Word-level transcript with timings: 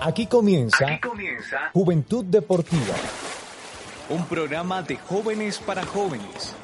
Aquí 0.00 0.26
comienza, 0.26 1.00
Juventud 1.72 2.24
Deportiva. 2.24 2.94
Un 4.10 4.24
programa 4.26 4.80
de 4.82 4.96
jóvenes 4.96 5.58
para 5.58 5.84
jóvenes. 5.84 6.54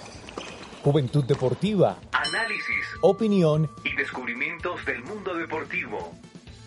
Juventud 0.85 1.25
Deportiva. 1.25 1.99
Análisis. 2.13 2.87
Opinión. 3.01 3.69
Y 3.83 3.97
descubrimientos 3.97 4.85
del 4.87 5.03
mundo 5.03 5.35
deportivo. 5.35 6.13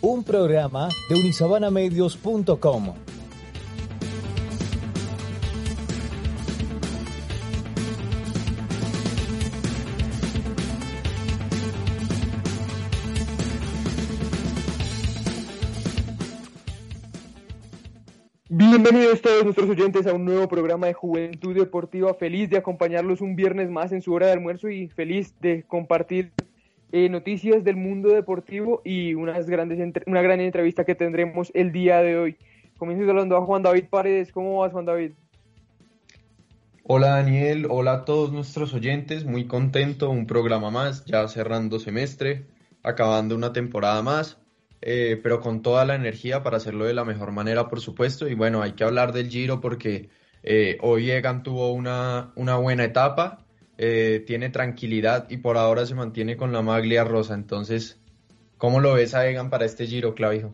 Un 0.01 0.25
programa 0.25 0.89
de 1.07 1.15
unisabanamedios.com. 1.15 2.95
Bienvenidos 18.69 19.21
todos 19.21 19.45
nuestros 19.45 19.69
oyentes 19.69 20.05
a 20.07 20.13
un 20.13 20.25
nuevo 20.25 20.49
programa 20.49 20.87
de 20.87 20.93
Juventud 20.93 21.55
Deportiva. 21.55 22.13
Feliz 22.13 22.49
de 22.49 22.57
acompañarlos 22.57 23.21
un 23.21 23.37
viernes 23.37 23.69
más 23.69 23.93
en 23.93 24.01
su 24.01 24.11
hora 24.11 24.25
de 24.25 24.33
almuerzo 24.33 24.67
y 24.67 24.89
feliz 24.89 25.33
de 25.39 25.63
compartir 25.63 26.33
eh, 26.91 27.07
noticias 27.07 27.63
del 27.63 27.77
mundo 27.77 28.09
deportivo 28.09 28.81
y 28.83 29.13
unas 29.13 29.49
grandes 29.49 29.79
una 30.05 30.21
gran 30.21 30.41
entrevista 30.41 30.83
que 30.83 30.95
tendremos 30.95 31.49
el 31.53 31.71
día 31.71 32.01
de 32.01 32.17
hoy. 32.17 32.37
Comienzo 32.77 33.09
hablando 33.09 33.37
a 33.37 33.45
Juan 33.45 33.63
David 33.63 33.85
Paredes. 33.89 34.33
¿Cómo 34.33 34.59
vas, 34.59 34.73
Juan 34.73 34.83
David? 34.83 35.11
Hola 36.83 37.11
Daniel, 37.11 37.67
hola 37.69 37.93
a 37.93 38.05
todos 38.05 38.33
nuestros 38.33 38.73
oyentes, 38.73 39.23
muy 39.23 39.47
contento, 39.47 40.09
un 40.09 40.27
programa 40.27 40.71
más, 40.71 41.05
ya 41.05 41.25
cerrando 41.29 41.79
semestre, 41.79 42.47
acabando 42.83 43.33
una 43.33 43.53
temporada 43.53 44.03
más. 44.03 44.37
Eh, 44.81 45.19
pero 45.23 45.41
con 45.41 45.61
toda 45.61 45.85
la 45.85 45.95
energía 45.95 46.43
para 46.43 46.57
hacerlo 46.57 46.85
de 46.85 46.93
la 46.93 47.03
mejor 47.03 47.31
manera, 47.31 47.67
por 47.67 47.81
supuesto. 47.81 48.27
Y 48.27 48.35
bueno, 48.35 48.61
hay 48.61 48.73
que 48.73 48.83
hablar 48.83 49.11
del 49.11 49.29
Giro 49.29 49.59
porque 49.59 50.09
eh, 50.43 50.77
hoy 50.81 51.09
Egan 51.09 51.43
tuvo 51.43 51.73
una, 51.73 52.31
una 52.35 52.57
buena 52.57 52.83
etapa, 52.83 53.45
eh, 53.77 54.23
tiene 54.25 54.49
tranquilidad 54.49 55.29
y 55.29 55.37
por 55.37 55.57
ahora 55.57 55.85
se 55.85 55.95
mantiene 55.95 56.37
con 56.37 56.51
la 56.51 56.61
maglia 56.61 57.03
rosa. 57.03 57.33
Entonces, 57.33 57.99
¿cómo 58.57 58.79
lo 58.79 58.93
ves 58.93 59.15
a 59.15 59.27
Egan 59.27 59.49
para 59.49 59.65
este 59.65 59.87
Giro, 59.87 60.13
Clavijo? 60.13 60.51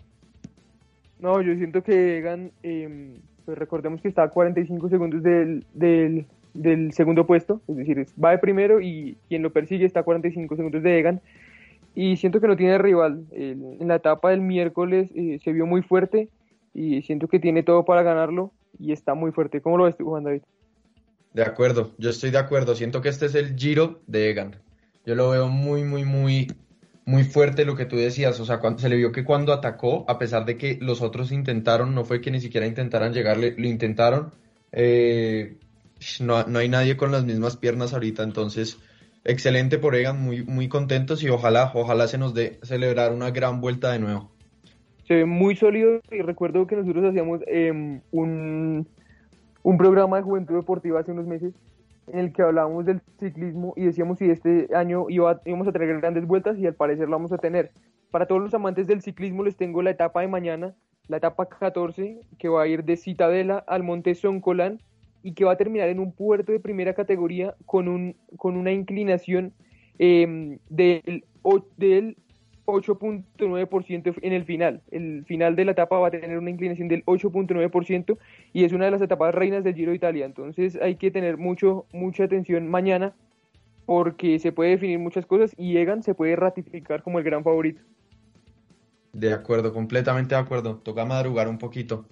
No, 1.19 1.41
yo 1.41 1.55
siento 1.55 1.83
que 1.83 2.17
Egan, 2.17 2.51
em, 2.63 3.15
pues 3.45 3.57
recordemos 3.57 4.01
que 4.01 4.07
está 4.07 4.23
a 4.23 4.29
45 4.29 4.89
segundos 4.89 5.23
del, 5.23 5.65
del, 5.73 6.25
del 6.53 6.91
segundo 6.93 7.25
puesto, 7.25 7.61
es 7.67 7.77
decir, 7.77 8.05
va 8.21 8.31
de 8.31 8.39
primero 8.39 8.81
y 8.81 9.17
quien 9.27 9.41
lo 9.41 9.51
persigue 9.51 9.85
está 9.85 10.01
a 10.01 10.03
45 10.03 10.55
segundos 10.55 10.83
de 10.83 10.99
Egan 10.99 11.21
y 11.95 12.17
siento 12.17 12.39
que 12.41 12.47
no 12.47 12.55
tiene 12.55 12.77
rival. 12.77 13.25
en 13.31 13.87
la 13.87 13.95
etapa 13.95 14.31
del 14.31 14.41
miércoles 14.41 15.09
eh, 15.15 15.39
se 15.43 15.51
vio 15.51 15.65
muy 15.65 15.81
fuerte 15.81 16.29
y 16.73 17.01
siento 17.03 17.27
que 17.27 17.39
tiene 17.39 17.63
todo 17.63 17.85
para 17.85 18.03
ganarlo 18.03 18.51
y 18.79 18.91
está 18.91 19.13
muy 19.13 19.31
fuerte. 19.31 19.61
¿Cómo 19.61 19.77
lo 19.77 19.85
ves 19.85 19.97
tú, 19.97 20.05
Juan 20.05 20.23
David? 20.23 20.41
De 21.33 21.43
acuerdo, 21.43 21.91
yo 21.97 22.09
estoy 22.09 22.31
de 22.31 22.37
acuerdo. 22.39 22.75
Siento 22.75 23.01
que 23.01 23.09
este 23.09 23.27
es 23.27 23.35
el 23.35 23.55
giro 23.55 24.01
de 24.07 24.29
Egan. 24.29 24.55
Yo 25.05 25.15
lo 25.15 25.29
veo 25.29 25.47
muy, 25.47 25.83
muy, 25.83 26.05
muy, 26.05 26.47
muy 27.05 27.23
fuerte 27.23 27.65
lo 27.65 27.75
que 27.75 27.85
tú 27.85 27.95
decías. 27.95 28.39
O 28.39 28.45
sea, 28.45 28.59
cuando, 28.59 28.79
se 28.79 28.89
le 28.89 28.95
vio 28.95 29.11
que 29.11 29.23
cuando 29.23 29.53
atacó, 29.53 30.05
a 30.07 30.17
pesar 30.17 30.45
de 30.45 30.57
que 30.57 30.77
los 30.81 31.01
otros 31.01 31.31
intentaron, 31.31 31.93
no 31.93 32.05
fue 32.05 32.21
que 32.21 32.31
ni 32.31 32.39
siquiera 32.39 32.65
intentaran 32.65 33.13
llegarle, 33.13 33.55
lo 33.57 33.67
intentaron. 33.67 34.31
Eh, 34.71 35.57
no, 36.19 36.43
no 36.43 36.59
hay 36.59 36.69
nadie 36.69 36.97
con 36.97 37.11
las 37.11 37.25
mismas 37.25 37.57
piernas 37.57 37.93
ahorita, 37.93 38.23
entonces 38.23 38.79
excelente 39.25 39.77
por 39.77 39.95
Egan, 39.95 40.21
muy, 40.21 40.43
muy 40.43 40.67
contentos 40.67 41.23
y 41.23 41.29
ojalá, 41.29 41.71
ojalá 41.73 42.07
se 42.07 42.17
nos 42.17 42.33
dé 42.33 42.59
celebrar 42.63 43.13
una 43.13 43.31
gran 43.31 43.61
vuelta 43.61 43.91
de 43.91 43.99
nuevo. 43.99 44.31
Se 45.07 45.15
ve 45.15 45.25
muy 45.25 45.55
sólido 45.55 46.01
y 46.11 46.21
recuerdo 46.21 46.65
que 46.67 46.75
nosotros 46.75 47.05
hacíamos 47.05 47.41
em, 47.47 48.01
un, 48.11 48.87
un 49.61 49.77
programa 49.77 50.17
de 50.17 50.23
juventud 50.23 50.55
deportiva 50.55 50.99
hace 50.99 51.11
unos 51.11 51.27
meses 51.27 51.53
en 52.07 52.19
el 52.19 52.33
que 52.33 52.41
hablábamos 52.41 52.85
del 52.85 53.01
ciclismo 53.19 53.73
y 53.75 53.85
decíamos 53.85 54.19
si 54.19 54.29
este 54.29 54.67
año 54.75 55.05
iba, 55.09 55.41
íbamos 55.45 55.67
a 55.67 55.71
tener 55.71 55.99
grandes 55.99 56.25
vueltas 56.25 56.57
y 56.57 56.65
al 56.65 56.75
parecer 56.75 57.07
lo 57.07 57.17
vamos 57.17 57.31
a 57.31 57.37
tener. 57.37 57.71
Para 58.11 58.27
todos 58.27 58.41
los 58.41 58.53
amantes 58.53 58.87
del 58.87 59.01
ciclismo 59.01 59.43
les 59.43 59.55
tengo 59.55 59.81
la 59.81 59.91
etapa 59.91 60.21
de 60.21 60.27
mañana, 60.27 60.75
la 61.07 61.17
etapa 61.17 61.47
14, 61.47 62.21
que 62.37 62.49
va 62.49 62.63
a 62.63 62.67
ir 62.67 62.83
de 62.83 62.97
Citadela 62.97 63.57
al 63.67 63.83
Monte 63.83 64.15
Soncolán 64.15 64.79
y 65.23 65.33
que 65.33 65.45
va 65.45 65.53
a 65.53 65.57
terminar 65.57 65.89
en 65.89 65.99
un 65.99 66.11
puerto 66.11 66.51
de 66.51 66.59
primera 66.59 66.93
categoría 66.93 67.55
con, 67.65 67.87
un, 67.87 68.15
con 68.37 68.57
una 68.57 68.71
inclinación 68.71 69.53
em, 69.97 70.59
del, 70.69 71.23
del 71.77 72.17
8.9% 72.65 74.15
en 74.21 74.33
el 74.33 74.45
final. 74.45 74.81
El 74.91 75.25
final 75.25 75.55
de 75.55 75.65
la 75.65 75.71
etapa 75.71 75.97
va 75.97 76.07
a 76.07 76.11
tener 76.11 76.37
una 76.37 76.49
inclinación 76.49 76.87
del 76.87 77.03
8.9% 77.05 78.17
y 78.53 78.63
es 78.63 78.73
una 78.73 78.85
de 78.85 78.91
las 78.91 79.01
etapas 79.01 79.33
reinas 79.33 79.63
del 79.63 79.75
Giro 79.75 79.91
de 79.91 79.97
Italia. 79.97 80.25
Entonces 80.25 80.77
hay 80.81 80.95
que 80.95 81.11
tener 81.11 81.37
mucho, 81.37 81.85
mucha 81.93 82.25
atención 82.25 82.67
mañana 82.67 83.13
porque 83.85 84.39
se 84.39 84.51
puede 84.51 84.71
definir 84.71 84.99
muchas 84.99 85.25
cosas 85.25 85.53
y 85.57 85.77
Egan 85.77 86.03
se 86.03 86.15
puede 86.15 86.35
ratificar 86.35 87.03
como 87.03 87.19
el 87.19 87.25
gran 87.25 87.43
favorito. 87.43 87.81
De 89.11 89.31
acuerdo, 89.31 89.73
completamente 89.73 90.35
de 90.35 90.41
acuerdo. 90.41 90.77
Toca 90.77 91.05
madrugar 91.05 91.47
un 91.47 91.57
poquito. 91.57 92.05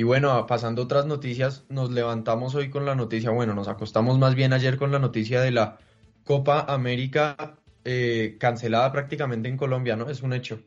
Y 0.00 0.04
bueno, 0.04 0.46
pasando 0.46 0.82
otras 0.82 1.06
noticias, 1.06 1.66
nos 1.68 1.90
levantamos 1.90 2.54
hoy 2.54 2.70
con 2.70 2.86
la 2.86 2.94
noticia, 2.94 3.32
bueno, 3.32 3.52
nos 3.52 3.66
acostamos 3.66 4.16
más 4.16 4.36
bien 4.36 4.52
ayer 4.52 4.76
con 4.76 4.92
la 4.92 5.00
noticia 5.00 5.40
de 5.40 5.50
la 5.50 5.78
Copa 6.22 6.60
América 6.72 7.58
eh, 7.84 8.36
cancelada 8.38 8.92
prácticamente 8.92 9.48
en 9.48 9.56
Colombia, 9.56 9.96
¿no? 9.96 10.08
Es 10.08 10.22
un 10.22 10.34
hecho. 10.34 10.60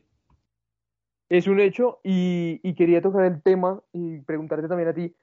Es 1.30 1.46
un 1.46 1.60
hecho 1.60 2.00
y, 2.04 2.74
quería 2.74 3.00
tocar 3.00 3.24
el 3.24 3.40
tema 3.40 3.82
y 3.94 4.20
preguntarte 4.20 4.68
también 4.68 4.90
a 4.90 4.94
ti, 4.94 5.16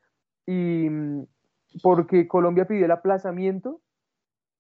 y, 0.48 0.90
mm, 0.90 1.28
porque 1.84 2.28
Colombia 2.28 2.66
pidió 2.66 2.86
el 2.86 2.92
aplazamiento 2.92 3.80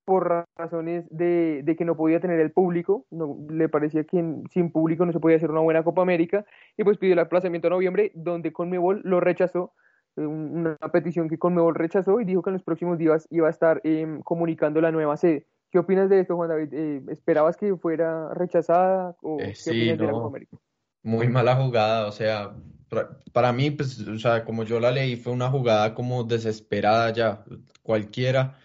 por 0.10 0.48
razones 0.58 1.06
de, 1.12 1.76
que 1.78 1.86
no 1.86 1.96
podía 1.96 2.20
tener 2.20 2.40
el 2.40 2.52
público, 2.52 3.06
no, 3.12 3.38
le 3.48 3.70
parecía 3.70 4.06
que 4.06 4.18
sin 4.50 4.72
público 4.72 5.06
no 5.06 5.14
se 5.14 5.20
podía 5.20 5.38
hacer 5.38 5.52
una 5.52 5.60
buena 5.60 5.84
Copa 5.84 6.02
América, 6.02 6.48
y 6.76 6.84
pues 6.84 6.98
pidió 6.98 7.14
el 7.14 7.20
aplazamiento 7.20 7.68
a 7.68 7.70
noviembre, 7.70 8.12
donde 8.16 8.52
Conmebol 8.52 9.02
lo 9.04 9.20
rechazó, 9.20 9.72
eh, 10.16 10.26
una 10.26 10.76
petición 10.92 11.30
que 11.30 11.38
Conmebol 11.38 11.76
rechazó 11.76 12.20
y 12.20 12.26
dijo 12.26 12.42
que 12.42 12.50
en 12.50 12.56
los 12.56 12.64
próximos 12.64 12.98
días 12.98 13.28
iba 13.30 13.46
a 13.46 13.52
estar 13.52 13.82
em, 13.84 14.24
comunicando 14.24 14.82
la 14.82 14.92
nueva 14.92 15.16
sede. 15.16 15.46
¿Qué 15.70 15.78
opinas 15.78 16.10
de 16.10 16.22
esto, 16.22 16.36
Juan 16.36 16.50
David? 16.50 16.74
Eh, 16.74 17.04
¿Esperabas 17.10 17.56
que 17.56 17.76
fuera 17.76 18.34
rechazada 18.34 19.16
o 19.22 19.40
eh, 19.40 19.54
qué 19.64 19.70
opinas 19.70 19.98
de 20.00 20.06
la 20.08 20.12
Copa 20.12 20.28
América? 20.28 20.58
Muy 21.04 21.28
mala 21.28 21.56
jugada, 21.56 22.08
o 22.08 22.12
sea, 22.12 22.56
para 23.32 23.54
mí, 23.54 23.70
pues, 23.70 24.00
o 24.08 24.18
sea, 24.18 24.44
como 24.44 24.64
yo 24.64 24.80
la 24.80 24.90
leí, 24.90 25.18
fue 25.18 25.34
una 25.34 25.52
jugada 25.52 25.94
como 25.94 26.24
desesperada 26.24 27.14
ya, 27.14 27.44
cualquiera 27.84 28.56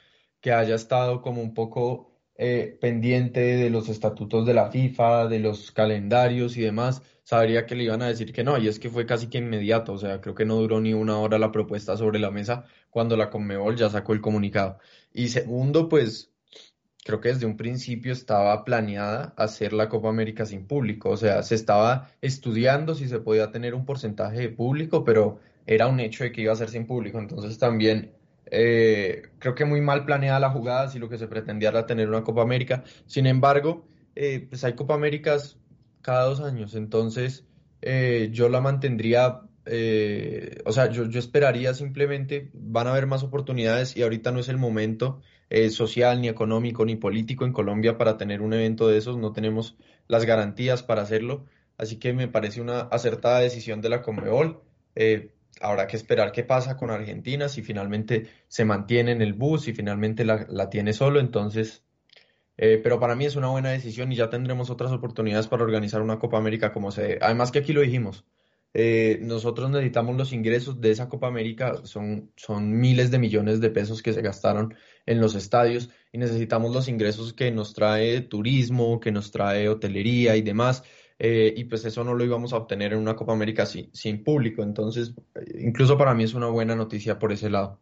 que 0.45 0.53
haya 0.53 0.75
estado 0.75 1.23
como 1.23 1.41
un 1.41 1.55
poco 1.55 2.13
eh, 2.37 2.77
pendiente 2.79 3.41
de 3.41 3.71
los 3.71 3.89
estatutos 3.89 4.45
de 4.45 4.53
la 4.53 4.71
FIFA, 4.71 5.27
de 5.27 5.39
los 5.39 5.73
calendarios 5.73 6.59
y 6.59 6.61
demás, 6.61 7.01
sabría 7.23 7.65
que 7.65 7.75
le 7.75 7.85
iban 7.85 8.03
a 8.03 8.09
decir 8.09 8.31
que 8.31 8.45
no, 8.45 8.59
y 8.59 8.69
es 8.69 8.79
que 8.79 8.91
fue 8.91 9.07
casi 9.07 9.29
que 9.29 9.39
inmediato, 9.39 9.95
o 9.95 9.99
sea, 9.99 10.21
creo 10.21 10.35
que 10.35 10.45
no 10.45 10.57
duró 10.57 10.83
ni 10.83 10.93
una 10.93 11.17
hora 11.19 11.39
la 11.39 11.51
propuesta 11.51 11.97
sobre 11.97 12.19
la 12.19 12.31
mesa 12.31 12.67
cuando 12.91 13.17
la 13.17 13.31
Conmebol 13.31 13.77
ya 13.77 13.89
sacó 13.89 14.13
el 14.13 14.21
comunicado. 14.21 14.79
Y 15.15 15.29
segundo, 15.29 15.89
pues 15.89 16.31
creo 17.07 17.23
que 17.23 17.31
desde 17.31 17.47
un 17.47 17.57
principio 17.57 18.13
estaba 18.13 18.65
planeada 18.67 19.33
hacer 19.39 19.73
la 19.73 19.89
Copa 19.89 20.11
América 20.11 20.45
sin 20.45 20.67
público, 20.67 21.09
o 21.09 21.17
sea, 21.17 21.43
se 21.43 21.55
estaba 21.55 22.11
estudiando 22.21 22.95
si 22.95 23.09
se 23.09 23.19
podía 23.19 23.51
tener 23.51 23.75
un 23.75 23.87
porcentaje 23.87 24.41
de 24.41 24.51
público, 24.51 25.05
pero 25.05 25.39
era 25.65 25.87
un 25.87 26.01
hecho 26.01 26.25
de 26.25 26.33
que 26.33 26.43
iba 26.43 26.53
a 26.53 26.57
ser 26.57 26.69
sin 26.69 26.87
público, 26.87 27.19
entonces 27.19 27.57
también 27.59 28.14
eh, 28.51 29.31
creo 29.39 29.55
que 29.55 29.65
muy 29.65 29.81
mal 29.81 30.05
planeada 30.05 30.41
la 30.41 30.51
jugada 30.51 30.89
si 30.89 30.99
lo 30.99 31.09
que 31.09 31.19
se 31.19 31.29
pretendía 31.29 31.71
era 31.71 31.87
tener 31.87 32.09
una 32.09 32.23
Copa 32.23 32.43
América. 32.43 32.85
Sin 33.07 33.27
embargo, 33.27 33.87
eh, 34.15 34.47
pues 34.49 34.65
hay 34.65 34.75
Copa 34.75 34.95
Américas 34.95 35.59
cada 36.03 36.25
dos 36.25 36.41
años, 36.41 36.75
entonces 36.75 37.47
eh, 37.83 38.29
yo 38.33 38.49
la 38.49 38.61
mantendría, 38.61 39.41
o 40.67 40.73
sea, 40.73 40.91
yo, 40.91 41.07
yo, 41.09 41.19
esperaría 41.19 41.73
simplemente, 41.73 42.51
van 42.53 42.87
a 42.87 42.91
haber 42.91 43.07
más 43.07 43.23
oportunidades 43.23 43.97
y 43.97 44.03
ahorita 44.03 44.31
no 44.31 44.41
es 44.41 44.49
el 44.49 44.59
momento 44.59 45.21
social, 45.71 46.21
ni 46.21 46.29
económico, 46.29 46.85
ni 46.85 46.97
político 46.97 47.45
en 47.45 47.53
Colombia 47.53 47.97
para 47.97 48.17
tener 48.17 48.43
un 48.43 48.53
evento 48.53 48.89
de 48.89 48.99
esos, 48.99 49.17
no 49.17 49.33
tenemos 49.33 49.77
las 50.09 50.25
garantías 50.25 50.83
para 50.83 51.03
hacerlo. 51.03 51.47
Así 51.77 51.97
que 51.99 52.13
me 52.13 52.29
parece 52.29 52.61
una 52.61 52.81
acertada 52.81 53.41
decisión 53.41 53.81
de 53.81 53.89
la 53.89 54.03
Conmebol. 54.03 54.61
Eh, 54.95 55.33
habrá 55.61 55.87
que 55.87 55.97
esperar 55.97 56.33
qué 56.33 56.45
pasa 56.45 56.77
con 56.77 56.91
Argentina, 56.91 57.49
si 57.49 57.63
finalmente 57.63 58.29
se 58.49 58.65
mantiene 58.65 59.13
en 59.13 59.23
el 59.23 59.35
bus, 59.35 59.63
si 59.63 59.73
finalmente 59.73 60.25
la, 60.25 60.47
la 60.49 60.71
tiene 60.71 60.93
solo. 60.93 61.21
Entonces, 61.21 61.85
eh, 62.57 62.81
pero 62.83 63.01
para 63.01 63.17
mí 63.17 63.25
es 63.25 63.37
una 63.37 63.49
buena 63.49 63.71
decisión 63.71 64.13
y 64.13 64.17
ya 64.17 64.31
tendremos 64.31 64.71
otras 64.71 64.93
oportunidades 64.93 65.49
para 65.49 65.65
organizar 65.65 66.03
una 66.03 66.19
Copa 66.19 66.39
América 66.39 66.73
como 66.73 66.91
se 66.93 67.19
Además 67.21 67.51
que 67.51 67.61
aquí 67.61 67.73
lo 67.73 67.81
dijimos, 67.81 68.25
eh, 68.75 69.19
nosotros 69.23 69.71
necesitamos 69.71 70.17
los 70.17 70.33
ingresos 70.33 70.81
de 70.81 70.91
esa 70.91 71.09
Copa 71.09 71.29
América, 71.29 71.81
son, 71.85 72.33
son 72.37 72.73
miles 72.79 73.11
de 73.11 73.19
millones 73.19 73.61
de 73.61 73.71
pesos 73.71 74.03
que 74.03 74.13
se 74.13 74.23
gastaron 74.23 74.75
en 75.07 75.21
los 75.21 75.35
estadios 75.35 75.91
y 76.13 76.19
necesitamos 76.19 76.73
los 76.75 76.89
ingresos 76.89 77.33
que 77.33 77.51
nos 77.51 77.75
trae 77.75 78.21
turismo, 78.21 79.01
que 79.01 79.13
nos 79.13 79.31
trae 79.31 79.69
hotelería 79.69 80.37
y 80.37 80.43
demás. 80.43 80.83
Eh, 81.19 81.55
y 81.57 81.65
pues 81.65 81.85
eso 81.85 82.03
no 82.03 82.15
lo 82.15 82.25
íbamos 82.25 82.53
a 82.53 82.57
obtener 82.57 82.93
en 82.93 82.99
una 82.99 83.15
Copa 83.15 83.33
América 83.33 83.67
sin, 83.67 84.25
público. 84.25 84.63
Entonces, 84.63 85.15
incluso 85.59 85.97
para 85.97 86.15
mí 86.15 86.25
es 86.25 86.35
una 86.35 86.49
buena 86.49 86.75
noticia 86.75 87.19
por 87.19 87.33
ese 87.33 87.51
lado 87.51 87.81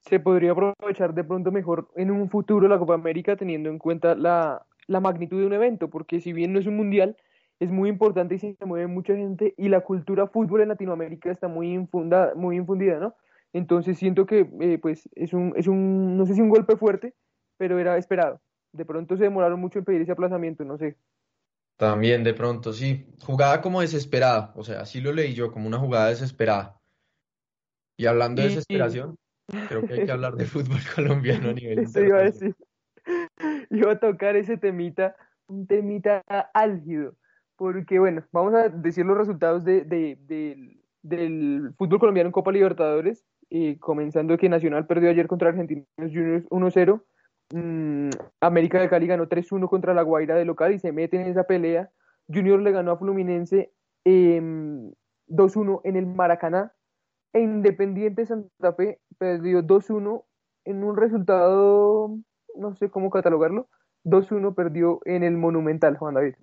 se 0.00 0.18
podría 0.18 0.50
aprovechar 0.50 1.14
de 1.14 1.22
pronto 1.22 1.52
mejor 1.52 1.88
en 1.94 2.10
un 2.10 2.28
futuro 2.28 2.66
la 2.66 2.76
Copa 2.76 2.94
América 2.94 3.36
teniendo 3.36 3.70
en 3.70 3.78
cuenta 3.78 4.16
la, 4.16 4.66
la 4.88 5.00
magnitud 5.00 5.38
de 5.38 5.46
un 5.46 5.52
evento, 5.52 5.90
porque 5.90 6.20
si 6.20 6.32
bien 6.32 6.52
no 6.52 6.58
es 6.58 6.66
un 6.66 6.76
mundial, 6.76 7.16
es 7.60 7.70
muy 7.70 7.88
importante 7.88 8.34
y 8.34 8.38
se 8.38 8.66
mueve 8.66 8.88
mucha 8.88 9.14
gente 9.14 9.54
y 9.56 9.68
la 9.68 9.80
cultura 9.80 10.26
fútbol 10.26 10.62
en 10.62 10.68
Latinoamérica 10.68 11.30
está 11.30 11.46
muy, 11.46 11.72
infunda, 11.72 12.32
muy 12.34 12.56
infundida, 12.56 12.98
¿no? 12.98 13.14
Entonces 13.52 13.98
siento 13.98 14.26
que 14.26 14.48
eh, 14.60 14.78
pues 14.78 15.08
es 15.14 15.32
un, 15.32 15.52
es 15.56 15.68
un, 15.68 16.16
no 16.16 16.26
sé 16.26 16.34
si 16.34 16.40
un 16.40 16.48
golpe 16.48 16.76
fuerte, 16.76 17.14
pero 17.56 17.78
era 17.78 17.96
esperado. 17.98 18.40
De 18.72 18.84
pronto 18.84 19.16
se 19.16 19.24
demoraron 19.24 19.60
mucho 19.60 19.78
en 19.78 19.84
pedir 19.84 20.00
ese 20.00 20.12
aplazamiento, 20.12 20.64
no 20.64 20.78
sé. 20.78 20.96
También 21.76 22.22
de 22.24 22.34
pronto, 22.34 22.72
sí. 22.72 23.06
Jugada 23.20 23.60
como 23.60 23.80
desesperada, 23.80 24.52
o 24.56 24.64
sea, 24.64 24.80
así 24.80 25.00
lo 25.00 25.12
leí 25.12 25.34
yo, 25.34 25.52
como 25.52 25.66
una 25.66 25.78
jugada 25.78 26.08
desesperada. 26.08 26.80
Y 27.96 28.06
hablando 28.06 28.42
de 28.42 28.48
desesperación, 28.48 29.16
Creo 29.68 29.86
que 29.86 29.94
hay 29.94 30.06
que 30.06 30.12
hablar 30.12 30.34
de 30.34 30.44
fútbol 30.46 30.80
colombiano 30.94 31.50
a 31.50 31.52
nivel 31.52 31.80
Eso 31.80 32.00
iba 32.00 32.18
a 32.18 32.22
decir. 32.22 32.54
Iba 33.70 33.92
a 33.92 33.98
tocar 33.98 34.36
ese 34.36 34.56
temita, 34.56 35.16
un 35.48 35.66
temita 35.66 36.22
álgido. 36.54 37.16
Porque, 37.56 37.98
bueno, 37.98 38.24
vamos 38.32 38.54
a 38.54 38.68
decir 38.68 39.04
los 39.04 39.18
resultados 39.18 39.64
de, 39.64 39.84
del 41.02 41.74
fútbol 41.76 41.98
colombiano 41.98 42.28
en 42.28 42.32
Copa 42.32 42.52
Libertadores. 42.52 43.24
Eh, 43.50 43.78
comenzando 43.80 44.38
que 44.38 44.48
Nacional 44.48 44.86
perdió 44.86 45.10
ayer 45.10 45.26
contra 45.26 45.48
Argentinos 45.48 45.86
Juniors 45.98 46.48
1-0. 46.48 47.02
Mm, 47.52 48.08
América 48.40 48.80
de 48.80 48.88
Cali 48.88 49.06
ganó 49.06 49.28
3-1 49.28 49.68
contra 49.68 49.92
La 49.92 50.00
Guaira 50.00 50.36
de 50.36 50.46
local 50.46 50.72
y 50.72 50.78
se 50.78 50.90
mete 50.90 51.20
en 51.20 51.26
esa 51.26 51.44
pelea. 51.44 51.90
Junior 52.32 52.58
le 52.60 52.72
ganó 52.72 52.92
a 52.92 52.96
Fluminense 52.96 53.72
2-1 54.04 54.06
em, 54.06 54.90
en 55.84 55.96
el 55.96 56.06
Maracaná 56.06 56.72
e 57.34 57.40
Independiente 57.40 58.24
Santa 58.24 58.72
Fe 58.72 59.00
perdió 59.18 59.62
2-1 59.62 60.24
en 60.64 60.82
un 60.82 60.96
resultado, 60.96 62.16
no 62.56 62.74
sé 62.76 62.88
cómo 62.88 63.10
catalogarlo, 63.10 63.68
2-1 64.04 64.54
perdió 64.54 65.00
en 65.04 65.22
el 65.22 65.36
Monumental, 65.36 65.98
Juan 65.98 66.14
David. 66.14 66.34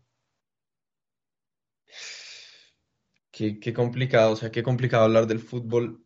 Qué, 3.31 3.73
complicado, 3.73 4.33
o 4.33 4.35
sea, 4.35 4.51
qué 4.51 4.61
complicado 4.61 5.05
hablar 5.05 5.25
del 5.25 5.39
fútbol 5.39 6.03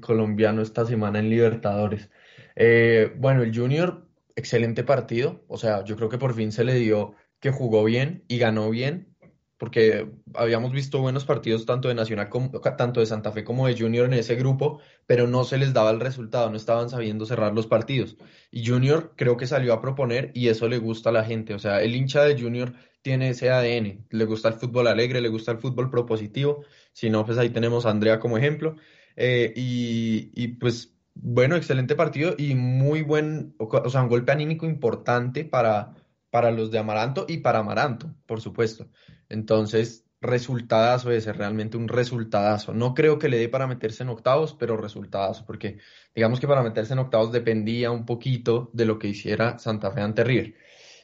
colombiano 0.00 0.62
esta 0.62 0.86
semana 0.86 1.18
en 1.18 1.28
Libertadores. 1.28 2.08
Eh, 2.54 3.12
bueno, 3.18 3.42
el 3.42 3.54
Junior, 3.54 4.05
excelente 4.36 4.84
partido, 4.84 5.44
o 5.48 5.58
sea, 5.58 5.84
yo 5.84 5.96
creo 5.96 6.08
que 6.08 6.18
por 6.18 6.34
fin 6.34 6.52
se 6.52 6.64
le 6.64 6.74
dio 6.74 7.14
que 7.40 7.50
jugó 7.50 7.84
bien 7.84 8.24
y 8.28 8.38
ganó 8.38 8.70
bien, 8.70 9.16
porque 9.58 10.10
habíamos 10.34 10.72
visto 10.72 11.00
buenos 11.00 11.24
partidos 11.24 11.64
tanto 11.64 11.88
de 11.88 11.94
Nacional 11.94 12.28
como 12.28 12.50
tanto 12.60 13.00
de 13.00 13.06
Santa 13.06 13.32
Fe 13.32 13.42
como 13.42 13.66
de 13.66 13.78
Junior 13.78 14.04
en 14.06 14.12
ese 14.12 14.34
grupo, 14.36 14.80
pero 15.06 15.26
no 15.26 15.44
se 15.44 15.56
les 15.56 15.72
daba 15.72 15.90
el 15.90 16.00
resultado, 16.00 16.50
no 16.50 16.56
estaban 16.56 16.90
sabiendo 16.90 17.24
cerrar 17.24 17.54
los 17.54 17.66
partidos. 17.66 18.16
Y 18.50 18.66
Junior 18.66 19.14
creo 19.16 19.36
que 19.38 19.46
salió 19.46 19.72
a 19.72 19.80
proponer 19.80 20.30
y 20.34 20.48
eso 20.48 20.68
le 20.68 20.78
gusta 20.78 21.08
a 21.10 21.12
la 21.12 21.24
gente, 21.24 21.54
o 21.54 21.58
sea, 21.58 21.82
el 21.82 21.96
hincha 21.96 22.22
de 22.24 22.40
Junior 22.40 22.74
tiene 23.00 23.30
ese 23.30 23.50
ADN, 23.50 24.06
le 24.10 24.24
gusta 24.24 24.48
el 24.48 24.54
fútbol 24.54 24.88
alegre, 24.88 25.20
le 25.20 25.28
gusta 25.28 25.52
el 25.52 25.58
fútbol 25.58 25.90
propositivo, 25.90 26.64
si 26.92 27.08
no, 27.08 27.24
pues 27.24 27.38
ahí 27.38 27.50
tenemos 27.50 27.86
a 27.86 27.90
Andrea 27.90 28.18
como 28.20 28.36
ejemplo. 28.36 28.76
Eh, 29.16 29.52
y, 29.56 30.30
y 30.34 30.48
pues 30.48 30.95
bueno, 31.18 31.56
excelente 31.56 31.96
partido 31.96 32.34
y 32.36 32.54
muy 32.54 33.02
buen, 33.02 33.54
o 33.58 33.90
sea, 33.90 34.02
un 34.02 34.08
golpe 34.08 34.32
anímico 34.32 34.66
importante 34.66 35.44
para, 35.44 35.94
para 36.30 36.50
los 36.50 36.70
de 36.70 36.78
Amaranto 36.78 37.24
y 37.28 37.38
para 37.38 37.60
Amaranto, 37.60 38.14
por 38.26 38.40
supuesto. 38.40 38.88
Entonces, 39.28 40.04
resultadazo 40.20 41.10
ese, 41.10 41.32
realmente 41.32 41.76
un 41.76 41.88
resultadazo. 41.88 42.74
No 42.74 42.94
creo 42.94 43.18
que 43.18 43.28
le 43.28 43.38
dé 43.38 43.48
para 43.48 43.66
meterse 43.66 44.02
en 44.02 44.10
octavos, 44.10 44.54
pero 44.58 44.76
resultadazo, 44.76 45.44
porque 45.46 45.78
digamos 46.14 46.38
que 46.38 46.46
para 46.46 46.62
meterse 46.62 46.92
en 46.92 47.00
octavos 47.00 47.32
dependía 47.32 47.90
un 47.90 48.04
poquito 48.04 48.70
de 48.72 48.84
lo 48.84 48.98
que 48.98 49.08
hiciera 49.08 49.58
Santa 49.58 49.90
Fe 49.90 50.00
ante 50.02 50.24
River. 50.24 50.54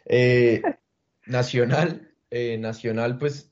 Eh, 0.05 0.62
Nacional, 1.26 2.14
eh, 2.31 2.59
Nacional, 2.59 3.17
pues 3.17 3.50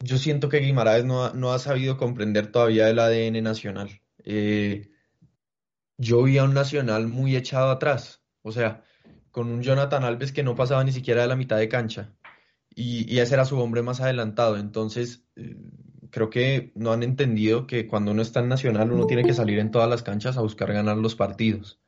yo 0.00 0.18
siento 0.18 0.48
que 0.48 0.58
Guimaraes 0.58 1.04
no 1.04 1.24
ha, 1.24 1.32
no 1.32 1.52
ha 1.52 1.58
sabido 1.58 1.96
comprender 1.96 2.50
todavía 2.50 2.88
el 2.88 2.98
ADN 2.98 3.42
nacional. 3.42 4.00
Eh, 4.24 4.90
yo 5.98 6.22
vi 6.22 6.38
a 6.38 6.44
un 6.44 6.54
Nacional 6.54 7.08
muy 7.08 7.36
echado 7.36 7.70
atrás, 7.70 8.22
o 8.42 8.52
sea, 8.52 8.84
con 9.30 9.48
un 9.48 9.62
Jonathan 9.62 10.04
Alves 10.04 10.32
que 10.32 10.42
no 10.42 10.54
pasaba 10.54 10.84
ni 10.84 10.92
siquiera 10.92 11.22
de 11.22 11.28
la 11.28 11.36
mitad 11.36 11.58
de 11.58 11.68
cancha 11.68 12.12
y, 12.76 13.18
ese 13.18 13.34
era 13.34 13.46
su 13.46 13.58
hombre 13.58 13.82
más 13.82 14.00
adelantado. 14.00 14.58
Entonces, 14.58 15.24
eh, 15.34 15.56
creo 16.10 16.30
que 16.30 16.72
no 16.74 16.92
han 16.92 17.02
entendido 17.02 17.66
que 17.66 17.86
cuando 17.86 18.12
uno 18.12 18.22
está 18.22 18.40
en 18.40 18.48
Nacional 18.48 18.92
uno 18.92 19.06
tiene 19.06 19.24
que 19.24 19.32
salir 19.32 19.58
en 19.58 19.70
todas 19.70 19.88
las 19.88 20.02
canchas 20.02 20.36
a 20.36 20.42
buscar 20.42 20.72
ganar 20.72 20.98
los 20.98 21.16
partidos. 21.16 21.80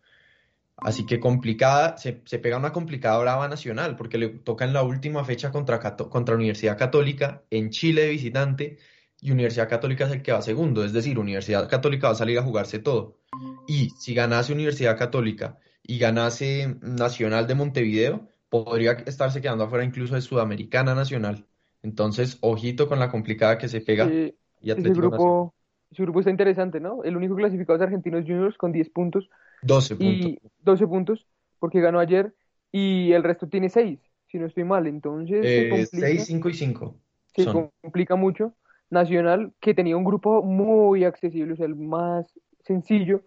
Así 0.78 1.04
que 1.06 1.20
complicada, 1.20 1.96
se, 1.98 2.12
pega 2.12 2.56
una 2.56 2.72
complicada 2.72 3.18
brava 3.18 3.48
nacional, 3.48 3.96
porque 3.96 4.16
le 4.16 4.28
toca 4.28 4.64
en 4.64 4.72
la 4.72 4.82
última 4.84 5.24
fecha 5.24 5.50
contra, 5.50 5.80
contra 5.80 6.36
Universidad 6.36 6.78
Católica 6.78 7.42
en 7.50 7.70
Chile 7.70 8.02
de 8.02 8.10
visitante, 8.10 8.78
y 9.20 9.32
Universidad 9.32 9.68
Católica 9.68 10.04
es 10.04 10.12
el 10.12 10.22
que 10.22 10.32
va 10.32 10.42
segundo, 10.42 10.84
es 10.84 10.92
decir, 10.92 11.18
Universidad 11.18 11.68
Católica 11.68 12.08
va 12.08 12.12
a 12.12 12.16
salir 12.16 12.38
a 12.38 12.42
jugarse 12.42 12.78
todo. 12.78 13.18
Y 13.66 13.90
si 13.90 14.14
ganase 14.14 14.52
Universidad 14.52 14.96
Católica 14.96 15.58
y 15.82 15.98
ganase 15.98 16.76
Nacional 16.82 17.46
de 17.46 17.54
Montevideo, 17.54 18.28
podría 18.48 18.92
estarse 18.92 19.40
quedando 19.40 19.64
afuera 19.64 19.84
incluso 19.84 20.14
de 20.14 20.20
Sudamericana 20.20 20.94
Nacional. 20.94 21.46
Entonces, 21.82 22.38
ojito 22.40 22.88
con 22.88 22.98
la 22.98 23.10
complicada 23.10 23.58
que 23.58 23.68
se 23.68 23.80
pega. 23.80 24.06
y 24.06 24.70
ese 24.70 24.90
grupo, 24.90 25.54
ese 25.90 26.02
grupo 26.02 26.20
está 26.20 26.30
interesante, 26.30 26.80
¿no? 26.80 27.02
El 27.04 27.16
único 27.16 27.34
clasificado 27.34 27.76
es 27.76 27.82
Argentinos 27.82 28.22
Juniors 28.22 28.56
con 28.56 28.72
10 28.72 28.90
puntos. 28.90 29.28
12 29.62 29.96
puntos. 29.96 30.50
12 30.62 30.86
puntos, 30.86 31.26
porque 31.58 31.80
ganó 31.80 31.98
ayer, 31.98 32.34
y 32.70 33.12
el 33.12 33.22
resto 33.22 33.48
tiene 33.48 33.68
6, 33.68 33.98
si 34.26 34.38
no 34.38 34.46
estoy 34.46 34.64
mal. 34.64 34.86
Entonces, 34.86 35.40
eh, 35.44 35.86
6, 35.90 36.24
5 36.26 36.48
y 36.48 36.54
5. 36.54 36.96
Se 37.34 37.46
complica 37.46 38.16
mucho. 38.16 38.54
Nacional, 38.90 39.52
que 39.60 39.74
tenía 39.74 39.96
un 39.96 40.04
grupo 40.04 40.42
muy 40.42 41.04
accesible, 41.04 41.52
o 41.52 41.56
sea, 41.56 41.66
el 41.66 41.76
más 41.76 42.26
sencillo 42.64 43.22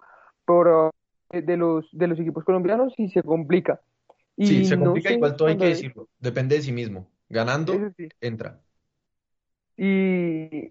por, 0.46 0.92
eh, 1.32 1.42
de, 1.42 1.58
los, 1.58 1.88
de 1.92 2.08
los 2.08 2.20
equipos 2.20 2.44
colombianos, 2.44 2.94
y 2.98 3.10
se 3.10 3.24
complica 3.24 3.80
sí, 4.38 4.66
se 4.66 4.80
complica 4.80 5.12
igual 5.12 5.36
todo 5.36 5.48
hay 5.48 5.58
que 5.58 5.66
decirlo. 5.66 6.08
Depende 6.20 6.56
de 6.56 6.62
sí 6.62 6.72
mismo. 6.72 7.08
Ganando, 7.30 7.74
entra. 8.20 8.60
Y, 9.78 10.68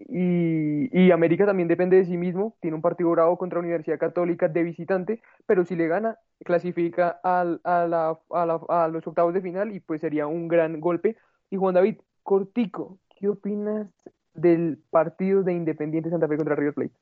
y, 0.93 1.11
América 1.11 1.45
también 1.45 1.67
depende 1.67 1.97
de 1.97 2.05
sí 2.05 2.17
mismo. 2.17 2.55
Tiene 2.61 2.75
un 2.75 2.81
partido 2.81 3.09
bravo 3.09 3.37
contra 3.37 3.59
Universidad 3.59 3.97
Católica 3.97 4.47
de 4.47 4.63
visitante, 4.63 5.21
pero 5.45 5.65
si 5.65 5.75
le 5.75 5.87
gana, 5.87 6.17
clasifica 6.45 7.19
al, 7.23 7.59
a, 7.63 7.87
la, 7.87 8.19
a, 8.29 8.45
la, 8.45 8.59
a 8.69 8.87
los 8.87 9.05
octavos 9.05 9.33
de 9.33 9.41
final 9.41 9.75
y 9.75 9.79
pues 9.79 10.01
sería 10.01 10.27
un 10.27 10.47
gran 10.47 10.79
golpe. 10.79 11.17
Y 11.49 11.57
Juan 11.57 11.73
David, 11.73 11.97
cortico, 12.23 12.99
¿qué 13.17 13.27
opinas 13.27 13.87
del 14.33 14.79
partido 14.89 15.43
de 15.43 15.53
Independiente 15.53 16.09
Santa 16.09 16.27
Fe 16.27 16.37
contra 16.37 16.55
River 16.55 16.73
Plate? 16.73 16.93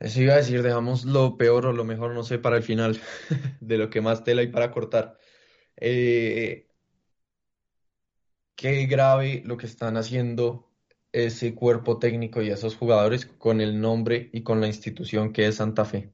Eso 0.00 0.20
iba 0.20 0.34
a 0.34 0.36
decir, 0.36 0.62
dejamos 0.62 1.04
lo 1.04 1.36
peor 1.36 1.66
o 1.66 1.72
lo 1.72 1.84
mejor, 1.84 2.14
no 2.14 2.22
sé, 2.22 2.38
para 2.38 2.56
el 2.56 2.62
final, 2.62 3.00
de 3.60 3.78
lo 3.78 3.90
que 3.90 4.00
más 4.00 4.22
tela 4.22 4.42
hay 4.42 4.48
para 4.48 4.70
cortar. 4.70 5.18
Eh, 5.76 6.68
qué 8.54 8.86
grave 8.86 9.42
lo 9.44 9.56
que 9.56 9.66
están 9.66 9.96
haciendo 9.96 10.68
ese 11.12 11.54
cuerpo 11.54 11.98
técnico 11.98 12.42
y 12.42 12.50
esos 12.50 12.76
jugadores 12.76 13.26
con 13.26 13.60
el 13.60 13.80
nombre 13.80 14.30
y 14.32 14.42
con 14.42 14.60
la 14.60 14.66
institución 14.66 15.32
que 15.32 15.46
es 15.46 15.56
Santa 15.56 15.84
Fe. 15.84 16.12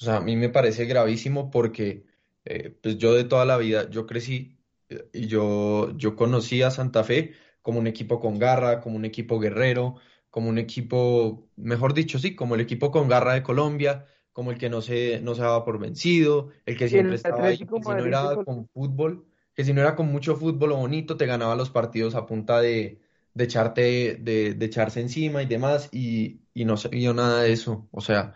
O 0.00 0.04
sea, 0.04 0.16
a 0.16 0.20
mí 0.20 0.36
me 0.36 0.48
parece 0.48 0.86
gravísimo 0.86 1.50
porque 1.50 2.06
eh, 2.44 2.76
pues 2.82 2.98
yo 2.98 3.14
de 3.14 3.24
toda 3.24 3.44
la 3.44 3.56
vida, 3.56 3.88
yo 3.90 4.06
crecí 4.06 4.58
eh, 4.88 5.08
y 5.12 5.26
yo, 5.26 5.96
yo 5.96 6.16
conocí 6.16 6.62
a 6.62 6.70
Santa 6.70 7.04
Fe 7.04 7.34
como 7.62 7.78
un 7.80 7.86
equipo 7.86 8.20
con 8.20 8.38
garra, 8.38 8.80
como 8.80 8.96
un 8.96 9.04
equipo 9.04 9.38
guerrero, 9.40 9.96
como 10.30 10.48
un 10.48 10.58
equipo, 10.58 11.48
mejor 11.56 11.94
dicho, 11.94 12.18
sí, 12.18 12.34
como 12.34 12.54
el 12.54 12.60
equipo 12.60 12.90
con 12.90 13.08
garra 13.08 13.34
de 13.34 13.42
Colombia, 13.42 14.06
como 14.32 14.50
el 14.50 14.58
que 14.58 14.70
no 14.70 14.80
se, 14.82 15.20
no 15.20 15.34
se 15.34 15.42
daba 15.42 15.64
por 15.64 15.78
vencido, 15.78 16.50
el 16.66 16.76
que 16.76 16.88
siempre 16.88 17.16
estaba 17.16 17.48
ahí, 17.48 17.58
si 17.80 17.94
no 17.94 18.04
era 18.06 18.42
con 18.44 18.68
fútbol, 18.68 19.26
que 19.54 19.64
si 19.64 19.72
no 19.72 19.80
era 19.82 19.94
con 19.96 20.06
mucho 20.08 20.36
fútbol 20.36 20.72
o 20.72 20.76
bonito, 20.76 21.16
te 21.16 21.26
ganaba 21.26 21.54
los 21.56 21.70
partidos 21.70 22.14
a 22.14 22.26
punta 22.26 22.60
de, 22.60 23.00
de 23.34 23.44
echarte, 23.44 24.16
de, 24.16 24.54
de 24.54 24.66
echarse 24.66 25.00
encima 25.00 25.42
y 25.42 25.46
demás, 25.46 25.88
y, 25.92 26.40
y 26.54 26.64
no 26.64 26.76
se 26.76 26.88
vio 26.88 27.12
nada 27.14 27.42
de 27.42 27.52
eso. 27.52 27.88
O 27.92 28.00
sea, 28.00 28.34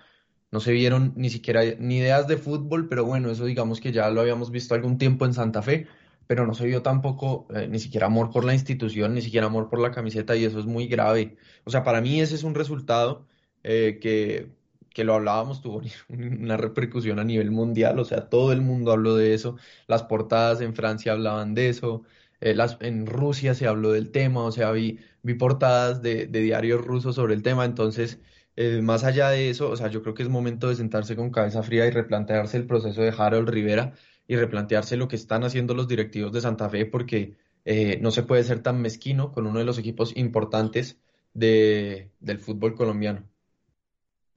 no 0.51 0.61
se 0.61 0.73
vieron 0.73 1.13
ni 1.17 1.31
siquiera 1.31 1.63
ni 1.79 1.99
ideas 1.99 2.27
de 2.29 2.37
fútbol, 2.37 2.89
pero 2.89 3.05
bueno, 3.05 3.31
eso 3.31 3.45
digamos 3.47 3.81
que 3.81 3.93
ya 3.93 4.11
lo 4.11 4.21
habíamos 4.21 4.51
visto 4.51 4.75
algún 4.75 4.99
tiempo 4.99 5.25
en 5.27 5.35
Santa 5.35 5.63
Fe, 5.63 5.87
pero 6.27 6.47
no 6.47 6.55
se 6.55 6.67
vio 6.67 6.83
tampoco 6.83 7.47
eh, 7.55 7.69
ni 7.69 7.79
siquiera 7.79 8.07
amor 8.07 8.31
por 8.31 8.45
la 8.45 8.55
institución, 8.55 9.15
ni 9.15 9.23
siquiera 9.23 9.47
amor 9.47 9.69
por 9.69 9.81
la 9.81 9.91
camiseta, 9.93 10.37
y 10.37 10.45
eso 10.45 10.59
es 10.59 10.67
muy 10.67 10.89
grave. 10.89 11.37
O 11.65 11.71
sea, 11.71 11.85
para 11.85 12.01
mí 12.01 12.21
ese 12.21 12.35
es 12.35 12.43
un 12.43 12.55
resultado 12.55 13.27
eh, 13.63 13.99
que, 14.01 14.51
que 14.91 15.05
lo 15.05 15.15
hablábamos, 15.15 15.63
tuvo 15.63 15.83
una 16.09 16.57
repercusión 16.57 17.19
a 17.19 17.25
nivel 17.25 17.51
mundial, 17.51 17.99
o 17.99 18.05
sea, 18.05 18.29
todo 18.29 18.53
el 18.53 18.61
mundo 18.61 18.93
habló 18.93 19.17
de 19.17 19.35
eso, 19.35 19.57
las 19.87 20.03
portadas 20.05 20.61
en 20.61 20.75
Francia 20.75 21.13
hablaban 21.13 21.55
de 21.55 21.69
eso, 21.69 22.03
eh, 22.41 22.55
las, 22.55 22.77
en 22.81 23.07
Rusia 23.07 23.55
se 23.55 23.67
habló 23.67 23.93
del 23.93 24.11
tema, 24.11 24.43
o 24.45 24.53
sea, 24.53 24.73
vi, 24.73 24.99
vi 25.23 25.35
portadas 25.35 26.03
de, 26.03 26.27
de 26.27 26.41
diarios 26.41 26.85
rusos 26.85 27.15
sobre 27.15 27.35
el 27.35 27.43
tema, 27.43 27.65
entonces 27.65 28.21
más 28.83 29.05
allá 29.05 29.29
de 29.29 29.51
eso, 29.51 29.69
o 29.69 29.77
sea, 29.77 29.89
yo 29.89 30.03
creo 30.03 30.15
que 30.15 30.23
es 30.23 30.31
momento 30.31 30.71
de 30.71 30.77
sentarse 30.77 31.15
con 31.15 31.31
cabeza 31.31 31.63
fría 31.63 31.87
y 31.87 31.91
replantearse 31.91 32.57
el 32.57 32.67
proceso 32.67 33.03
de 33.03 33.13
Harold 33.15 33.51
Rivera 33.51 33.93
y 34.29 34.37
replantearse 34.37 34.97
lo 34.97 35.09
que 35.09 35.17
están 35.17 35.45
haciendo 35.45 35.75
los 35.75 35.89
directivos 35.89 36.33
de 36.33 36.41
Santa 36.41 36.69
Fe, 36.69 36.87
porque 36.87 37.37
eh, 37.65 37.99
no 38.01 38.11
se 38.11 38.23
puede 38.23 38.45
ser 38.45 38.63
tan 38.63 38.81
mezquino 38.81 39.33
con 39.33 39.47
uno 39.47 39.59
de 39.59 39.65
los 39.65 39.79
equipos 39.79 40.17
importantes 40.17 41.01
de, 41.35 42.11
del 42.21 42.39
fútbol 42.39 42.75
colombiano. 42.75 43.23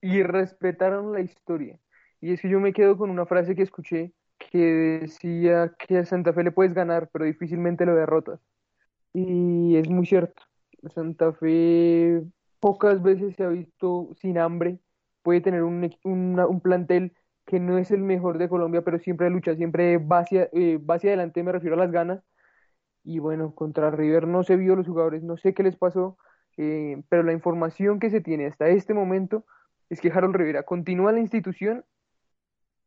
Y 0.00 0.22
respetaron 0.22 1.12
la 1.12 1.20
historia. 1.20 1.78
Y 2.20 2.32
es 2.32 2.40
que 2.40 2.48
yo 2.48 2.60
me 2.60 2.72
quedo 2.72 2.96
con 2.96 3.10
una 3.10 3.26
frase 3.26 3.54
que 3.54 3.62
escuché 3.62 4.12
que 4.50 4.58
decía 5.02 5.74
que 5.78 5.98
a 5.98 6.04
Santa 6.06 6.32
Fe 6.32 6.44
le 6.44 6.52
puedes 6.52 6.72
ganar, 6.72 7.10
pero 7.12 7.24
difícilmente 7.24 7.84
lo 7.84 7.94
derrotas. 7.94 8.40
Y 9.12 9.76
es 9.76 9.88
muy 9.88 10.06
cierto. 10.06 10.42
Santa 10.94 11.32
Fe 11.32 12.22
pocas 12.58 13.02
veces 13.02 13.36
se 13.36 13.44
ha 13.44 13.48
visto 13.48 14.10
sin 14.20 14.38
hambre, 14.38 14.78
puede 15.22 15.40
tener 15.40 15.62
un, 15.62 15.90
un 16.04 16.60
plantel 16.60 17.12
que 17.50 17.60
no 17.60 17.78
es 17.78 17.90
el 17.90 18.00
mejor 18.02 18.38
de 18.38 18.48
Colombia, 18.48 18.82
pero 18.82 18.98
siempre 19.00 19.28
lucha, 19.28 19.56
siempre 19.56 19.98
va 19.98 20.20
hacia, 20.20 20.48
eh, 20.52 20.78
va 20.78 20.94
hacia 20.94 21.10
adelante, 21.10 21.42
me 21.42 21.52
refiero 21.52 21.74
a 21.74 21.78
las 21.78 21.90
ganas. 21.90 22.22
Y 23.04 23.18
bueno, 23.18 23.54
contra 23.54 23.90
River 23.90 24.28
no 24.28 24.44
se 24.44 24.56
vio 24.56 24.76
los 24.76 24.86
jugadores, 24.86 25.22
no 25.22 25.36
sé 25.36 25.54
qué 25.54 25.62
les 25.64 25.76
pasó, 25.76 26.16
eh, 26.56 27.02
pero 27.08 27.22
la 27.24 27.32
información 27.32 27.98
que 27.98 28.10
se 28.10 28.20
tiene 28.20 28.46
hasta 28.46 28.68
este 28.68 28.94
momento 28.94 29.44
es 29.88 30.00
que 30.00 30.12
Harold 30.12 30.36
Rivera 30.36 30.62
continúa 30.62 31.12
la 31.12 31.20
institución 31.20 31.84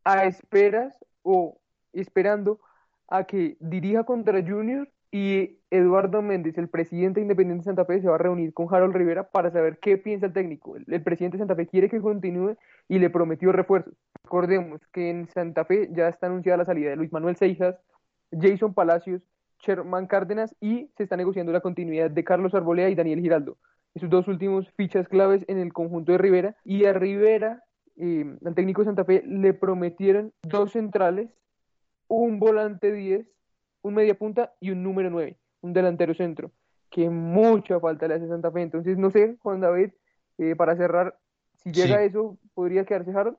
a 0.05 0.25
esperas 0.25 0.97
o 1.23 1.59
esperando 1.91 2.61
a 3.09 3.25
que 3.25 3.57
dirija 3.59 4.05
contra 4.05 4.41
Junior 4.41 4.89
y 5.13 5.59
Eduardo 5.69 6.23
Méndez, 6.23 6.57
el 6.57 6.69
presidente 6.69 7.21
Independiente 7.21 7.61
de 7.61 7.65
Santa 7.65 7.85
Fe, 7.85 8.01
se 8.01 8.07
va 8.07 8.15
a 8.15 8.17
reunir 8.17 8.51
con 8.51 8.73
Harold 8.73 8.95
Rivera 8.95 9.29
para 9.29 9.51
saber 9.51 9.77
qué 9.77 9.99
piensa 9.99 10.25
el 10.25 10.33
técnico. 10.33 10.75
El, 10.75 11.03
presidente 11.03 11.37
de 11.37 11.41
Santa 11.43 11.55
Fe 11.55 11.67
quiere 11.67 11.87
que 11.87 12.01
continúe 12.01 12.57
y 12.89 12.97
le 12.97 13.11
prometió 13.11 13.51
refuerzos. 13.51 13.93
Recordemos 14.23 14.81
que 14.91 15.11
en 15.11 15.27
Santa 15.27 15.65
Fe 15.65 15.89
ya 15.91 16.07
está 16.07 16.25
anunciada 16.25 16.57
la 16.57 16.65
salida 16.65 16.89
de 16.89 16.95
Luis 16.95 17.13
Manuel 17.13 17.35
Seijas, 17.35 17.75
Jason 18.31 18.73
Palacios, 18.73 19.21
Sherman 19.59 20.07
Cárdenas 20.07 20.55
y 20.59 20.89
se 20.97 21.03
está 21.03 21.15
negociando 21.15 21.51
la 21.51 21.61
continuidad 21.61 22.09
de 22.09 22.23
Carlos 22.23 22.55
Arbolea 22.55 22.89
y 22.89 22.95
Daniel 22.95 23.19
Giraldo. 23.19 23.57
Esos 23.93 24.09
dos 24.09 24.27
últimos 24.27 24.67
fichas 24.71 25.07
claves 25.07 25.45
en 25.47 25.59
el 25.59 25.73
conjunto 25.73 26.11
de 26.11 26.17
Rivera. 26.17 26.55
Y 26.63 26.85
a 26.85 26.93
Rivera, 26.93 27.61
eh, 27.97 28.35
al 28.43 28.55
técnico 28.55 28.81
de 28.81 28.85
Santa 28.85 29.05
Fe, 29.05 29.21
le 29.27 29.53
prometieron 29.53 30.33
dos 30.41 30.71
centrales, 30.71 31.29
un 32.07 32.39
volante 32.39 32.91
10 32.91 33.27
un 33.83 33.93
media 33.93 34.17
punta 34.17 34.55
y 34.59 34.71
un 34.71 34.81
número 34.81 35.09
9, 35.11 35.37
un 35.61 35.73
delantero 35.73 36.13
centro, 36.15 36.51
que 36.89 37.09
mucha 37.09 37.79
falta 37.79 38.07
le 38.07 38.15
hace 38.15 38.27
Santa 38.27 38.51
Fe. 38.51 38.61
Entonces, 38.61 38.97
no 38.97 39.11
sé, 39.11 39.37
Juan 39.41 39.61
David, 39.61 39.91
eh, 40.39 40.55
para 40.55 40.75
cerrar, 40.75 41.19
si 41.55 41.71
llega 41.71 42.03
eso, 42.03 42.39
¿podría 42.53 42.85
quedarse 42.85 43.11
Harold? 43.11 43.37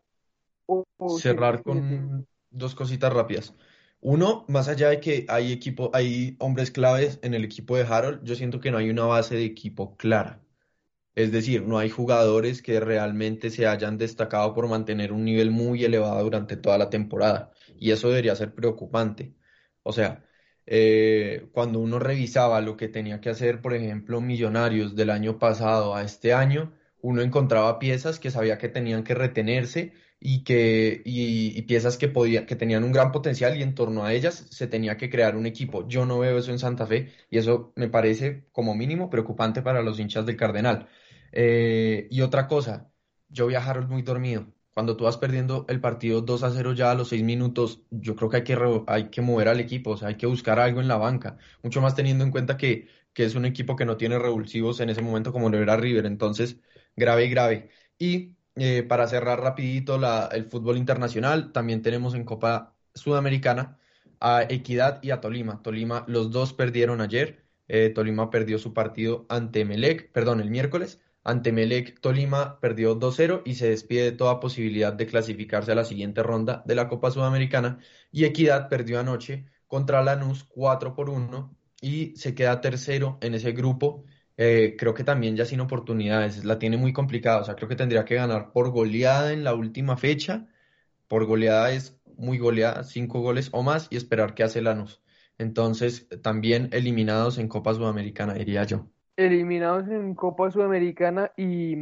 O, 0.67 0.85
cerrar 1.19 1.63
con 1.63 2.27
dos 2.51 2.75
cositas 2.75 3.13
rápidas. 3.13 3.55
Uno, 4.01 4.45
más 4.49 4.69
allá 4.69 4.91
de 4.91 5.01
que 5.01 5.27
hay 5.29 5.53
equipo, 5.53 5.91
hay 5.95 6.37
hombres 6.39 6.71
claves 6.71 7.19
en 7.23 7.35
el 7.35 7.45
equipo 7.45 7.77
de 7.77 7.85
Harold, 7.85 8.23
yo 8.23 8.35
siento 8.35 8.61
que 8.61 8.71
no 8.71 8.79
hay 8.79 8.91
una 8.91 9.05
base 9.05 9.35
de 9.35 9.45
equipo 9.45 9.97
clara. 9.97 10.41
Es 11.15 11.31
decir, 11.33 11.63
no 11.63 11.79
hay 11.79 11.91
jugadores 11.91 12.61
que 12.61 12.81
realmente 12.81 13.51
se 13.51 13.67
hayan 13.67 13.99
destacado 13.99 14.53
por 14.53 14.69
mantener 14.69 15.13
un 15.13 15.25
nivel 15.25 15.51
muy 15.51 15.85
elevado 15.85 16.23
durante 16.25 16.57
toda 16.57 16.77
la 16.77 16.91
temporada. 16.91 17.53
Y 17.79 17.93
eso 17.93 18.09
debería 18.09 18.35
ser 18.35 18.55
preocupante. 18.55 19.35
O 19.85 19.93
sea, 19.93 20.25
eh, 20.66 21.49
cuando 21.52 21.78
uno 21.78 21.99
revisaba 21.99 22.61
lo 22.61 22.76
que 22.76 22.88
tenía 22.88 23.21
que 23.21 23.30
hacer, 23.30 23.61
por 23.61 23.75
ejemplo, 23.75 24.21
Millonarios 24.21 24.97
del 24.97 25.11
año 25.11 25.38
pasado 25.38 25.94
a 25.94 26.02
este 26.02 26.33
año, 26.33 26.73
uno 27.02 27.23
encontraba 27.23 27.78
piezas 27.78 28.18
que 28.18 28.30
sabía 28.30 28.59
que 28.59 28.68
tenían 28.68 29.04
que 29.04 29.14
retenerse 29.14 29.92
y 30.21 30.44
que 30.44 31.02
y, 31.04 31.61
piezas 31.62 31.99
que 31.99 32.09
podía, 32.09 32.47
que 32.47 32.56
tenían 32.56 32.85
un 32.85 32.92
gran 32.92 33.12
potencial 33.12 33.59
y 33.59 33.62
en 33.62 33.75
torno 33.75 34.04
a 34.04 34.14
ellas 34.14 34.47
se 34.50 34.66
tenía 34.66 34.97
que 34.97 35.11
crear 35.11 35.37
un 35.37 35.47
equipo. 35.47 35.87
Yo 35.88 36.06
no 36.06 36.18
veo 36.21 36.38
eso 36.38 36.50
en 36.50 36.59
Santa 36.59 36.87
Fe 36.87 37.12
y 37.30 37.38
eso 37.38 37.73
me 37.76 37.88
parece 37.88 38.47
como 38.52 38.75
mínimo 38.75 39.11
preocupante 39.11 39.62
para 39.62 39.83
los 39.83 40.00
hinchas 40.00 40.25
del 40.26 40.37
Cardenal. 40.37 40.88
Eh, 41.33 42.09
y 42.11 42.23
otra 42.23 42.47
cosa, 42.49 42.90
yo 43.28 43.49
vi 43.49 43.54
muy 43.88 44.02
dormido 44.02 44.54
cuando 44.75 44.97
tú 44.97 45.04
vas 45.04 45.16
perdiendo 45.16 45.64
el 45.69 45.81
partido 45.81 46.21
2 46.21 46.43
a 46.43 46.50
0 46.50 46.73
ya 46.75 46.90
a 46.90 46.95
los 46.95 47.09
6 47.09 47.23
minutos, 47.23 47.83
yo 47.90 48.16
creo 48.16 48.28
que 48.28 48.38
hay 48.38 48.45
que, 48.45 48.83
hay 48.87 49.11
que 49.11 49.23
mover 49.23 49.49
al 49.49 49.61
equipo, 49.61 49.90
o 49.93 49.97
sea, 49.97 50.09
hay 50.09 50.16
que 50.16 50.26
buscar 50.26 50.59
algo 50.61 50.81
en 50.81 50.88
la 50.88 50.97
banca, 50.97 51.38
mucho 51.62 51.81
más 51.81 51.95
teniendo 51.95 52.25
en 52.25 52.31
cuenta 52.31 52.57
que, 52.57 52.88
que 53.12 53.25
es 53.25 53.35
un 53.35 53.45
equipo 53.47 53.76
que 53.76 53.85
no 53.87 53.97
tiene 53.97 54.19
revulsivos 54.19 54.81
en 54.81 54.90
ese 54.90 55.02
momento 55.02 55.33
como 55.33 55.49
lo 55.49 55.59
era 55.59 55.76
River, 55.76 56.07
entonces 56.07 56.59
grave 56.97 57.26
y 57.26 57.31
grave. 57.31 57.71
Y 57.99 58.37
eh, 58.57 58.83
para 58.83 59.07
cerrar 59.09 59.40
rapidito 59.40 59.99
la, 59.99 60.28
el 60.33 60.45
fútbol 60.47 60.76
internacional, 60.76 61.52
también 61.52 61.83
tenemos 61.83 62.14
en 62.14 62.25
Copa 62.25 62.75
Sudamericana 62.95 63.78
a 64.21 64.43
Equidad 64.43 65.02
y 65.02 65.11
a 65.11 65.21
Tolima. 65.21 65.62
Tolima, 65.62 66.04
los 66.09 66.31
dos 66.31 66.52
perdieron 66.52 67.00
ayer. 67.00 67.45
Eh, 67.69 67.90
Tolima 67.90 68.31
perdió 68.31 68.59
su 68.59 68.75
partido 68.75 69.26
ante 69.28 69.64
Melec, 69.64 70.12
perdón, 70.12 70.40
el 70.40 70.50
miércoles, 70.50 71.00
ante 71.25 71.52
Melec 71.52 72.00
Tolima 72.00 72.61
perdió 72.61 72.95
2-0 72.95 73.43
y 73.47 73.54
se 73.54 73.71
despide 73.71 74.04
de 74.04 74.12
toda 74.12 74.40
posibilidad 74.40 74.93
de 74.93 75.07
clasificarse 75.07 75.73
a 75.73 75.75
la 75.75 75.85
siguiente 75.85 76.23
ronda 76.23 76.62
de 76.66 76.75
la 76.75 76.87
Copa 76.88 77.11
Sudamericana. 77.11 77.78
Y 78.12 78.25
Equidad 78.25 78.69
perdió 78.69 79.00
anoche 79.00 79.47
contra 79.66 80.02
Lanús 80.02 80.45
4 80.45 80.95
por 80.95 81.09
1 81.09 81.57
y 81.81 82.14
se 82.16 82.35
queda 82.35 82.61
tercero 82.61 83.19
en 83.23 83.35
ese 83.35 83.52
grupo. 83.52 84.04
Eh, 84.37 84.76
creo 84.78 84.93
que 84.95 85.04
también 85.04 85.35
ya 85.37 85.47
sin 85.47 85.61
oportunidades, 85.61 86.45
la 86.45 86.59
tiene 86.59 86.76
muy 86.76 86.93
complicada. 86.93 87.40
O 87.40 87.45
sea, 87.45 87.54
creo 87.57 87.69
que 87.71 87.76
tendría 87.76 88.04
que 88.04 88.16
ganar 88.16 88.52
por 88.52 88.71
goleada 88.71 89.33
en 89.33 89.45
la 89.45 89.54
última 89.54 89.97
fecha. 89.97 90.47
Por 91.09 91.25
goleada 91.26 91.73
es 91.73 91.99
muy 92.19 92.38
goleada, 92.38 92.85
cinco 92.85 93.21
goles 93.21 93.49
o 93.52 93.62
más, 93.62 93.88
y 93.90 93.97
esperar 93.97 94.35
qué 94.35 94.45
hace 94.45 94.62
Lanús. 94.62 95.02
Entonces, 95.38 96.09
también 96.23 96.69
eliminados 96.73 97.38
en 97.38 97.49
Copa 97.49 97.75
Sudamericana, 97.75 98.35
diría 98.35 98.64
yo 98.64 98.94
eliminados 99.16 99.88
en 99.88 100.14
Copa 100.14 100.50
Sudamericana 100.50 101.30
y 101.37 101.76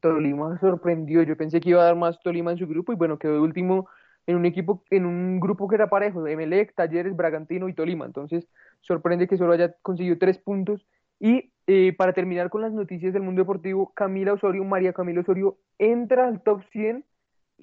Tolima 0.00 0.58
sorprendió. 0.58 1.22
Yo 1.22 1.36
pensé 1.36 1.60
que 1.60 1.70
iba 1.70 1.82
a 1.82 1.86
dar 1.86 1.96
más 1.96 2.20
Tolima 2.20 2.52
en 2.52 2.58
su 2.58 2.66
grupo 2.66 2.92
y 2.92 2.96
bueno, 2.96 3.18
quedó 3.18 3.42
último 3.42 3.88
en 4.26 4.36
un 4.36 4.46
equipo, 4.46 4.82
en 4.90 5.06
un 5.06 5.40
grupo 5.40 5.68
que 5.68 5.76
era 5.76 5.88
parejo, 5.88 6.26
Emelec, 6.26 6.74
Talleres, 6.74 7.16
Bragantino 7.16 7.68
y 7.68 7.74
Tolima. 7.74 8.04
Entonces, 8.04 8.46
sorprende 8.80 9.28
que 9.28 9.36
solo 9.36 9.52
haya 9.52 9.74
conseguido 9.82 10.18
tres 10.18 10.38
puntos. 10.38 10.86
Y 11.18 11.52
eh, 11.66 11.94
para 11.96 12.12
terminar 12.12 12.50
con 12.50 12.62
las 12.62 12.72
noticias 12.72 13.12
del 13.12 13.22
mundo 13.22 13.42
deportivo, 13.42 13.92
Camila 13.94 14.32
Osorio, 14.32 14.64
María 14.64 14.92
Camila 14.92 15.20
Osorio 15.20 15.58
entra 15.78 16.26
al 16.26 16.42
top 16.42 16.62
100, 16.72 17.04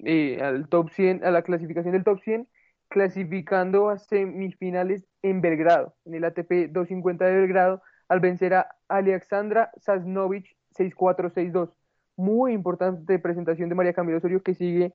eh, 0.04 0.40
al 0.42 0.68
top 0.68 0.90
100, 0.90 1.24
a 1.24 1.30
la 1.30 1.42
clasificación 1.42 1.92
del 1.92 2.04
top 2.04 2.20
100, 2.22 2.48
clasificando 2.88 3.90
a 3.90 3.98
semifinales 3.98 5.04
en 5.22 5.40
Belgrado, 5.40 5.94
en 6.04 6.14
el 6.14 6.24
ATP 6.24 6.72
250 6.72 7.24
de 7.24 7.36
Belgrado, 7.36 7.82
al 8.10 8.20
vencer 8.20 8.54
a 8.54 8.68
Alexandra 8.88 9.70
Sasnovich 9.76 10.56
6-4-6-2. 10.76 11.70
Muy 12.16 12.52
importante 12.52 13.18
presentación 13.20 13.68
de 13.68 13.76
María 13.76 13.94
Camila 13.94 14.18
Osorio 14.18 14.42
que 14.42 14.54
sigue, 14.54 14.92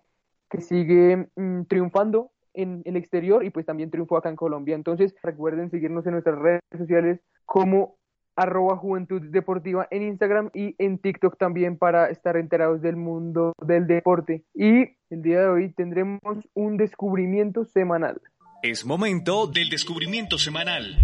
que 0.50 0.60
sigue 0.62 1.30
mm, 1.36 1.64
triunfando 1.64 2.32
en 2.54 2.82
el 2.86 2.98
exterior 2.98 3.44
y 3.44 3.50
pues 3.50 3.66
también 3.66 3.90
triunfó 3.90 4.18
acá 4.18 4.30
en 4.30 4.36
Colombia. 4.36 4.76
Entonces 4.76 5.16
recuerden 5.24 5.72
seguirnos 5.72 6.06
en 6.06 6.12
nuestras 6.12 6.38
redes 6.38 6.62
sociales 6.78 7.22
como 7.46 7.96
arroba 8.36 8.76
Juventud 8.76 9.22
Deportiva 9.22 9.88
en 9.92 10.04
Instagram 10.04 10.50
y 10.54 10.76
en 10.78 10.98
TikTok 11.00 11.38
también 11.38 11.78
para 11.78 12.10
estar 12.10 12.36
enterados 12.36 12.82
del 12.82 12.98
mundo 12.98 13.54
del 13.66 13.88
deporte. 13.88 14.44
Y 14.54 14.98
el 15.10 15.22
día 15.22 15.40
de 15.40 15.48
hoy 15.48 15.74
tendremos 15.74 16.20
un 16.54 16.76
descubrimiento 16.76 17.64
semanal. 17.64 18.22
Es 18.62 18.86
momento 18.86 19.48
del 19.48 19.70
descubrimiento 19.70 20.38
semanal. 20.38 20.98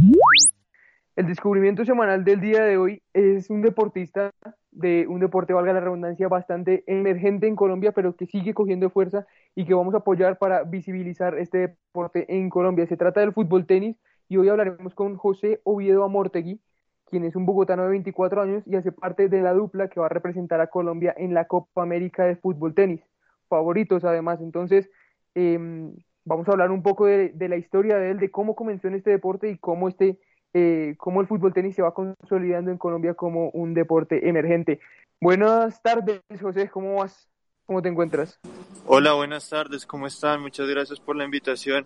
El 1.18 1.28
descubrimiento 1.28 1.84
semanal 1.84 2.24
del 2.24 2.40
día 2.40 2.64
de 2.64 2.78
hoy 2.78 3.02
es 3.14 3.50
un 3.50 3.62
deportista 3.62 4.32
de 4.72 5.06
un 5.08 5.20
deporte, 5.20 5.52
valga 5.52 5.74
la 5.74 5.82
redundancia, 5.82 6.30
bastante 6.30 6.86
emergente 6.88 7.48
en 7.48 7.58
Colombia, 7.58 7.92
pero 7.92 8.16
que 8.16 8.26
sigue 8.26 8.54
cogiendo 8.54 8.90
fuerza 8.90 9.28
y 9.54 9.66
que 9.66 9.74
vamos 9.74 9.94
a 9.94 9.98
apoyar 9.98 10.38
para 10.38 10.64
visibilizar 10.64 11.38
este 11.38 11.58
deporte 11.58 12.26
en 12.38 12.50
Colombia. 12.50 12.88
Se 12.88 12.96
trata 12.96 13.20
del 13.20 13.34
fútbol 13.34 13.66
tenis 13.66 13.98
y 14.30 14.38
hoy 14.38 14.48
hablaremos 14.48 14.96
con 14.96 15.18
José 15.18 15.60
Oviedo 15.66 16.06
Amortegui, 16.06 16.62
quien 17.10 17.26
es 17.26 17.36
un 17.36 17.46
bogotano 17.46 17.84
de 17.84 17.90
24 17.90 18.42
años 18.42 18.64
y 18.66 18.78
hace 18.78 18.94
parte 18.94 19.28
de 19.28 19.42
la 19.42 19.54
dupla 19.54 19.90
que 19.90 20.00
va 20.00 20.06
a 20.06 20.10
representar 20.10 20.62
a 20.62 20.68
Colombia 20.68 21.14
en 21.18 21.34
la 21.34 21.44
Copa 21.44 21.84
América 21.84 22.24
de 22.24 22.38
Fútbol 22.38 22.74
Tenis. 22.74 23.02
Favoritos 23.50 24.06
además, 24.06 24.40
entonces 24.40 24.90
em, 25.36 25.94
vamos 26.24 26.48
a 26.48 26.52
hablar 26.54 26.72
un 26.72 26.84
poco 26.84 27.06
de, 27.06 27.34
la 27.38 27.58
historia 27.58 27.98
de 27.98 28.12
él, 28.12 28.20
de 28.20 28.32
cómo 28.32 28.56
comenzó 28.56 28.88
en 28.88 28.96
este 28.96 29.10
deporte 29.10 29.50
y 29.50 29.58
cómo, 29.58 29.90
este, 29.90 30.18
eh, 30.54 30.96
cómo 30.98 31.22
el 31.22 31.28
fútbol 31.28 31.54
tenis 31.54 31.76
se 31.76 31.82
va 31.82 31.94
consolidando 31.94 32.72
en 32.72 32.78
Colombia 32.78 33.14
como 33.14 33.50
un 33.52 33.74
deporte 33.74 34.28
emergente. 34.28 34.80
Buenas 35.20 35.82
tardes, 35.82 36.22
José, 36.42 36.70
¿cómo 36.70 36.96
vas? 36.96 37.30
¿Cómo 37.66 37.82
te 37.82 37.90
encuentras? 37.90 38.40
Hola, 38.86 39.14
buenas 39.14 39.50
tardes, 39.50 39.86
¿cómo 39.86 40.08
están? 40.08 40.42
Muchas 40.42 40.68
gracias 40.68 41.00
por 41.00 41.16
la 41.16 41.24
invitación. 41.24 41.86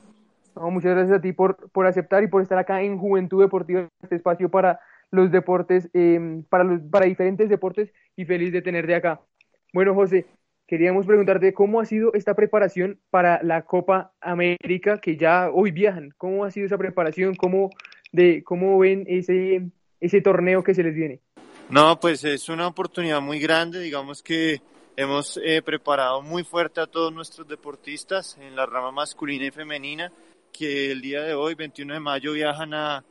muchas 0.56 0.96
gracias 0.96 1.18
a 1.18 1.22
ti 1.22 1.34
por, 1.34 1.70
por 1.72 1.86
aceptar 1.86 2.24
y 2.24 2.28
por 2.28 2.42
estar 2.42 2.58
acá 2.58 2.82
en 2.82 2.98
Juventud 2.98 3.42
Deportiva, 3.42 3.88
este 4.02 4.16
espacio 4.16 4.50
para 4.50 4.80
los 5.12 5.32
deportes, 5.32 5.90
em, 5.94 6.44
para, 6.44 6.64
los, 6.64 6.82
para 6.82 7.06
diferentes 7.06 7.50
deportes 7.50 7.92
y 8.16 8.26
feliz 8.26 8.52
de 8.52 8.62
tenerte 8.62 8.96
acá. 8.96 9.22
Bueno, 9.74 9.94
José, 9.94 10.26
queríamos 10.68 11.06
preguntarte 11.06 11.54
cómo 11.54 11.80
ha 11.80 11.86
sido 11.86 12.14
esta 12.14 12.34
preparación 12.34 13.00
para 13.10 13.42
la 13.44 13.64
Copa 13.64 14.14
América 14.22 15.00
que 15.00 15.18
ya 15.18 15.50
hoy 15.52 15.72
viajan. 15.72 16.12
¿Cómo 16.18 16.46
ha 16.46 16.52
sido 16.52 16.66
esa 16.66 16.78
preparación? 16.78 17.36
¿Cómo, 17.36 17.70
de, 18.16 18.44
cómo 18.44 18.80
ven 18.80 19.06
ese, 19.08 19.70
ese 20.00 20.22
torneo 20.22 20.64
que 20.64 20.74
se 20.74 20.84
les 20.84 20.96
viene? 20.96 21.20
No, 21.70 22.00
pues 22.00 22.24
es 22.24 22.50
una 22.50 22.68
oportunidad 22.68 23.22
muy 23.22 23.40
grande, 23.40 23.80
digamos 23.80 24.22
que 24.24 24.62
hemos 24.96 25.38
eh, 25.44 25.62
preparado 25.62 26.22
muy 26.22 26.44
fuerte 26.44 26.80
a 26.80 26.88
todos 26.88 27.12
nuestros 27.14 27.48
deportistas 27.48 28.38
en 28.40 28.56
la 28.56 28.66
rama 28.66 28.92
masculina 28.92 29.46
y 29.46 29.52
femenina, 29.52 30.12
que 30.52 30.92
el 30.92 31.02
día 31.02 31.24
de 31.24 31.34
hoy, 31.34 31.56
21 31.56 31.96
de 31.96 32.00
mayo, 32.00 32.34
viajan 32.34 32.74
a, 32.74 33.04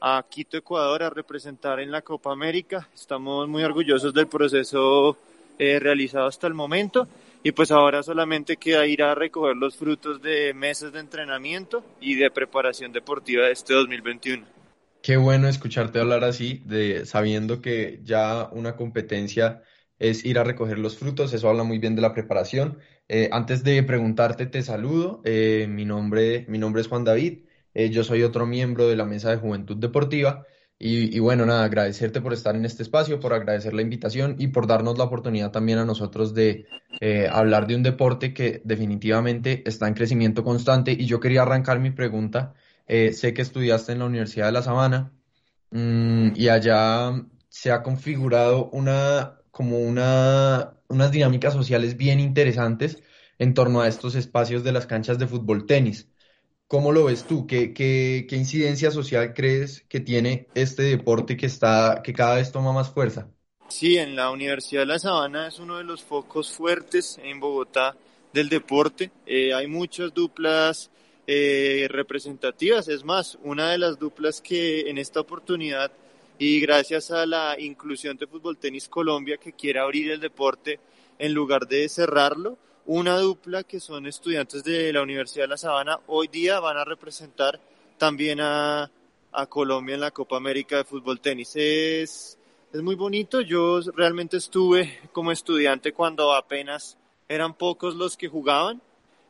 a 0.00 0.24
Quito, 0.28 0.56
Ecuador, 0.56 1.02
a 1.04 1.10
representar 1.10 1.78
en 1.78 1.92
la 1.92 2.02
Copa 2.02 2.32
América. 2.32 2.88
Estamos 2.92 3.48
muy 3.48 3.62
orgullosos 3.62 4.12
del 4.12 4.26
proceso 4.26 5.16
eh, 5.58 5.78
realizado 5.78 6.26
hasta 6.26 6.48
el 6.48 6.54
momento 6.54 7.06
y 7.42 7.52
pues 7.52 7.70
ahora 7.70 8.02
solamente 8.02 8.56
queda 8.56 8.86
ir 8.86 9.02
a 9.02 9.14
recoger 9.14 9.56
los 9.56 9.76
frutos 9.76 10.20
de 10.20 10.52
meses 10.54 10.92
de 10.92 11.00
entrenamiento 11.00 11.84
y 12.00 12.16
de 12.16 12.30
preparación 12.30 12.92
deportiva 12.92 13.46
de 13.46 13.52
este 13.52 13.74
2021. 13.74 14.44
Qué 15.02 15.16
bueno 15.16 15.48
escucharte 15.48 16.00
hablar 16.00 16.24
así, 16.24 16.62
de 16.66 17.06
sabiendo 17.06 17.60
que 17.60 18.00
ya 18.02 18.48
una 18.52 18.76
competencia 18.76 19.62
es 19.98 20.24
ir 20.24 20.38
a 20.38 20.44
recoger 20.44 20.78
los 20.78 20.98
frutos, 20.98 21.32
eso 21.32 21.48
habla 21.48 21.64
muy 21.64 21.78
bien 21.78 21.96
de 21.96 22.02
la 22.02 22.12
preparación. 22.12 22.78
Eh, 23.08 23.28
antes 23.32 23.64
de 23.64 23.82
preguntarte, 23.82 24.46
te 24.46 24.62
saludo. 24.62 25.22
Eh, 25.24 25.66
mi, 25.68 25.84
nombre, 25.84 26.44
mi 26.48 26.58
nombre 26.58 26.82
es 26.82 26.88
Juan 26.88 27.04
David. 27.04 27.44
Eh, 27.74 27.90
yo 27.90 28.04
soy 28.04 28.22
otro 28.22 28.46
miembro 28.46 28.88
de 28.88 28.96
la 28.96 29.04
Mesa 29.04 29.30
de 29.30 29.36
Juventud 29.38 29.76
Deportiva 29.76 30.44
y, 30.80 31.18
bueno, 31.18 31.44
nada, 31.44 31.64
agradecerte 31.64 32.20
por 32.20 32.32
estar 32.32 32.54
en 32.54 32.64
este 32.64 32.84
espacio, 32.84 33.18
por 33.18 33.32
agradecer 33.32 33.74
la 33.74 33.82
invitación 33.82 34.36
y 34.38 34.48
por 34.48 34.68
darnos 34.68 34.96
la 34.96 35.04
oportunidad 35.04 35.50
también 35.50 35.78
a 35.78 35.84
nosotros 35.84 36.34
de 36.34 36.66
eh, 37.00 37.28
hablar 37.28 37.66
de 37.66 37.74
un 37.74 37.82
deporte 37.82 38.32
que 38.32 38.62
definitivamente 38.64 39.64
está 39.66 39.88
en 39.88 39.94
crecimiento 39.94 40.44
constante. 40.44 40.92
Y 40.92 41.06
yo 41.06 41.18
quería 41.18 41.42
arrancar 41.42 41.80
mi 41.80 41.90
pregunta. 41.90 42.54
Eh, 42.86 43.12
sé 43.12 43.34
que 43.34 43.42
estudiaste 43.42 43.90
en 43.90 43.98
la 43.98 44.04
Universidad 44.04 44.46
de 44.46 44.52
La 44.52 44.62
Sabana 44.62 45.12
mm, 45.72 46.30
y 46.36 46.48
allá 46.48 47.24
se 47.48 47.72
ha 47.72 47.82
configurado 47.82 48.70
una, 48.70 49.40
como 49.50 49.80
una, 49.80 50.74
unas 50.88 51.10
dinámicas 51.10 51.54
sociales 51.54 51.96
bien 51.96 52.20
interesantes 52.20 53.02
en 53.38 53.52
torno 53.54 53.80
a 53.80 53.88
estos 53.88 54.14
espacios 54.14 54.62
de 54.62 54.72
las 54.72 54.86
canchas 54.86 55.18
de 55.18 55.26
fútbol 55.26 55.66
tenis. 55.66 56.07
¿Cómo 56.68 56.92
lo 56.92 57.04
ves 57.04 57.24
tú? 57.24 57.46
¿Qué, 57.46 57.72
qué, 57.72 58.26
qué 58.28 58.36
incidencia 58.36 58.90
social 58.90 59.32
crees 59.34 59.86
que 59.88 60.00
tiene 60.00 60.48
este 60.54 60.82
deporte 60.82 61.36
que, 61.38 61.46
está, 61.46 62.02
que 62.04 62.12
cada 62.12 62.36
vez 62.36 62.52
toma 62.52 62.72
más 62.72 62.90
fuerza? 62.90 63.28
Sí, 63.68 63.96
en 63.96 64.14
la 64.14 64.30
Universidad 64.30 64.82
de 64.82 64.86
La 64.86 64.98
Sabana 64.98 65.48
es 65.48 65.58
uno 65.58 65.78
de 65.78 65.84
los 65.84 66.02
focos 66.02 66.52
fuertes 66.52 67.18
en 67.22 67.40
Bogotá 67.40 67.96
del 68.34 68.50
deporte. 68.50 69.10
Eh, 69.24 69.54
hay 69.54 69.66
muchas 69.66 70.12
duplas 70.12 70.90
eh, 71.26 71.86
representativas. 71.90 72.88
Es 72.88 73.02
más, 73.02 73.38
una 73.42 73.70
de 73.70 73.78
las 73.78 73.98
duplas 73.98 74.42
que 74.42 74.90
en 74.90 74.98
esta 74.98 75.20
oportunidad 75.20 75.90
y 76.38 76.60
gracias 76.60 77.10
a 77.10 77.24
la 77.24 77.58
inclusión 77.58 78.18
de 78.18 78.26
Fútbol 78.26 78.58
Tenis 78.58 78.88
Colombia 78.88 79.38
que 79.38 79.54
quiere 79.54 79.80
abrir 79.80 80.10
el 80.10 80.20
deporte 80.20 80.80
en 81.18 81.32
lugar 81.32 81.66
de 81.66 81.88
cerrarlo, 81.88 82.58
una 82.88 83.18
dupla 83.18 83.64
que 83.64 83.80
son 83.80 84.06
estudiantes 84.06 84.64
de 84.64 84.90
la 84.94 85.02
Universidad 85.02 85.44
de 85.44 85.48
La 85.48 85.58
Sabana, 85.58 86.00
hoy 86.06 86.26
día 86.28 86.58
van 86.58 86.78
a 86.78 86.86
representar 86.86 87.60
también 87.98 88.40
a, 88.40 88.90
Colombia 89.50 89.94
en 89.94 90.00
la 90.00 90.10
Copa 90.10 90.38
América 90.38 90.78
de 90.78 90.84
Fútbol 90.84 91.20
Tenis. 91.20 91.52
Es, 91.54 92.38
es 92.72 92.82
muy 92.82 92.94
bonito, 92.94 93.42
yo 93.42 93.78
realmente 93.94 94.38
estuve 94.38 95.00
como 95.12 95.30
estudiante 95.30 95.92
cuando 95.92 96.34
apenas 96.34 96.96
eran 97.28 97.52
pocos 97.52 97.94
los 97.94 98.16
que 98.16 98.26
jugaban. 98.26 98.80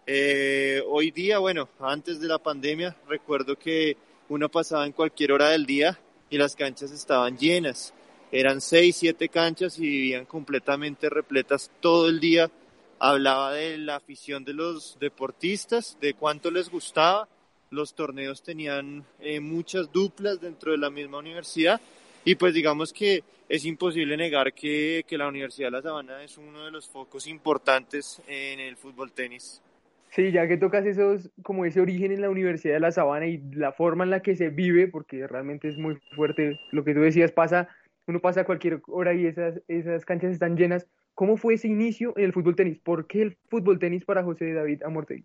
Eh, 0.07 0.81
hoy 0.87 1.11
día, 1.11 1.40
bueno, 1.40 1.68
antes 1.81 2.21
de 2.21 2.29
la 2.29 2.38
pandemia, 2.38 2.97
recuerdo 3.09 3.59
que 3.59 3.97
uno 4.29 4.49
pasaba 4.49 4.87
en 4.87 4.92
cualquier 4.92 5.33
hora 5.33 5.51
del 5.51 5.66
día 5.66 5.99
y 6.31 6.38
las 6.38 6.55
canchas 6.55 6.92
estaban 6.92 7.37
llenas. 7.37 7.92
Eran 8.31 8.61
seis, 8.61 8.97
siete 8.97 9.29
canchas 9.29 9.79
y 9.79 9.83
vivían 9.83 10.27
completamente 10.27 11.11
repletas 11.11 11.73
todo 11.81 12.09
el 12.09 12.21
día 12.21 12.49
hablaba 12.98 13.52
de 13.52 13.78
la 13.78 13.96
afición 13.96 14.44
de 14.44 14.54
los 14.54 14.98
deportistas, 15.00 15.98
de 16.00 16.14
cuánto 16.14 16.50
les 16.50 16.70
gustaba. 16.70 17.28
Los 17.70 17.94
torneos 17.94 18.42
tenían 18.42 19.04
eh, 19.20 19.40
muchas 19.40 19.92
duplas 19.92 20.40
dentro 20.40 20.72
de 20.72 20.78
la 20.78 20.90
misma 20.90 21.18
universidad 21.18 21.80
y 22.24 22.34
pues 22.34 22.54
digamos 22.54 22.92
que 22.92 23.22
es 23.48 23.64
imposible 23.64 24.16
negar 24.16 24.52
que, 24.52 25.04
que, 25.06 25.16
la 25.16 25.28
Universidad 25.28 25.68
de 25.68 25.72
La 25.72 25.82
Sabana 25.82 26.22
es 26.22 26.37
uno 26.37 26.64
de 26.64 26.70
los 26.70 26.88
focos 26.88 27.26
importantes 27.26 28.20
en 28.26 28.61
el 28.61 28.76
fútbol 28.76 29.12
tenis. 29.12 29.62
Sí, 30.11 30.32
ya 30.32 30.48
que 30.48 30.56
tocas 30.56 30.84
esos, 30.87 31.30
como 31.42 31.64
ese 31.64 31.80
origen 31.80 32.12
en 32.12 32.20
la 32.20 32.30
Universidad 32.30 32.74
de 32.74 32.80
La 32.80 32.92
Sabana 32.92 33.26
y 33.26 33.38
la 33.52 33.72
forma 33.72 34.04
en 34.04 34.11
la 34.11 34.20
que 34.20 34.37
se 34.37 34.48
vive, 34.48 34.88
porque 34.88 35.26
realmente 35.26 35.68
es 35.68 35.78
muy 35.78 35.96
fuerte, 36.14 36.58
lo 36.70 36.84
que 36.84 36.94
tú 36.94 37.00
decías 37.00 37.32
pasa, 37.32 37.68
uno 38.06 38.20
pasa 38.20 38.44
cualquier 38.44 38.80
hora 38.88 39.14
y 39.14 39.26
esas, 39.26 39.61
esas 39.68 40.04
canchas 40.04 40.32
están 40.32 40.56
llenas, 40.56 40.87
¿Cómo 41.18 41.37
fue 41.37 41.54
ese 41.54 41.66
inicio 41.66 42.12
en 42.16 42.26
el 42.26 42.33
fútbol 42.33 42.54
tenis? 42.54 42.78
¿Por 42.78 43.09
qué 43.09 43.22
el 43.22 43.37
fútbol 43.48 43.81
tenis 43.81 44.04
para 44.04 44.22
José 44.22 44.52
David 44.52 44.85
Amortegui? 44.85 45.24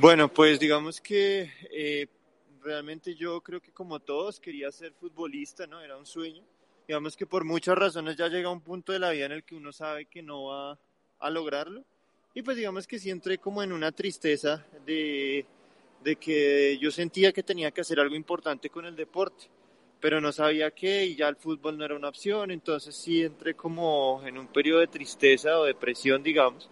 Bueno, 0.00 0.26
pues 0.26 0.58
digamos 0.58 1.00
que 1.00 1.48
eh, 1.70 2.08
realmente 2.64 3.14
yo 3.14 3.40
creo 3.42 3.60
que 3.60 3.70
como 3.70 4.00
todos 4.00 4.40
quería 4.40 4.72
ser 4.72 4.92
futbolista, 4.92 5.68
¿no? 5.68 5.80
Era 5.80 5.96
un 5.96 6.04
sueño. 6.04 6.42
Digamos 6.88 7.16
que 7.16 7.26
por 7.26 7.44
muchas 7.44 7.78
razones 7.78 8.16
ya 8.16 8.26
llega 8.26 8.50
un 8.50 8.60
punto 8.60 8.92
de 8.92 8.98
la 8.98 9.10
vida 9.10 9.26
en 9.26 9.32
el 9.32 9.44
que 9.44 9.54
uno 9.54 9.70
sabe 9.72 10.06
que 10.06 10.20
no 10.20 10.46
va 10.46 10.80
a 11.20 11.30
lograrlo. 11.30 11.84
Y 12.34 12.42
pues 12.42 12.56
digamos 12.56 12.88
que 12.88 12.98
sí 12.98 13.08
entré 13.08 13.38
como 13.38 13.62
en 13.62 13.70
una 13.70 13.92
tristeza 13.92 14.66
de, 14.84 15.46
de 16.02 16.16
que 16.16 16.76
yo 16.78 16.90
sentía 16.90 17.32
que 17.32 17.44
tenía 17.44 17.70
que 17.70 17.82
hacer 17.82 18.00
algo 18.00 18.16
importante 18.16 18.68
con 18.68 18.84
el 18.84 18.96
deporte 18.96 19.44
pero 20.02 20.20
no 20.20 20.32
sabía 20.32 20.72
qué 20.72 21.06
y 21.06 21.14
ya 21.14 21.28
el 21.28 21.36
fútbol 21.36 21.78
no 21.78 21.84
era 21.84 21.94
una 21.94 22.08
opción, 22.08 22.50
entonces 22.50 22.96
sí 22.96 23.22
entré 23.22 23.54
como 23.54 24.20
en 24.26 24.36
un 24.36 24.48
periodo 24.48 24.80
de 24.80 24.88
tristeza 24.88 25.60
o 25.60 25.64
depresión, 25.64 26.24
digamos, 26.24 26.68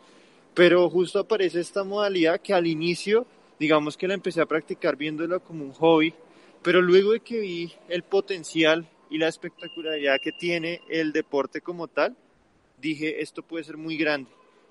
pero 0.52 0.90
justo 0.90 1.20
aparece 1.20 1.60
esta 1.60 1.84
modalidad 1.84 2.40
que 2.40 2.52
al 2.52 2.66
inicio, 2.66 3.24
digamos 3.56 3.96
que 3.96 4.08
la 4.08 4.14
empecé 4.14 4.40
a 4.40 4.46
practicar 4.46 4.96
viéndolo 4.96 5.38
como 5.44 5.64
un 5.64 5.72
hobby, 5.74 6.12
pero 6.60 6.82
luego 6.82 7.12
de 7.12 7.20
que 7.20 7.38
vi 7.38 7.72
el 7.88 8.02
potencial 8.02 8.84
y 9.10 9.18
la 9.18 9.28
espectacularidad 9.28 10.20
que 10.20 10.32
tiene 10.32 10.80
el 10.88 11.12
deporte 11.12 11.60
como 11.60 11.86
tal, 11.86 12.16
dije, 12.78 13.22
esto 13.22 13.42
puede 13.42 13.62
ser 13.62 13.76
muy 13.76 13.96
grande. 13.96 14.28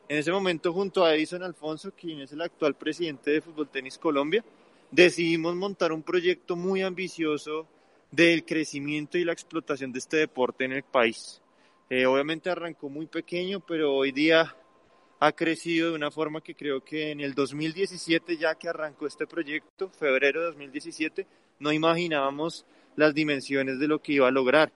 En 0.09 0.17
ese 0.17 0.33
momento, 0.33 0.73
junto 0.73 1.05
a 1.05 1.15
Edison 1.15 1.43
Alfonso, 1.43 1.93
quien 1.97 2.19
es 2.19 2.33
el 2.33 2.41
actual 2.41 2.75
presidente 2.75 3.31
de 3.31 3.41
Fútbol 3.41 3.69
Tenis 3.69 3.97
Colombia, 3.97 4.43
decidimos 4.91 5.55
montar 5.55 5.93
un 5.93 6.03
proyecto 6.03 6.57
muy 6.57 6.81
ambicioso 6.81 7.65
del 8.11 8.45
crecimiento 8.45 9.17
y 9.17 9.25
la 9.25 9.33
explotación 9.33 9.91
de 9.91 9.99
este 9.99 10.17
deporte 10.17 10.65
en 10.65 10.73
el 10.73 10.83
país. 10.83 11.41
Eh, 11.89 12.05
obviamente 12.05 12.49
arrancó 12.49 12.89
muy 12.89 13.07
pequeño, 13.07 13.59
pero 13.59 13.93
hoy 13.93 14.11
día 14.11 14.55
ha 15.19 15.31
crecido 15.33 15.89
de 15.89 15.95
una 15.95 16.11
forma 16.11 16.41
que 16.41 16.55
creo 16.55 16.83
que 16.83 17.11
en 17.11 17.19
el 17.19 17.33
2017, 17.33 18.37
ya 18.37 18.55
que 18.55 18.69
arrancó 18.69 19.05
este 19.05 19.27
proyecto, 19.27 19.89
febrero 19.89 20.41
de 20.41 20.47
2017, 20.47 21.27
no 21.59 21.71
imaginábamos 21.71 22.65
las 22.95 23.13
dimensiones 23.13 23.79
de 23.79 23.87
lo 23.87 24.01
que 24.01 24.13
iba 24.13 24.27
a 24.27 24.31
lograr. 24.31 24.71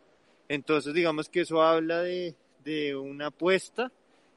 Entonces, 0.50 0.94
digamos 0.94 1.30
que 1.30 1.42
eso 1.42 1.62
habla 1.62 2.02
de, 2.02 2.36
de 2.64 2.96
una 2.96 3.28
apuesta 3.28 3.92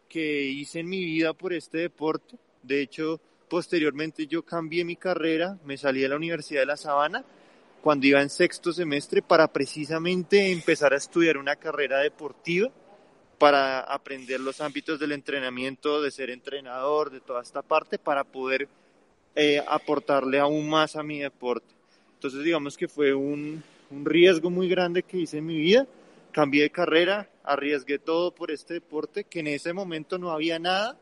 que 0.09 0.43
hice 0.43 0.81
en 0.81 0.89
mi 0.89 1.05
vida 1.05 1.33
por 1.33 1.53
este 1.53 1.79
deporte. 1.79 2.37
De 2.63 2.81
hecho, 2.81 3.21
posteriormente 3.49 4.27
yo 4.27 4.45
cambié 4.45 4.85
mi 4.85 4.97
carrera, 4.97 5.59
me 5.65 5.77
salí 5.77 6.01
de 6.01 6.09
la 6.09 6.17
Universidad 6.17 6.61
de 6.61 6.67
La 6.67 6.77
Sabana 6.77 7.25
cuando 7.83 8.07
iba 8.07 8.21
en 8.21 8.31
sexto 8.31 8.73
semestre 8.73 9.23
para 9.23 9.47
precisamente 9.49 10.51
empezar 10.51 10.93
a 10.93 10.97
estudiar 10.97 11.39
una 11.39 11.57
carrera 11.57 11.99
deportiva 12.01 12.71
para 13.39 13.81
aprender 13.81 14.41
los 14.41 14.61
ámbitos 14.61 14.99
del 14.99 15.13
entrenamiento, 15.13 16.01
de 16.01 16.11
ser 16.11 16.31
entrenador, 16.31 17.11
de 17.11 17.21
toda 17.21 17.43
esta 17.43 17.63
parte, 17.63 17.99
para 17.99 18.25
poder 18.25 18.69
eh, 19.35 19.63
aportarle 19.67 20.39
aún 20.39 20.69
más 20.69 20.97
a 20.97 21.03
mi 21.03 21.21
deporte. 21.21 21.75
Entonces 22.15 22.43
digamos 22.43 22.77
que 22.77 22.89
fue 22.89 23.15
un, 23.15 23.63
un 23.91 24.05
riesgo 24.05 24.51
muy 24.51 24.69
grande 24.69 25.03
que 25.03 25.19
hice 25.19 25.39
en 25.39 25.47
mi 25.47 25.59
vida. 25.59 25.87
Cambié 26.33 26.63
de 26.63 26.71
carrera, 26.71 27.29
arriesgué 27.45 27.99
todo 27.99 28.35
por 28.35 28.51
este 28.51 28.75
deporte, 28.75 29.25
que 29.25 29.41
en 29.41 29.47
ese 29.49 29.73
momento 29.73 30.19
no 30.19 30.31
había 30.31 30.59
nada, 30.59 30.99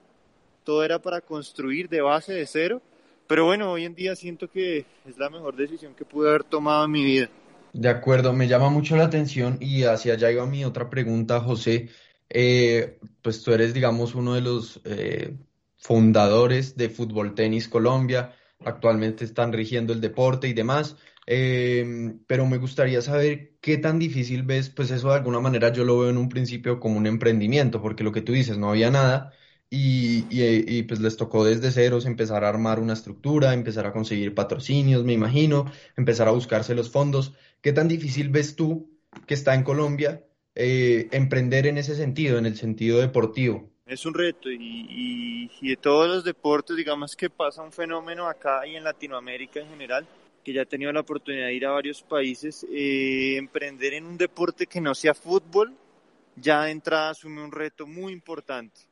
todo 0.64 0.84
era 0.84 1.00
para 1.00 1.20
construir 1.20 1.88
de 1.88 2.00
base, 2.00 2.32
de 2.32 2.46
cero. 2.46 2.82
Pero 3.26 3.46
bueno, 3.46 3.72
hoy 3.72 3.84
en 3.84 3.94
día 3.94 4.14
siento 4.16 4.48
que 4.48 4.84
es 5.06 5.18
la 5.18 5.30
mejor 5.30 5.56
decisión 5.56 5.94
que 5.94 6.04
pude 6.04 6.28
haber 6.28 6.44
tomado 6.44 6.84
en 6.84 6.90
mi 6.90 7.04
vida. 7.04 7.28
De 7.72 7.88
acuerdo, 7.88 8.32
me 8.32 8.46
llama 8.46 8.68
mucho 8.70 8.96
la 8.96 9.04
atención 9.04 9.58
y 9.60 9.84
hacia 9.84 10.14
allá 10.14 10.30
iba 10.30 10.46
mi 10.46 10.64
otra 10.64 10.90
pregunta, 10.90 11.40
José. 11.40 11.88
Eh, 12.28 12.98
pues 13.22 13.42
tú 13.42 13.52
eres, 13.52 13.74
digamos, 13.74 14.14
uno 14.14 14.34
de 14.34 14.40
los 14.42 14.80
eh, 14.84 15.36
fundadores 15.76 16.76
de 16.76 16.88
Fútbol 16.88 17.34
Tenis 17.34 17.68
Colombia, 17.68 18.34
actualmente 18.64 19.24
están 19.24 19.52
rigiendo 19.52 19.92
el 19.92 20.00
deporte 20.00 20.48
y 20.48 20.52
demás. 20.52 20.96
Em, 21.26 22.20
pero 22.26 22.46
me 22.46 22.58
gustaría 22.58 23.00
saber 23.00 23.54
qué 23.60 23.78
tan 23.78 23.98
difícil 23.98 24.42
ves, 24.42 24.68
pues 24.68 24.90
eso 24.90 25.08
de 25.08 25.14
alguna 25.14 25.40
manera 25.40 25.72
yo 25.72 25.84
lo 25.84 25.98
veo 25.98 26.10
en 26.10 26.18
un 26.18 26.28
principio 26.28 26.78
como 26.78 26.98
un 26.98 27.06
emprendimiento, 27.06 27.80
porque 27.80 28.04
lo 28.04 28.12
que 28.12 28.20
tú 28.20 28.32
dices, 28.32 28.58
no 28.58 28.70
había 28.70 28.90
nada 28.90 29.32
y, 29.70 30.24
y, 30.30 30.82
pues 30.84 31.00
les 31.00 31.16
tocó 31.16 31.44
desde 31.44 31.72
ceros 31.72 32.06
empezar 32.06 32.44
a 32.44 32.48
armar 32.48 32.78
una 32.78 32.92
estructura, 32.92 33.52
empezar 33.52 33.86
a 33.86 33.92
conseguir 33.92 34.34
patrocinios, 34.34 35.04
me 35.04 35.12
imagino, 35.12 35.70
empezar 35.96 36.28
a 36.28 36.32
buscarse 36.32 36.74
los 36.74 36.90
fondos. 36.90 37.32
¿Qué 37.60 37.72
tan 37.72 37.88
difícil 37.88 38.28
ves 38.28 38.54
tú 38.54 38.90
que 39.26 39.34
está 39.34 39.54
en 39.54 39.64
Colombia 39.64 40.24
eh, 40.54 41.08
emprender 41.10 41.66
en 41.66 41.78
ese 41.78 41.96
sentido, 41.96 42.38
en 42.38 42.46
el 42.46 42.56
sentido 42.56 43.00
deportivo? 43.00 43.70
Es 43.86 44.06
un 44.06 44.14
reto 44.14 44.50
y, 44.50 44.56
y, 44.56 45.50
y 45.60 45.68
de 45.70 45.76
todos 45.76 46.08
los 46.08 46.24
deportes, 46.24 46.76
digamos 46.76 47.16
que 47.16 47.28
pasa 47.28 47.62
un 47.62 47.72
fenómeno 47.72 48.28
acá 48.28 48.66
y 48.66 48.76
en 48.76 48.84
Latinoamérica 48.84 49.60
en 49.60 49.68
general 49.68 50.06
que 50.44 50.52
ya 50.52 50.62
he 50.62 50.66
tenido 50.66 50.92
la 50.92 51.00
oportunidad 51.00 51.46
de 51.46 51.54
ir 51.54 51.66
a 51.66 51.72
varios 51.72 52.02
países, 52.02 52.64
eh, 52.70 53.36
emprender 53.36 53.94
en 53.94 54.04
un 54.04 54.16
deporte 54.16 54.66
que 54.66 54.80
no 54.80 54.94
sea 54.94 55.14
fútbol, 55.14 55.74
ya 56.36 56.64
de 56.64 56.70
entrada 56.70 57.10
asume 57.10 57.42
un 57.42 57.50
reto 57.50 57.86
muy 57.86 58.12
importante. 58.12 58.82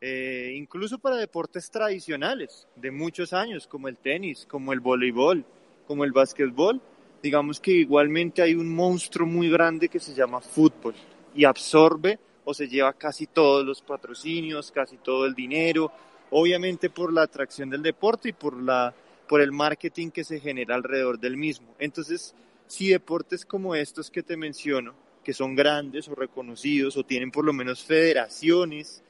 Eh, 0.00 0.52
incluso 0.54 0.98
para 0.98 1.16
deportes 1.16 1.70
tradicionales 1.70 2.68
de 2.76 2.90
muchos 2.90 3.32
años, 3.32 3.66
como 3.66 3.88
el 3.88 3.96
tenis, 3.96 4.46
como 4.48 4.72
el 4.72 4.80
voleibol, 4.80 5.44
como 5.86 6.04
el 6.04 6.12
básquetbol, 6.12 6.80
digamos 7.20 7.58
que 7.58 7.72
igualmente 7.72 8.42
hay 8.42 8.54
un 8.54 8.72
monstruo 8.72 9.26
muy 9.26 9.50
grande 9.50 9.88
que 9.88 9.98
se 9.98 10.14
llama 10.14 10.40
fútbol 10.40 10.94
y 11.34 11.44
absorbe 11.44 12.18
o 12.44 12.54
se 12.54 12.68
lleva 12.68 12.92
casi 12.92 13.26
todos 13.26 13.66
los 13.66 13.82
patrocinios, 13.82 14.70
casi 14.70 14.98
todo 14.98 15.26
el 15.26 15.34
dinero, 15.34 15.90
obviamente 16.30 16.90
por 16.90 17.12
la 17.12 17.22
atracción 17.22 17.68
del 17.68 17.82
deporte 17.82 18.28
y 18.28 18.32
por 18.32 18.62
la 18.62 18.94
por 19.28 19.42
el 19.42 19.52
marketing 19.52 20.10
que 20.10 20.24
se 20.24 20.40
genera 20.40 20.74
alrededor 20.74 21.18
del 21.18 21.36
mismo. 21.36 21.74
Entonces, 21.78 22.34
si 22.66 22.88
deportes 22.88 23.44
como 23.44 23.74
estos 23.74 24.10
que 24.10 24.22
te 24.22 24.38
menciono, 24.38 24.94
que 25.22 25.34
son 25.34 25.54
grandes 25.54 26.08
o 26.08 26.14
reconocidos 26.14 26.96
o 26.96 27.04
tienen 27.04 27.30
por 27.30 27.44
lo 27.44 27.52
menos 27.52 27.84
federaciones 27.84 29.02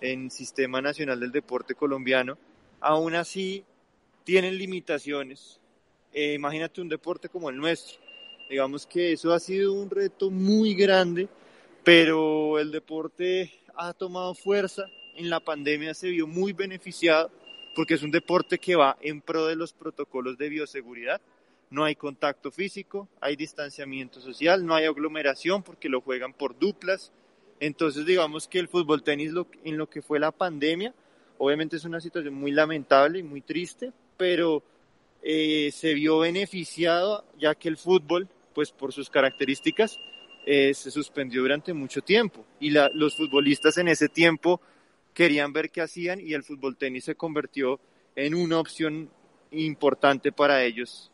en 0.00 0.30
Sistema 0.30 0.80
Nacional 0.80 1.20
del 1.20 1.32
Deporte 1.32 1.74
Colombiano, 1.74 2.38
aún 2.80 3.14
así 3.14 3.64
tienen 4.24 4.58
limitaciones. 4.58 5.60
Eh, 6.12 6.34
imagínate 6.34 6.80
un 6.80 6.88
deporte 6.88 7.28
como 7.28 7.50
el 7.50 7.56
nuestro. 7.56 7.98
Digamos 8.48 8.86
que 8.86 9.12
eso 9.12 9.32
ha 9.32 9.40
sido 9.40 9.72
un 9.72 9.90
reto 9.90 10.30
muy 10.30 10.74
grande, 10.74 11.28
pero 11.84 12.58
el 12.58 12.70
deporte 12.70 13.52
ha 13.74 13.92
tomado 13.92 14.34
fuerza. 14.34 14.86
En 15.14 15.30
la 15.30 15.40
pandemia 15.40 15.94
se 15.94 16.10
vio 16.10 16.26
muy 16.26 16.52
beneficiado 16.52 17.30
porque 17.74 17.94
es 17.94 18.02
un 18.02 18.10
deporte 18.10 18.58
que 18.58 18.76
va 18.76 18.96
en 19.00 19.20
pro 19.20 19.46
de 19.46 19.56
los 19.56 19.72
protocolos 19.72 20.38
de 20.38 20.48
bioseguridad. 20.48 21.20
No 21.68 21.84
hay 21.84 21.96
contacto 21.96 22.50
físico, 22.50 23.08
hay 23.20 23.36
distanciamiento 23.36 24.20
social, 24.20 24.64
no 24.64 24.74
hay 24.74 24.86
aglomeración 24.86 25.62
porque 25.62 25.88
lo 25.88 26.00
juegan 26.00 26.32
por 26.32 26.58
duplas. 26.58 27.12
Entonces, 27.60 28.04
digamos 28.04 28.48
que 28.48 28.58
el 28.58 28.68
fútbol 28.68 29.02
tenis 29.02 29.32
en 29.64 29.76
lo 29.76 29.88
que 29.88 30.02
fue 30.02 30.18
la 30.18 30.32
pandemia, 30.32 30.94
obviamente 31.38 31.76
es 31.76 31.84
una 31.84 32.00
situación 32.00 32.34
muy 32.34 32.52
lamentable 32.52 33.18
y 33.18 33.22
muy 33.22 33.40
triste, 33.40 33.92
pero 34.16 34.62
eh, 35.22 35.70
se 35.72 35.94
vio 35.94 36.20
beneficiado 36.20 37.24
ya 37.38 37.54
que 37.54 37.68
el 37.68 37.76
fútbol, 37.76 38.28
pues 38.54 38.72
por 38.72 38.92
sus 38.92 39.10
características, 39.10 39.98
eh, 40.44 40.74
se 40.74 40.90
suspendió 40.90 41.42
durante 41.42 41.72
mucho 41.72 42.02
tiempo 42.02 42.44
y 42.60 42.70
la, 42.70 42.88
los 42.94 43.16
futbolistas 43.16 43.78
en 43.78 43.88
ese 43.88 44.08
tiempo 44.08 44.60
querían 45.12 45.52
ver 45.52 45.70
qué 45.70 45.80
hacían 45.80 46.20
y 46.20 46.34
el 46.34 46.44
fútbol 46.44 46.76
tenis 46.76 47.04
se 47.04 47.16
convirtió 47.16 47.80
en 48.14 48.34
una 48.34 48.60
opción 48.60 49.10
importante 49.50 50.30
para 50.30 50.62
ellos. 50.62 51.10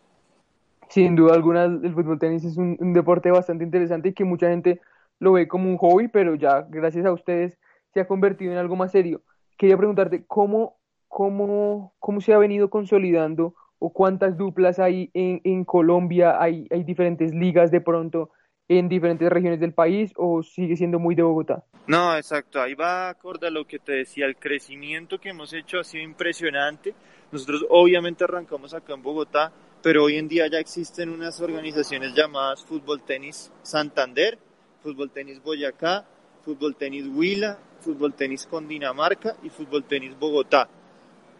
Sin 0.88 1.16
duda 1.16 1.34
alguna, 1.34 1.64
el 1.64 1.94
fútbol 1.94 2.18
tenis 2.18 2.44
es 2.44 2.56
un, 2.58 2.92
deporte 2.92 3.30
bastante 3.30 3.64
interesante 3.64 4.10
y 4.10 4.12
que 4.12 4.24
mucha 4.24 4.50
gente 4.50 4.80
lo 5.22 5.34
ve 5.34 5.46
como 5.46 5.70
un 5.70 5.76
hobby, 5.76 6.08
pero 6.08 6.34
ya 6.34 6.66
gracias 6.68 7.06
a 7.06 7.12
ustedes 7.12 7.56
se 7.94 8.00
ha 8.00 8.08
convertido 8.08 8.50
en 8.50 8.58
algo 8.58 8.74
más 8.74 8.90
serio. 8.90 9.22
Quería 9.56 9.76
preguntarte 9.76 10.24
cómo, 10.26 10.80
cómo, 11.06 11.94
cómo 12.00 12.20
se 12.20 12.34
ha 12.34 12.38
venido 12.38 12.70
consolidando 12.70 13.54
o 13.78 13.92
cuántas 13.92 14.36
duplas 14.36 14.80
hay 14.80 15.12
en, 15.14 15.64
Colombia, 15.64 16.42
hay, 16.42 16.66
hay 16.72 16.82
diferentes 16.82 17.32
ligas 17.32 17.70
de 17.70 17.80
pronto 17.80 18.30
en 18.66 18.88
diferentes 18.88 19.30
regiones 19.30 19.60
del 19.60 19.72
país 19.72 20.12
o 20.16 20.42
sigue 20.42 20.76
siendo 20.76 20.98
muy 20.98 21.14
de 21.14 21.22
Bogotá? 21.22 21.62
No, 21.86 22.16
exacto, 22.16 22.60
ahí 22.60 22.74
va 22.74 23.08
acorde 23.08 23.46
a 23.46 23.50
lo 23.50 23.64
que 23.64 23.78
te 23.78 23.92
decía, 23.92 24.26
el 24.26 24.34
crecimiento 24.34 25.20
que 25.20 25.28
hemos 25.28 25.52
hecho 25.52 25.78
ha 25.78 25.84
sido 25.84 26.02
impresionante. 26.02 26.94
Nosotros 27.30 27.64
obviamente 27.70 28.24
arrancamos 28.24 28.74
acá 28.74 28.94
en 28.94 29.02
Bogotá, 29.02 29.52
pero 29.84 30.02
hoy 30.02 30.16
en 30.16 30.26
día 30.26 30.48
ya 30.48 30.58
existen 30.58 31.10
unas 31.10 31.40
organizaciones 31.40 32.12
llamadas 32.12 32.64
Fútbol 32.64 33.02
Tenis 33.02 33.52
Santander, 33.62 34.36
Fútbol 34.82 35.10
Tenis 35.10 35.42
Boyacá, 35.42 36.04
Fútbol 36.44 36.74
Tenis 36.74 37.06
Huila, 37.06 37.58
Fútbol 37.80 38.14
Tenis 38.14 38.48
Dinamarca 38.68 39.36
y 39.42 39.48
Fútbol 39.48 39.84
Tenis 39.84 40.18
Bogotá. 40.18 40.68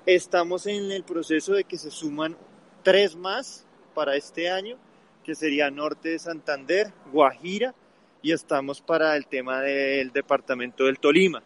Estamos 0.07 0.67
en 0.67 0.91
el 0.93 1.05
proceso 1.05 1.55
de 1.55 1.65
que 1.65 1.79
se 1.79 1.91
suman 1.91 2.37
tres 2.83 3.17
más 3.17 3.67
para 3.95 4.17
este 4.17 4.51
año 4.51 4.77
que 5.25 5.35
sería 5.35 5.71
norte 5.71 6.11
de 6.11 6.19
Santander, 6.19 6.93
Guajira, 7.13 7.75
y 8.23 8.33
estamos 8.33 8.81
para 8.81 9.17
el 9.17 9.27
tema 9.27 9.61
del 9.61 10.13
departamento 10.13 10.85
del 10.85 10.99
Tolima. 10.99 11.43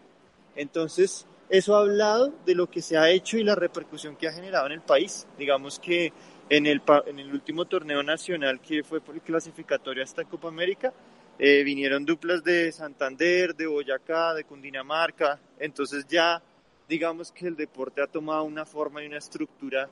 Entonces, 0.54 1.26
eso 1.48 1.76
ha 1.76 1.80
hablado 1.80 2.32
de 2.44 2.54
lo 2.54 2.70
que 2.70 2.82
se 2.82 2.96
ha 2.96 3.10
hecho 3.10 3.38
y 3.38 3.44
la 3.44 3.54
repercusión 3.54 4.16
que 4.16 4.28
ha 4.28 4.32
generado 4.32 4.66
en 4.66 4.72
el 4.72 4.80
país. 4.80 5.26
Digamos 5.38 5.78
que 5.78 6.12
en 6.48 6.66
el, 6.66 6.82
en 7.06 7.18
el 7.18 7.32
último 7.32 7.64
torneo 7.66 8.02
nacional 8.02 8.60
que 8.60 8.82
fue 8.82 9.00
por 9.00 9.14
el 9.14 9.20
clasificatorio 9.20 10.02
hasta 10.02 10.24
Copa 10.24 10.48
América, 10.48 10.92
eh, 11.38 11.62
vinieron 11.64 12.04
duplas 12.04 12.42
de 12.42 12.72
Santander, 12.72 13.54
de 13.54 13.66
Boyacá, 13.66 14.34
de 14.34 14.44
Cundinamarca. 14.44 15.38
Entonces 15.58 16.06
ya 16.06 16.42
digamos 16.88 17.32
que 17.32 17.46
el 17.48 17.56
deporte 17.56 18.02
ha 18.02 18.06
tomado 18.06 18.44
una 18.44 18.64
forma 18.64 19.02
y 19.02 19.06
una 19.06 19.18
estructura 19.18 19.88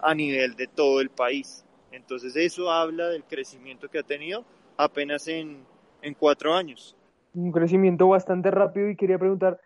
a 0.00 0.14
nivel 0.14 0.54
de 0.56 0.66
todo 0.66 1.00
el 1.00 1.10
país. 1.10 1.64
Entonces 1.90 2.36
eso 2.36 2.70
habla 2.70 3.08
del 3.08 3.24
crecimiento 3.24 3.88
que 3.88 3.98
ha 3.98 4.02
tenido 4.02 4.44
apenas 4.76 5.26
en, 5.28 5.64
en 6.02 6.14
cuatro 6.14 6.54
años. 6.54 6.96
Un 7.34 7.50
crecimiento 7.50 8.08
bastante 8.08 8.50
rápido 8.50 8.88
y 8.88 8.96
quería 8.96 9.18
preguntar, 9.18 9.60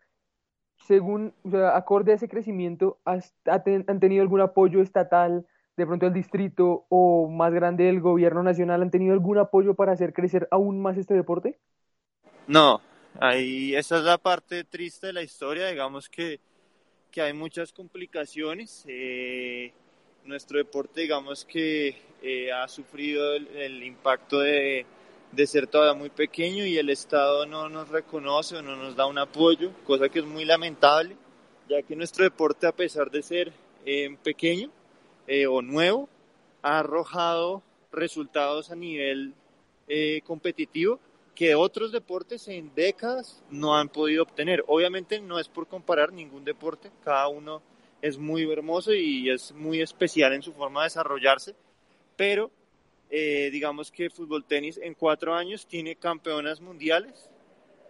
según, 0.86 1.34
acorde 1.74 2.12
a 2.12 2.14
ese 2.14 2.28
crecimiento, 2.28 2.98
¿han 3.04 4.00
tenido 4.00 4.22
algún 4.22 4.40
apoyo 4.40 4.80
estatal, 4.80 5.46
de 5.78 5.86
pronto 5.86 6.06
el 6.06 6.12
distrito 6.12 6.86
o 6.88 7.28
más 7.28 7.54
grande 7.54 7.84
del 7.84 8.00
gobierno 8.00 8.42
nacional, 8.42 8.82
han 8.82 8.90
tenido 8.90 9.12
algún 9.12 9.38
apoyo 9.38 9.74
para 9.74 9.92
hacer 9.92 10.12
crecer 10.12 10.48
aún 10.50 10.82
más 10.82 10.98
este 10.98 11.14
deporte? 11.14 11.56
No, 12.48 12.80
ahí 13.20 13.76
esa 13.76 13.98
es 13.98 14.02
la 14.02 14.18
parte 14.18 14.64
triste 14.64 15.06
de 15.06 15.12
la 15.12 15.22
historia, 15.22 15.68
digamos 15.68 16.08
que, 16.08 16.40
que 17.12 17.22
hay 17.22 17.32
muchas 17.32 17.72
complicaciones. 17.72 18.84
Eh, 18.88 19.72
nuestro 20.24 20.58
deporte, 20.58 21.02
digamos 21.02 21.44
que 21.44 21.94
eh, 22.22 22.50
ha 22.50 22.66
sufrido 22.66 23.36
el, 23.36 23.84
impacto 23.84 24.40
de, 24.40 24.84
de, 25.30 25.46
ser 25.46 25.68
todavía 25.68 25.96
muy 25.96 26.10
pequeño 26.10 26.66
y 26.66 26.76
el 26.76 26.90
Estado 26.90 27.46
no 27.46 27.68
nos 27.68 27.88
reconoce 27.88 28.56
o 28.56 28.62
no 28.62 28.74
nos 28.74 28.96
da 28.96 29.06
un 29.06 29.18
apoyo, 29.18 29.70
cosa 29.84 30.08
que 30.08 30.18
es 30.18 30.24
muy 30.24 30.44
lamentable, 30.44 31.16
ya 31.68 31.82
que 31.82 31.94
nuestro 31.94 32.24
deporte, 32.24 32.66
a 32.66 32.72
pesar 32.72 33.12
de 33.12 33.22
ser 33.22 33.52
eh, 33.86 34.16
pequeño 34.24 34.72
eh, 35.28 35.46
o 35.46 35.62
nuevo, 35.62 36.08
ha 36.62 36.80
arrojado 36.80 37.62
resultados 37.92 38.70
a 38.70 38.76
nivel 38.76 39.34
competitivo 40.24 41.00
que 41.38 41.54
otros 41.54 41.92
deportes 41.92 42.48
en 42.48 42.74
décadas 42.74 43.44
no 43.48 43.76
han 43.76 43.88
podido 43.88 44.24
obtener. 44.24 44.64
Obviamente 44.66 45.20
no 45.20 45.38
es 45.38 45.48
por 45.48 45.68
comparar 45.68 46.12
ningún 46.12 46.44
deporte, 46.44 46.90
cada 47.04 47.28
uno 47.28 47.62
es 48.02 48.18
muy 48.18 48.50
hermoso 48.50 48.92
y 48.92 49.30
es 49.30 49.52
muy 49.52 49.80
especial 49.80 50.32
en 50.32 50.42
su 50.42 50.52
forma 50.52 50.80
de 50.80 50.86
desarrollarse, 50.86 51.54
pero 52.16 52.50
eh, 53.08 53.50
digamos 53.52 53.92
que 53.92 54.10
fútbol 54.10 54.44
tenis 54.44 54.80
en 54.82 54.94
cuatro 54.94 55.32
años 55.32 55.64
tiene 55.64 55.94
campeonas 55.94 56.60
mundiales, 56.60 57.30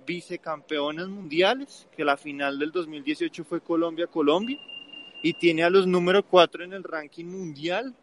vicecampeonas 0.06 1.08
mundiales, 1.08 1.88
que 1.96 2.04
la 2.04 2.18
final 2.18 2.58
del 2.58 2.70
2018 2.70 3.44
fue 3.44 3.62
Colombia-Colombia, 3.62 4.58
y 5.22 5.34
tiene 5.34 5.62
a 5.64 5.70
los 5.70 5.86
número 5.86 6.24
cuatro 6.24 6.64
en 6.64 6.72
el 6.72 6.84
ranking 6.84 7.26
mundial 7.26 7.94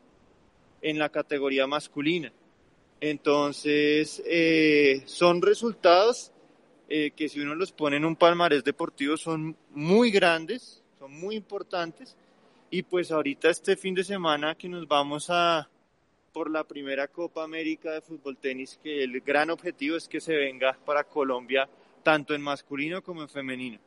en 0.82 1.00
la 1.00 1.10
categoría 1.10 1.68
masculina. 1.68 2.32
Entonces, 3.02 4.22
eh, 4.26 5.04
son 5.06 5.42
resultados 5.42 6.32
eh, 6.88 7.12
que 7.16 7.30
si 7.30 7.40
uno 7.40 7.56
los 7.56 7.72
pone 7.72 7.98
en 7.98 8.06
un 8.06 8.16
palmarés 8.16 8.64
deportivo 8.64 9.18
son 9.18 9.56
muy 9.72 10.12
grandes, 10.12 10.84
son 11.00 11.12
muy 11.12 11.36
importantes. 11.36 12.16
Y 12.70 12.84
pues 12.84 13.12
ahorita 13.12 13.50
este 13.50 13.76
fin 13.76 13.96
de 13.96 14.04
semana 14.04 14.56
que 14.56 14.70
nos 14.70 14.88
vamos 14.88 15.28
a 15.30 15.70
por 16.34 16.52
la 16.52 16.66
primera 16.66 17.08
Copa 17.08 17.44
América 17.44 17.92
de 17.92 18.02
fútbol 18.02 18.38
tenis, 18.38 18.78
que 18.84 19.04
el 19.04 19.22
gran 19.22 19.50
objetivo 19.50 19.96
es 19.96 20.08
que 20.08 20.20
se 20.20 20.36
venga 20.36 20.78
para 20.86 21.06
Colombia 21.06 21.70
tanto 22.04 22.36
en 22.36 22.42
masculino 22.42 23.02
como 23.02 23.22
en 23.22 23.30
femenino. 23.30 23.80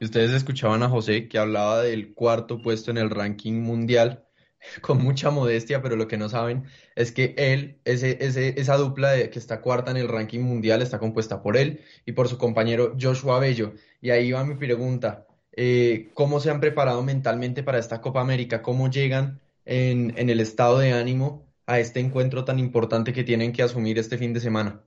Ustedes 0.00 0.30
escuchaban 0.30 0.82
a 0.82 0.88
José 0.88 1.28
que 1.28 1.38
hablaba 1.38 1.82
del 1.82 2.14
cuarto 2.14 2.62
puesto 2.62 2.90
en 2.90 2.96
el 2.96 3.10
ranking 3.10 3.60
mundial 3.60 4.24
con 4.80 4.98
mucha 4.98 5.30
modestia, 5.30 5.82
pero 5.82 5.96
lo 5.96 6.08
que 6.08 6.16
no 6.16 6.28
saben 6.28 6.64
es 6.94 7.12
que 7.12 7.34
él, 7.36 7.80
ese, 7.84 8.16
ese, 8.20 8.58
esa 8.60 8.76
dupla 8.76 9.10
de, 9.10 9.30
que 9.30 9.38
está 9.38 9.60
cuarta 9.60 9.90
en 9.90 9.98
el 9.98 10.08
ranking 10.08 10.40
mundial 10.40 10.82
está 10.82 10.98
compuesta 10.98 11.42
por 11.42 11.56
él 11.56 11.80
y 12.06 12.12
por 12.12 12.28
su 12.28 12.38
compañero 12.38 12.96
Joshua 13.00 13.38
Bello. 13.40 13.74
Y 14.00 14.10
ahí 14.10 14.32
va 14.32 14.44
mi 14.44 14.54
pregunta, 14.54 15.26
eh, 15.52 16.10
¿cómo 16.14 16.40
se 16.40 16.50
han 16.50 16.60
preparado 16.60 17.02
mentalmente 17.02 17.62
para 17.62 17.78
esta 17.78 18.00
Copa 18.00 18.20
América? 18.20 18.62
¿Cómo 18.62 18.90
llegan 18.90 19.40
en, 19.66 20.14
en 20.16 20.30
el 20.30 20.40
estado 20.40 20.78
de 20.78 20.92
ánimo 20.92 21.46
a 21.66 21.78
este 21.78 22.00
encuentro 22.00 22.44
tan 22.44 22.58
importante 22.58 23.12
que 23.12 23.24
tienen 23.24 23.52
que 23.52 23.62
asumir 23.62 23.98
este 23.98 24.18
fin 24.18 24.32
de 24.32 24.40
semana? 24.40 24.80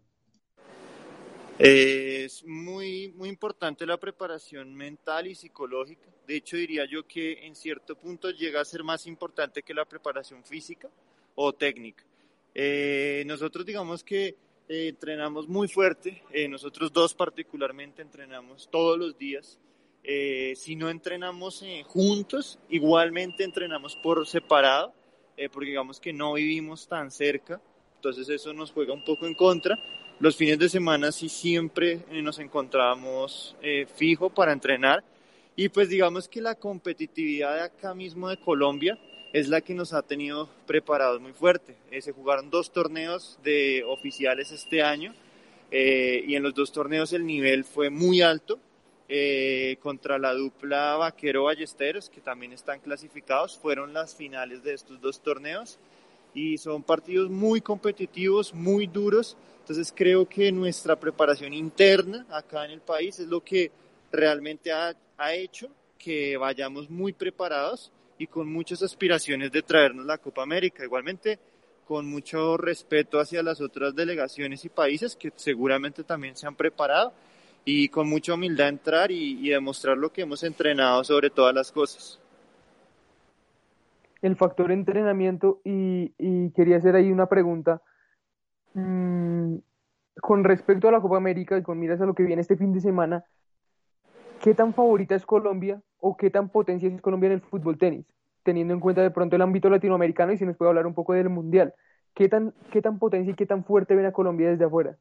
Es 2.24 2.42
muy, 2.46 3.10
muy 3.18 3.28
importante 3.28 3.86
la 3.86 3.98
preparación 3.98 4.74
mental 4.74 5.28
y 5.28 5.36
psicológica. 5.36 6.08
De 6.26 6.38
hecho, 6.38 6.56
diría 6.56 6.86
yo 6.86 7.06
que 7.06 7.46
en 7.46 7.54
cierto 7.54 7.96
punto 7.98 8.30
llega 8.30 8.62
a 8.62 8.66
ser 8.66 8.82
más 8.82 9.06
importante 9.08 9.62
que 9.62 9.74
la 9.74 9.84
preparación 9.84 10.42
física 10.46 10.90
o 11.36 11.52
técnica. 11.52 12.06
Eh, 12.56 13.24
nosotros 13.26 13.66
digamos 13.66 14.06
que 14.06 14.38
eh, 14.70 14.88
entrenamos 14.88 15.50
muy 15.50 15.68
fuerte, 15.68 16.24
eh, 16.32 16.48
nosotros 16.48 16.94
dos 16.94 17.14
particularmente 17.14 18.02
entrenamos 18.02 18.70
todos 18.72 18.98
los 18.98 19.18
días. 19.18 19.60
si 20.56 20.76
no 20.78 20.90
entrenamos 20.90 21.64
juntos, 21.86 22.58
igualmente 22.70 23.44
entrenamos 23.44 23.98
por 23.98 24.26
separado, 24.28 24.94
porque 25.52 25.70
digamos 25.70 26.00
que 26.00 26.14
no 26.14 26.34
vivimos 26.34 26.88
tan 26.88 27.10
cerca, 27.10 27.62
entonces 27.96 28.30
eso 28.30 28.54
nos 28.54 28.72
juega 28.72 28.94
un 28.94 29.04
poco 29.04 29.26
en 29.26 29.34
contra 29.34 29.78
los 30.24 30.38
fines 30.38 30.58
de 30.58 30.70
semana 30.70 31.12
sí 31.12 31.28
siempre 31.28 32.00
eh, 32.10 32.22
nos 32.22 32.40
encontramos 32.40 33.58
eh, 33.62 33.86
fijo 33.94 34.30
para 34.30 34.54
entrenar 34.54 35.04
y 35.58 35.68
pues 35.68 35.90
digamos 35.90 36.30
que 36.30 36.40
la 36.40 36.56
competitividad 36.56 37.56
de 37.56 37.62
acá 37.64 37.94
mismo 37.94 38.30
de 38.30 38.38
Colombia 38.38 38.98
es 39.34 39.50
la 39.50 39.60
que 39.60 39.74
nos 39.74 39.92
ha 39.92 40.02
tenido 40.02 40.48
preparados 40.66 41.20
muy 41.20 41.34
fuerte. 41.34 41.76
Eh, 41.92 42.02
se 42.02 42.14
jugaron 42.14 42.50
dos 42.50 42.72
torneos 42.72 43.38
de 43.44 43.84
oficiales 43.86 44.52
este 44.52 44.82
año 44.82 45.14
y 45.74 46.36
en 46.36 46.44
los 46.44 46.54
dos 46.54 46.72
torneos 46.72 47.12
el 47.12 47.26
nivel 47.26 47.66
fue 47.66 47.90
muy 47.90 48.22
alto 48.22 48.60
contra 49.82 50.20
la 50.20 50.34
dupla 50.34 50.96
Vaquero 50.98 51.46
Ballesteros 51.46 52.10
que 52.10 52.22
también 52.22 52.54
están 52.54 52.80
clasificados. 52.80 53.58
Fueron 53.58 53.92
las 53.92 54.16
finales 54.16 54.64
de 54.64 54.76
estos 54.76 55.02
dos 55.02 55.22
torneos 55.22 55.80
y 56.34 56.58
son 56.58 56.84
partidos 56.84 57.30
muy 57.30 57.62
competitivos, 57.62 58.54
muy 58.54 58.88
duros 58.88 59.38
entonces 59.64 59.94
creo 59.96 60.28
que 60.28 60.52
nuestra 60.52 60.98
preparación 60.98 61.54
interna 61.54 62.26
acá 62.30 62.66
en 62.66 62.72
el 62.72 62.82
país 62.82 63.18
es 63.20 63.28
lo 63.28 63.42
que 63.42 63.72
realmente 64.12 64.74
ha, 64.74 64.94
ha 65.18 65.34
hecho 65.34 65.70
que 65.98 66.36
vayamos 66.36 66.90
muy 66.90 67.14
preparados 67.14 67.90
y 68.18 68.28
con 68.28 68.52
muchas 68.52 68.84
aspiraciones 68.84 69.54
de 69.54 69.62
traernos 69.62 70.06
la 70.06 70.18
Copa 70.18 70.44
América. 70.44 70.84
Igualmente 70.84 71.40
con 71.88 72.06
mucho 72.08 72.58
respeto 72.58 73.22
hacia 73.22 73.42
las 73.42 73.62
otras 73.62 73.96
delegaciones 73.96 74.66
y 74.66 74.70
países 74.70 75.16
que 75.16 75.32
seguramente 75.38 76.04
también 76.04 76.36
se 76.36 76.46
han 76.46 76.56
preparado 76.56 77.14
y 77.64 77.88
con 77.88 78.10
mucha 78.10 78.34
humildad 78.34 78.68
entrar 78.68 79.12
y, 79.12 79.48
demostrar 79.48 79.98
lo 79.98 80.12
que 80.12 80.24
hemos 80.24 80.44
entrenado 80.44 81.06
sobre 81.06 81.30
todas 81.30 81.56
las 81.56 81.72
cosas. 81.72 82.20
El 84.24 84.36
factor 84.36 84.72
entrenamiento 84.72 85.62
y, 85.64 86.50
quería 86.56 86.78
hacer 86.78 86.96
ahí 86.96 87.12
una 87.12 87.28
pregunta 87.28 87.84
Mm, 88.74 89.58
con 90.22 90.44
respecto 90.44 90.88
a 90.88 90.92
la 90.92 91.02
Copa 91.02 91.18
América 91.18 91.58
y 91.58 91.64
con 91.64 91.80
miras 91.80 92.02
a 92.02 92.06
lo 92.06 92.16
que 92.16 92.24
viene 92.24 92.42
este 92.42 92.58
fin 92.58 92.74
de 92.74 92.82
semana, 92.82 93.24
¿qué 94.42 94.54
tan 94.54 94.74
favorita 94.74 95.16
es 95.16 95.26
Colombia 95.26 95.82
o 96.00 96.18
qué 96.18 96.30
tan 96.30 96.50
potencia 96.50 96.90
es 96.90 97.02
Colombia 97.02 97.28
en 97.28 97.34
el 97.34 97.42
fútbol 97.42 97.78
tenis? 97.78 98.06
Teniendo 98.44 98.74
en 98.74 98.80
cuenta 98.80 99.02
de 99.02 99.12
pronto 99.12 99.36
el 99.36 99.42
ámbito 99.42 99.70
latinoamericano 99.70 100.34
y 100.34 100.38
si 100.38 100.46
nos 100.46 100.58
puede 100.58 100.70
hablar 100.70 100.88
un 100.88 100.94
poco 100.94 101.14
del 101.14 101.30
mundial. 101.30 101.74
¿Qué 102.14 102.30
tan, 102.30 102.54
qué 102.72 102.82
tan 102.82 103.00
potencia 103.00 103.32
y 103.32 103.36
qué 103.36 103.46
tan 103.46 103.64
fuerte 103.64 103.96
ven 103.96 104.06
a 104.06 104.12
Colombia 104.12 104.50
desde 104.50 104.66
afuera? 104.66 104.98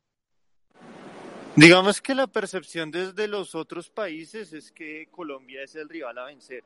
Digamos 1.56 2.00
que 2.00 2.14
la 2.14 2.26
percepción 2.26 2.90
desde 2.90 3.28
los 3.28 3.54
otros 3.54 3.90
países 3.90 4.54
es 4.54 4.72
que 4.72 5.08
Colombia 5.10 5.62
es 5.62 5.74
el 5.74 5.88
rival 5.88 6.16
a 6.18 6.24
vencer. 6.24 6.64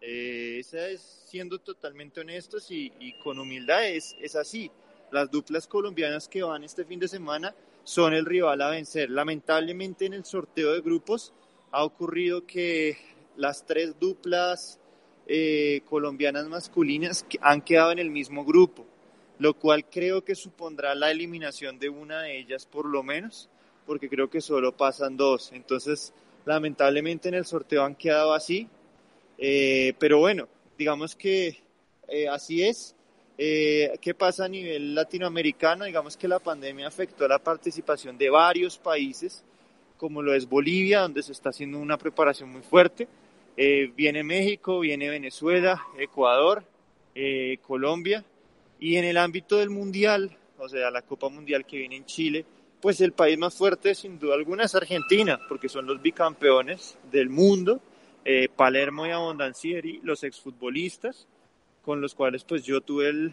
Eh, 0.00 0.58
esa 0.60 0.88
es 0.88 1.00
siendo 1.26 1.58
totalmente 1.58 2.20
honestos 2.20 2.70
y, 2.70 2.90
con 3.22 3.38
humildad 3.38 3.86
es, 3.86 4.16
es 4.20 4.36
así. 4.36 4.70
Las 5.10 5.30
duplas 5.30 5.66
colombianas 5.66 6.28
que 6.28 6.42
van 6.42 6.64
este 6.64 6.84
fin 6.84 7.00
de 7.00 7.08
semana 7.08 7.54
son 7.84 8.14
el 8.14 8.26
rival 8.26 8.60
a 8.62 8.70
vencer. 8.70 9.10
Lamentablemente 9.10 10.06
en 10.06 10.14
el 10.14 10.24
sorteo 10.24 10.72
de 10.72 10.80
grupos 10.80 11.32
ha 11.70 11.84
ocurrido 11.84 12.46
que 12.46 12.96
las 13.36 13.64
tres 13.64 13.98
duplas 13.98 14.80
eh, 15.28 15.82
colombianas 15.88 16.46
masculinas 16.46 17.26
han 17.40 17.60
quedado 17.62 17.92
en 17.92 17.98
el 17.98 18.10
mismo 18.10 18.44
grupo, 18.44 18.86
lo 19.38 19.54
cual 19.54 19.84
creo 19.84 20.24
que 20.24 20.34
supondrá 20.34 20.94
la 20.94 21.10
eliminación 21.10 21.78
de 21.78 21.88
una 21.88 22.22
de 22.22 22.38
ellas 22.38 22.66
por 22.66 22.86
lo 22.86 23.02
menos, 23.02 23.48
porque 23.86 24.08
creo 24.08 24.30
que 24.30 24.40
solo 24.40 24.76
pasan 24.76 25.16
dos. 25.16 25.52
Entonces, 25.52 26.12
lamentablemente 26.44 27.28
en 27.28 27.34
el 27.34 27.44
sorteo 27.44 27.84
han 27.84 27.94
quedado 27.94 28.34
así, 28.34 28.68
eh, 29.38 29.94
pero 29.98 30.18
bueno, 30.18 30.48
digamos 30.78 31.14
que 31.14 31.58
eh, 32.08 32.28
así 32.28 32.62
es. 32.62 32.94
Eh, 33.38 33.98
¿Qué 34.00 34.14
pasa 34.14 34.46
a 34.46 34.48
nivel 34.48 34.94
latinoamericano? 34.94 35.84
Digamos 35.84 36.16
que 36.16 36.28
la 36.28 36.38
pandemia 36.38 36.86
afectó 36.86 37.28
la 37.28 37.38
participación 37.38 38.16
de 38.16 38.30
varios 38.30 38.78
países, 38.78 39.44
como 39.98 40.22
lo 40.22 40.34
es 40.34 40.48
Bolivia, 40.48 41.00
donde 41.00 41.22
se 41.22 41.32
está 41.32 41.50
haciendo 41.50 41.78
una 41.78 41.98
preparación 41.98 42.50
muy 42.50 42.62
fuerte. 42.62 43.06
Eh, 43.56 43.90
viene 43.94 44.22
México, 44.22 44.80
viene 44.80 45.10
Venezuela, 45.10 45.82
Ecuador, 45.98 46.64
eh, 47.14 47.58
Colombia. 47.66 48.24
Y 48.80 48.96
en 48.96 49.04
el 49.04 49.16
ámbito 49.16 49.56
del 49.56 49.70
Mundial, 49.70 50.36
o 50.58 50.68
sea, 50.68 50.90
la 50.90 51.02
Copa 51.02 51.28
Mundial 51.28 51.66
que 51.66 51.78
viene 51.78 51.96
en 51.96 52.06
Chile, 52.06 52.44
pues 52.80 53.00
el 53.00 53.12
país 53.12 53.38
más 53.38 53.54
fuerte 53.54 53.94
sin 53.94 54.18
duda 54.18 54.34
alguna 54.34 54.64
es 54.64 54.74
Argentina, 54.74 55.40
porque 55.48 55.68
son 55.68 55.86
los 55.86 56.00
bicampeones 56.00 56.96
del 57.10 57.30
mundo, 57.30 57.80
Palermo 58.56 59.06
y 59.06 59.10
Abondancieri, 59.10 60.00
los 60.02 60.24
exfutbolistas 60.24 61.28
con 61.86 62.00
los 62.00 62.16
cuales 62.16 62.42
pues 62.42 62.64
yo 62.64 62.80
tuve 62.80 63.32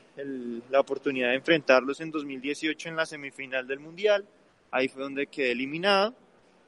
la 0.70 0.80
oportunidad 0.80 1.30
de 1.30 1.38
enfrentarlos 1.38 2.00
en 2.02 2.12
2018 2.12 2.90
en 2.90 2.96
la 2.96 3.08
semifinal 3.08 3.66
del 3.66 3.80
Mundial, 3.80 4.24
ahí 4.70 4.88
fue 4.88 5.02
donde 5.02 5.26
quedé 5.26 5.54
eliminado, 5.54 6.14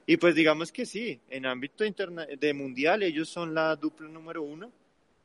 y 0.08 0.18
pues 0.18 0.34
digamos 0.34 0.72
que 0.72 0.88
sí, 0.88 1.20
en 1.30 1.46
ámbito 1.46 1.84
de 1.84 2.54
Mundial 2.56 3.04
ellos 3.04 3.30
son 3.30 3.54
la 3.54 3.76
dupla 3.76 4.08
número 4.08 4.42
uno 4.42 4.72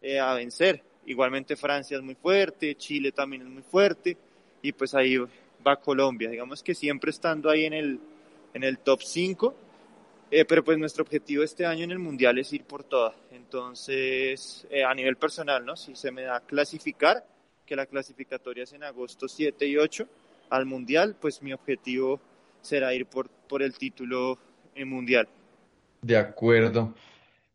eh, 0.03 0.21
a 0.21 0.35
vencer, 0.35 0.83
igualmente 1.07 1.57
Francia 1.57 1.97
es 1.97 2.03
muy 2.03 2.15
fuerte, 2.15 2.75
Chile 2.75 3.11
también 3.11 3.41
es 3.41 3.49
muy 3.49 3.63
fuerte, 3.63 4.19
y 4.61 4.73
pues 4.73 4.95
ahí 4.95 5.17
va 5.67 5.81
Colombia, 5.81 6.29
digamos 6.29 6.63
que 6.63 6.75
siempre 6.75 7.11
estando 7.11 7.49
ahí 7.49 7.65
en 7.65 7.73
el, 7.73 8.01
en 8.53 8.65
el 8.65 8.81
top 8.81 9.01
5, 9.03 9.55
eh, 10.31 10.45
pero 10.45 10.65
pues 10.65 10.79
nuestro 10.79 11.03
objetivo 11.03 11.43
este 11.43 11.67
año 11.67 11.85
en 11.85 11.91
el 11.91 11.99
Mundial 11.99 12.39
es 12.39 12.53
ir 12.53 12.65
por 12.65 12.85
todas. 12.85 13.15
Entonces, 13.33 14.67
eh, 14.71 14.85
a 14.85 14.95
nivel 14.95 15.17
personal, 15.17 15.65
¿no? 15.65 15.77
Si 15.77 15.97
se 15.97 16.11
me 16.11 16.23
da 16.23 16.41
clasificar, 16.41 17.25
que 17.67 17.77
la 17.77 17.87
clasificatoria 17.87 18.65
es 18.65 18.73
en 18.73 18.83
agosto 18.83 19.29
7 19.29 19.67
y 19.67 19.77
8 19.77 20.07
al 20.51 20.67
Mundial, 20.67 21.17
pues 21.21 21.43
mi 21.43 21.53
objetivo 21.53 22.21
será 22.61 22.93
ir 22.95 23.07
por, 23.07 23.29
por 23.29 23.63
el 23.63 23.77
título 23.79 24.39
en 24.75 24.89
Mundial. 24.89 25.29
De 26.03 26.17
acuerdo. 26.17 26.95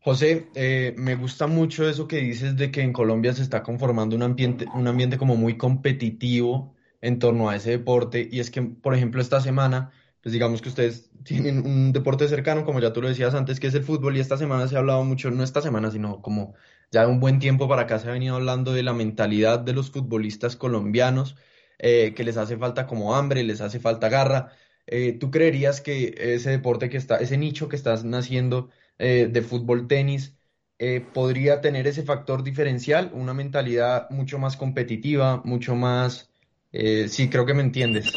José, 0.00 0.48
eh, 0.54 0.94
me 0.96 1.16
gusta 1.16 1.46
mucho 1.48 1.88
eso 1.88 2.06
que 2.06 2.18
dices 2.18 2.56
de 2.56 2.70
que 2.70 2.80
en 2.80 2.92
Colombia 2.92 3.32
se 3.32 3.42
está 3.42 3.62
conformando 3.62 4.14
un 4.14 4.22
ambiente, 4.22 4.66
un 4.72 4.86
ambiente 4.86 5.18
como 5.18 5.34
muy 5.34 5.56
competitivo 5.56 6.74
en 7.00 7.18
torno 7.18 7.48
a 7.50 7.56
ese 7.56 7.70
deporte. 7.70 8.28
Y 8.30 8.38
es 8.38 8.50
que, 8.50 8.62
por 8.62 8.94
ejemplo, 8.94 9.20
esta 9.20 9.40
semana 9.40 9.90
pues 10.26 10.32
digamos 10.32 10.60
que 10.60 10.70
ustedes 10.70 11.08
tienen 11.24 11.64
un 11.64 11.92
deporte 11.92 12.26
cercano, 12.26 12.64
como 12.64 12.80
ya 12.80 12.92
tú 12.92 13.00
lo 13.00 13.06
decías 13.06 13.32
antes, 13.36 13.60
que 13.60 13.68
es 13.68 13.74
el 13.74 13.84
fútbol, 13.84 14.16
y 14.16 14.20
esta 14.20 14.36
semana 14.36 14.66
se 14.66 14.74
ha 14.74 14.80
hablado 14.80 15.04
mucho, 15.04 15.30
no 15.30 15.44
esta 15.44 15.62
semana, 15.62 15.92
sino 15.92 16.20
como 16.20 16.54
ya 16.90 17.06
un 17.06 17.20
buen 17.20 17.38
tiempo 17.38 17.68
para 17.68 17.82
acá 17.82 18.00
se 18.00 18.08
ha 18.08 18.12
venido 18.12 18.34
hablando 18.34 18.72
de 18.72 18.82
la 18.82 18.92
mentalidad 18.92 19.60
de 19.60 19.72
los 19.72 19.92
futbolistas 19.92 20.56
colombianos, 20.56 21.36
eh, 21.78 22.12
que 22.16 22.24
les 22.24 22.36
hace 22.38 22.56
falta 22.56 22.88
como 22.88 23.14
hambre, 23.14 23.44
les 23.44 23.60
hace 23.60 23.78
falta 23.78 24.08
garra. 24.08 24.50
Eh, 24.88 25.12
¿tú 25.12 25.30
creerías 25.30 25.80
que 25.80 26.16
ese 26.18 26.50
deporte 26.50 26.88
que 26.88 26.96
está, 26.96 27.18
ese 27.18 27.38
nicho 27.38 27.68
que 27.68 27.76
estás 27.76 28.04
naciendo 28.04 28.70
eh, 28.98 29.28
de 29.30 29.42
fútbol 29.42 29.86
tenis, 29.86 30.34
eh, 30.80 31.06
podría 31.14 31.60
tener 31.60 31.86
ese 31.86 32.02
factor 32.02 32.42
diferencial, 32.42 33.12
una 33.14 33.32
mentalidad 33.32 34.10
mucho 34.10 34.40
más 34.40 34.56
competitiva, 34.56 35.40
mucho 35.44 35.76
más... 35.76 36.32
Eh, 36.72 37.06
sí, 37.08 37.30
creo 37.30 37.46
que 37.46 37.54
me 37.54 37.62
entiendes. 37.62 38.12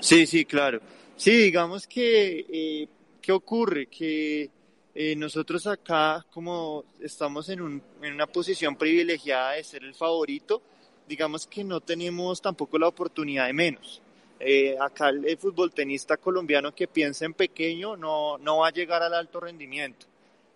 Sí, 0.00 0.26
sí, 0.26 0.44
claro. 0.44 0.80
Sí, 1.16 1.30
digamos 1.30 1.86
que, 1.86 2.46
eh, 2.48 2.88
¿qué 3.20 3.32
ocurre? 3.32 3.86
Que 3.86 4.50
eh, 4.94 5.16
nosotros 5.16 5.66
acá, 5.66 6.26
como 6.30 6.84
estamos 7.00 7.48
en, 7.48 7.62
un, 7.62 7.82
en 8.02 8.12
una 8.12 8.26
posición 8.26 8.76
privilegiada 8.76 9.52
de 9.52 9.64
ser 9.64 9.84
el 9.84 9.94
favorito, 9.94 10.60
digamos 11.08 11.46
que 11.46 11.64
no 11.64 11.80
tenemos 11.80 12.42
tampoco 12.42 12.78
la 12.78 12.88
oportunidad 12.88 13.46
de 13.46 13.52
menos. 13.52 14.02
Eh, 14.38 14.76
acá 14.78 15.08
el, 15.08 15.24
el, 15.24 15.38
fútbol 15.38 15.72
tenista 15.72 16.16
colombiano 16.16 16.74
que 16.74 16.88
piensa 16.88 17.24
en 17.24 17.32
pequeño 17.32 17.96
no, 17.96 18.38
no 18.38 18.58
va 18.58 18.68
a 18.68 18.72
llegar 18.72 19.02
al 19.02 19.14
alto 19.14 19.38
rendimiento, 19.38 20.06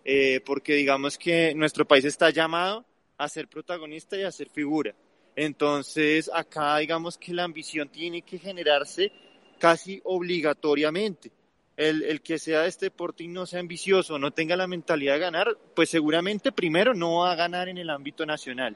eh, 0.03 0.41
porque 0.45 0.73
digamos 0.73 1.17
que 1.17 1.55
nuestro 1.55 1.85
país 1.85 2.03
está 2.03 2.29
llamado 2.29 2.83
a 3.17 3.29
ser 3.29 3.47
protagonista 3.47 4.17
y 4.17 4.23
a 4.23 4.31
ser 4.31 4.49
figura. 4.49 4.93
Entonces 5.37 6.31
acá 6.33 6.77
digamos 6.79 7.15
que 7.15 7.31
la 7.31 7.43
ambición 7.43 7.89
tiene 7.89 8.23
que 8.23 8.39
generarse 8.39 9.11
casi 9.59 10.01
obligatoriamente 10.03 11.31
el, 11.77 12.01
el, 12.01 12.21
que 12.21 12.39
sea 12.39 12.65
este 12.65 12.87
deporte 12.87 13.23
y 13.23 13.27
no 13.27 13.45
sea 13.45 13.59
ambicioso, 13.59 14.17
no 14.17 14.31
tenga 14.31 14.55
la 14.55 14.65
mentalidad 14.65 15.13
de 15.13 15.19
ganar, 15.19 15.55
pues 15.75 15.91
seguramente 15.91 16.51
primero 16.51 16.95
no 16.95 17.19
va 17.19 17.33
a 17.33 17.35
ganar 17.35 17.69
en 17.69 17.77
el 17.77 17.91
ámbito 17.91 18.25
nacional. 18.25 18.75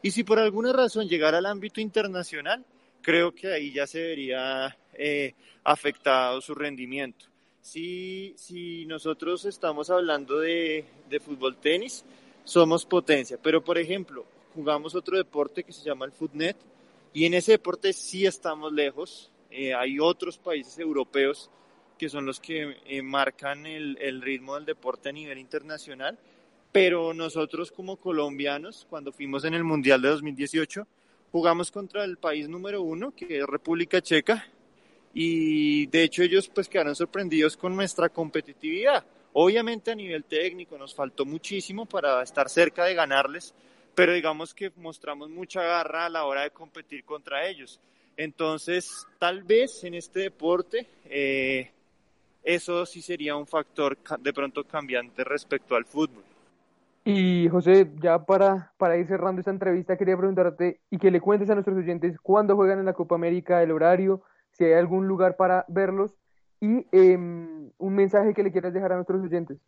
Y 0.00 0.10
si 0.12 0.24
por 0.24 0.38
alguna 0.38 0.72
razón 0.72 1.08
llegara 1.08 1.38
al 1.38 1.46
ámbito 1.46 1.78
internacional, 1.78 2.64
creo 3.02 3.34
que 3.34 3.52
ahí 3.52 3.70
ya 3.70 3.86
se 3.86 4.00
vería 4.00 4.74
eh, 4.94 5.34
afectado 5.62 6.40
su 6.40 6.54
rendimiento. 6.54 7.26
Si, 7.60 8.32
si 8.38 8.86
nosotros 8.86 9.44
estamos 9.44 9.90
hablando 9.90 10.38
de, 10.38 10.86
de 11.10 11.20
fútbol 11.20 11.58
tenis, 11.58 12.02
somos 12.44 12.86
potencia, 12.86 13.38
pero 13.42 13.62
por 13.62 13.76
ejemplo, 13.76 14.24
jugamos 14.58 14.96
otro 14.96 15.16
deporte 15.16 15.62
que 15.62 15.72
se 15.72 15.84
llama 15.84 16.04
el 16.04 16.10
Footnet 16.10 16.56
y 17.12 17.26
en 17.26 17.34
ese 17.34 17.52
deporte 17.52 17.92
sí 17.92 18.26
estamos 18.26 18.72
lejos. 18.72 19.30
Eh, 19.52 19.72
hay 19.72 20.00
otros 20.00 20.36
países 20.36 20.80
europeos 20.80 21.48
que 21.96 22.08
son 22.08 22.26
los 22.26 22.40
que 22.40 22.76
eh, 22.84 23.00
marcan 23.02 23.66
el, 23.66 23.96
el, 24.00 24.20
ritmo 24.20 24.56
del 24.56 24.64
deporte 24.64 25.10
a 25.10 25.12
nivel 25.12 25.38
internacional. 25.38 26.18
Pero 26.72 27.14
nosotros 27.14 27.70
como 27.70 27.98
colombianos, 27.98 28.84
cuando 28.90 29.12
fuimos 29.12 29.44
en 29.44 29.54
el 29.54 29.62
Mundial 29.62 30.02
de 30.02 30.08
2018, 30.08 30.84
jugamos 31.30 31.70
contra 31.70 32.02
el 32.02 32.16
país 32.16 32.48
número 32.48 32.82
uno, 32.82 33.12
que 33.14 33.38
es 33.38 33.46
República 33.46 34.02
Checa, 34.02 34.44
y 35.14 35.86
de 35.86 36.02
hecho 36.02 36.24
ellos 36.24 36.50
pues 36.52 36.68
quedaron 36.68 36.96
sorprendidos 36.96 37.56
con 37.56 37.76
nuestra 37.76 38.08
competitividad. 38.08 39.04
Obviamente 39.34 39.92
a 39.92 39.94
nivel 39.94 40.24
técnico 40.24 40.76
nos 40.76 40.96
faltó 40.96 41.24
muchísimo 41.24 41.86
para 41.86 42.20
estar 42.24 42.48
cerca 42.50 42.86
de 42.86 42.94
ganarles, 42.94 43.54
pero 43.98 44.12
digamos 44.12 44.54
que 44.54 44.70
mostramos 44.76 45.28
mucha 45.28 45.60
garra 45.60 46.06
a 46.06 46.08
la 46.08 46.24
hora 46.24 46.42
de 46.42 46.50
competir 46.50 47.02
contra 47.02 47.48
ellos. 47.48 47.80
Entonces, 48.16 48.88
tal 49.18 49.42
vez 49.42 49.82
en 49.82 49.94
este 49.94 50.20
deporte 50.20 50.86
eh, 51.06 51.68
eso 52.44 52.86
sí 52.86 53.02
sería 53.02 53.34
un 53.34 53.48
factor 53.48 53.98
de 54.20 54.32
pronto 54.32 54.62
cambiante 54.62 55.24
respecto 55.24 55.74
al 55.74 55.84
fútbol. 55.84 56.22
Y 57.04 57.48
José, 57.48 57.90
ya 58.00 58.24
para, 58.24 58.72
para 58.78 58.96
ir 58.96 59.08
cerrando 59.08 59.40
esta 59.40 59.50
entrevista, 59.50 59.96
quería 59.96 60.16
preguntarte 60.16 60.78
y 60.92 60.98
que 60.98 61.10
le 61.10 61.20
cuentes 61.20 61.50
a 61.50 61.54
nuestros 61.54 61.78
oyentes 61.78 62.20
cuándo 62.22 62.54
juegan 62.54 62.78
en 62.78 62.84
la 62.84 62.92
Copa 62.92 63.16
América, 63.16 63.64
el 63.64 63.72
horario, 63.72 64.22
si 64.52 64.62
hay 64.62 64.74
algún 64.74 65.08
lugar 65.08 65.34
para 65.34 65.64
verlos 65.66 66.14
y 66.60 66.86
eh, 66.92 67.16
un 67.16 67.94
mensaje 67.96 68.32
que 68.32 68.44
le 68.44 68.52
quieras 68.52 68.72
dejar 68.72 68.92
a 68.92 68.94
nuestros 68.94 69.24
oyentes. 69.24 69.58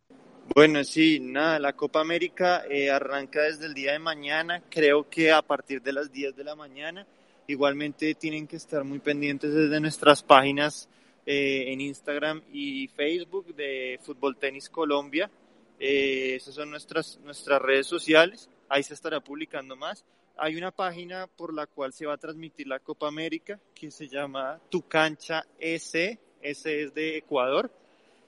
Bueno, 0.53 0.83
sí, 0.83 1.21
nada, 1.21 1.59
la 1.59 1.71
Copa 1.73 2.01
América 2.01 2.65
eh, 2.69 2.91
arranca 2.91 3.43
desde 3.43 3.67
el 3.67 3.73
día 3.73 3.93
de 3.93 3.99
mañana, 3.99 4.61
creo 4.69 5.09
que 5.09 5.31
a 5.31 5.41
partir 5.41 5.81
de 5.81 5.93
las 5.93 6.11
10 6.11 6.35
de 6.35 6.43
la 6.43 6.55
mañana. 6.55 7.07
Igualmente 7.47 8.15
tienen 8.15 8.47
que 8.47 8.57
estar 8.57 8.83
muy 8.83 8.99
pendientes 8.99 9.53
desde 9.53 9.79
nuestras 9.79 10.21
páginas 10.21 10.89
eh, 11.25 11.71
en 11.71 11.79
Instagram 11.79 12.41
y 12.51 12.89
Facebook 12.89 13.55
de 13.55 13.97
Fútbol 14.03 14.35
Tenis 14.35 14.69
Colombia. 14.69 15.31
Eh, 15.79 16.35
esas 16.35 16.55
son 16.55 16.69
nuestras, 16.69 17.17
nuestras 17.23 17.61
redes 17.61 17.87
sociales, 17.87 18.49
ahí 18.67 18.83
se 18.83 18.93
estará 18.93 19.21
publicando 19.21 19.77
más. 19.77 20.03
Hay 20.35 20.57
una 20.57 20.71
página 20.71 21.27
por 21.27 21.53
la 21.53 21.65
cual 21.65 21.93
se 21.93 22.05
va 22.05 22.15
a 22.15 22.17
transmitir 22.17 22.67
la 22.67 22.79
Copa 22.79 23.07
América 23.07 23.57
que 23.73 23.89
se 23.89 24.09
llama 24.09 24.59
Tu 24.69 24.85
Cancha 24.85 25.45
S, 25.57 26.19
S 26.41 26.81
es 26.81 26.93
de 26.93 27.17
Ecuador, 27.17 27.71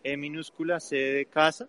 E 0.05 0.15
minúscula, 0.15 0.79
C 0.79 0.95
de 0.95 1.25
casa. 1.25 1.67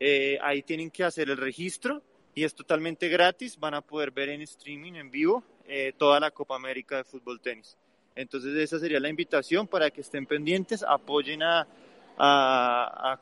Eh, 0.00 0.38
ahí 0.42 0.62
tienen 0.62 0.90
que 0.90 1.04
hacer 1.04 1.28
el 1.28 1.36
registro 1.36 2.02
y 2.34 2.44
es 2.44 2.54
totalmente 2.54 3.08
gratis. 3.08 3.58
Van 3.58 3.74
a 3.74 3.82
poder 3.82 4.10
ver 4.10 4.30
en 4.30 4.40
streaming, 4.40 4.94
en 4.94 5.10
vivo, 5.10 5.44
eh, 5.68 5.92
toda 5.96 6.18
la 6.18 6.30
Copa 6.30 6.56
América 6.56 6.96
de 6.96 7.04
fútbol 7.04 7.40
tenis. 7.40 7.76
Entonces 8.16 8.56
esa 8.56 8.78
sería 8.78 8.98
la 8.98 9.08
invitación 9.08 9.68
para 9.68 9.90
que 9.90 10.00
estén 10.00 10.26
pendientes, 10.26 10.82
apoyen 10.82 11.42
a, 11.42 11.66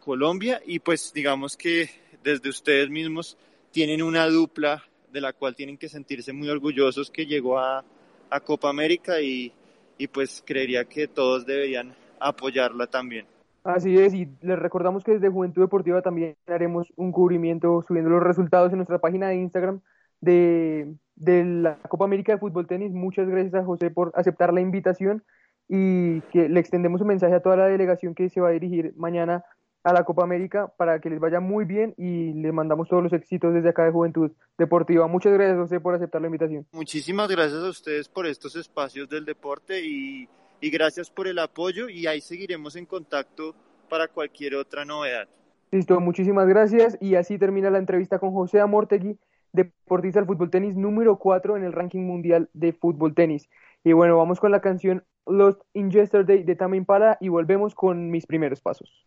Colombia 0.00 0.60
y 0.66 0.80
pues 0.80 1.12
digamos 1.12 1.56
que 1.56 1.88
desde 2.24 2.48
ustedes 2.48 2.90
mismos 2.90 3.36
tienen 3.70 4.02
una 4.02 4.26
dupla 4.26 4.82
de 5.12 5.20
la 5.20 5.32
cual 5.32 5.54
tienen 5.54 5.78
que 5.78 5.88
sentirse 5.88 6.32
muy 6.32 6.48
orgullosos 6.48 7.08
que 7.08 7.24
llegó 7.24 7.60
a, 7.60 7.84
a 8.28 8.40
Copa 8.40 8.70
América 8.70 9.20
y, 9.20 9.52
y 9.98 10.08
pues 10.08 10.42
creería 10.44 10.84
que 10.84 11.06
todos 11.06 11.46
deberían 11.46 11.94
apoyarla 12.18 12.88
también. 12.88 13.26
Así 13.68 13.98
es, 13.98 14.14
y 14.14 14.26
les 14.40 14.58
recordamos 14.58 15.04
que 15.04 15.12
desde 15.12 15.28
Juventud 15.28 15.60
Deportiva 15.60 16.00
también 16.00 16.36
haremos 16.46 16.90
un 16.96 17.12
cubrimiento 17.12 17.84
subiendo 17.86 18.08
los 18.08 18.22
resultados 18.22 18.72
en 18.72 18.78
nuestra 18.78 18.98
página 18.98 19.28
de 19.28 19.36
Instagram 19.36 19.82
de, 20.22 20.94
de 21.16 21.44
la 21.44 21.76
Copa 21.86 22.06
América 22.06 22.32
de 22.32 22.38
Fútbol 22.38 22.66
Tenis. 22.66 22.92
Muchas 22.92 23.28
gracias 23.28 23.54
a 23.54 23.64
José 23.66 23.90
por 23.90 24.10
aceptar 24.14 24.54
la 24.54 24.62
invitación 24.62 25.22
y 25.68 26.22
que 26.32 26.48
le 26.48 26.58
extendemos 26.60 27.02
un 27.02 27.08
mensaje 27.08 27.34
a 27.34 27.42
toda 27.42 27.56
la 27.56 27.66
delegación 27.66 28.14
que 28.14 28.30
se 28.30 28.40
va 28.40 28.48
a 28.48 28.52
dirigir 28.52 28.94
mañana 28.96 29.44
a 29.84 29.92
la 29.92 30.04
Copa 30.04 30.22
América 30.22 30.72
para 30.78 30.98
que 31.02 31.10
les 31.10 31.20
vaya 31.20 31.40
muy 31.40 31.66
bien 31.66 31.92
y 31.98 32.32
les 32.40 32.54
mandamos 32.54 32.88
todos 32.88 33.02
los 33.02 33.12
éxitos 33.12 33.52
desde 33.52 33.68
acá 33.68 33.84
de 33.84 33.92
Juventud 33.92 34.30
Deportiva. 34.56 35.06
Muchas 35.08 35.34
gracias 35.34 35.58
José 35.58 35.78
por 35.78 35.94
aceptar 35.94 36.22
la 36.22 36.28
invitación. 36.28 36.66
Muchísimas 36.72 37.28
gracias 37.28 37.62
a 37.62 37.68
ustedes 37.68 38.08
por 38.08 38.26
estos 38.26 38.56
espacios 38.56 39.10
del 39.10 39.26
deporte 39.26 39.84
y, 39.84 40.26
y 40.60 40.70
gracias 40.70 41.10
por 41.10 41.28
el 41.28 41.38
apoyo 41.38 41.88
y 41.88 42.06
ahí 42.06 42.20
seguiremos 42.20 42.76
en 42.76 42.86
contacto 42.86 43.54
para 43.88 44.08
cualquier 44.08 44.54
otra 44.56 44.84
novedad. 44.84 45.28
Listo, 45.70 46.00
muchísimas 46.00 46.48
gracias 46.48 46.96
y 47.00 47.14
así 47.14 47.38
termina 47.38 47.70
la 47.70 47.78
entrevista 47.78 48.18
con 48.18 48.32
José 48.32 48.60
Amortegui, 48.60 49.18
deportista 49.52 50.20
del 50.20 50.26
fútbol 50.26 50.50
tenis 50.50 50.76
número 50.76 51.18
4 51.18 51.56
en 51.56 51.64
el 51.64 51.72
ranking 51.72 52.02
mundial 52.02 52.48
de 52.52 52.72
fútbol 52.72 53.14
tenis. 53.14 53.48
Y 53.84 53.92
bueno, 53.92 54.16
vamos 54.16 54.40
con 54.40 54.50
la 54.50 54.60
canción 54.60 55.04
Lost 55.26 55.60
in 55.74 55.90
Yesterday 55.90 56.42
de 56.42 56.56
Tame 56.56 56.76
Impala 56.78 57.18
y 57.20 57.28
volvemos 57.28 57.74
con 57.74 58.10
mis 58.10 58.26
primeros 58.26 58.60
pasos. 58.60 59.06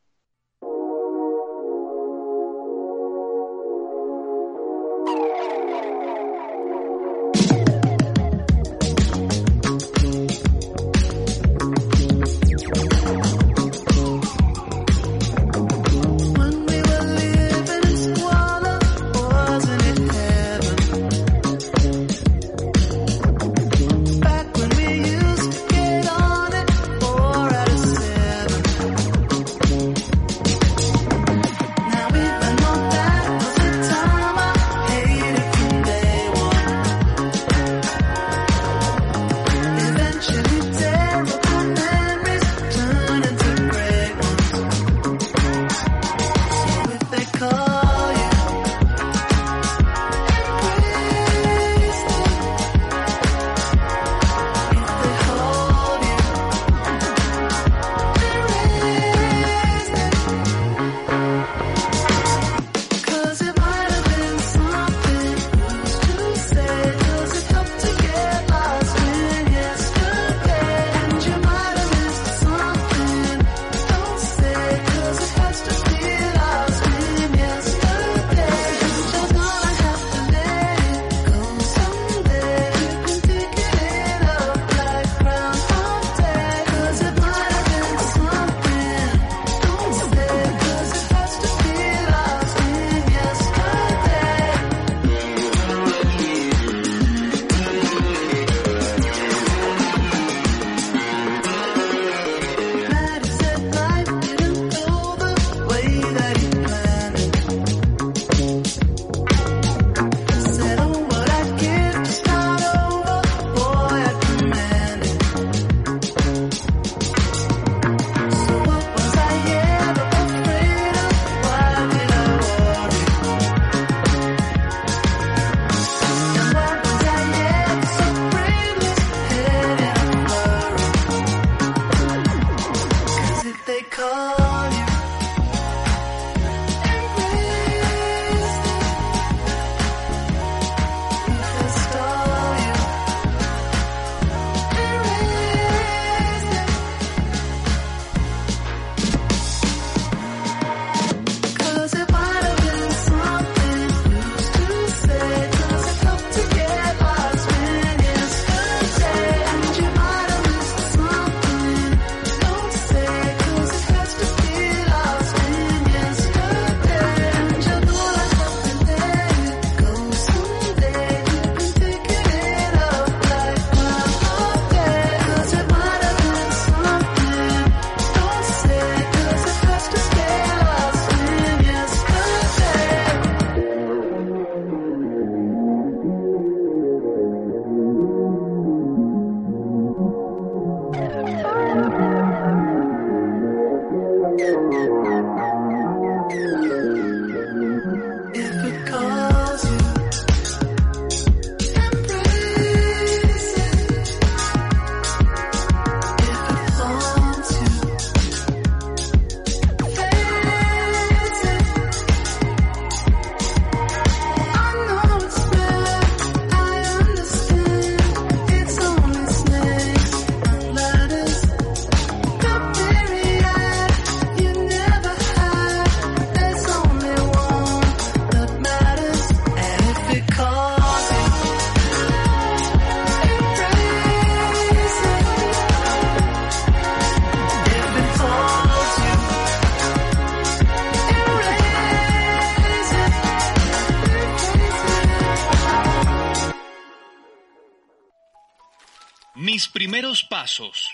Primeros 249.82 250.23
pasos. 250.23 250.93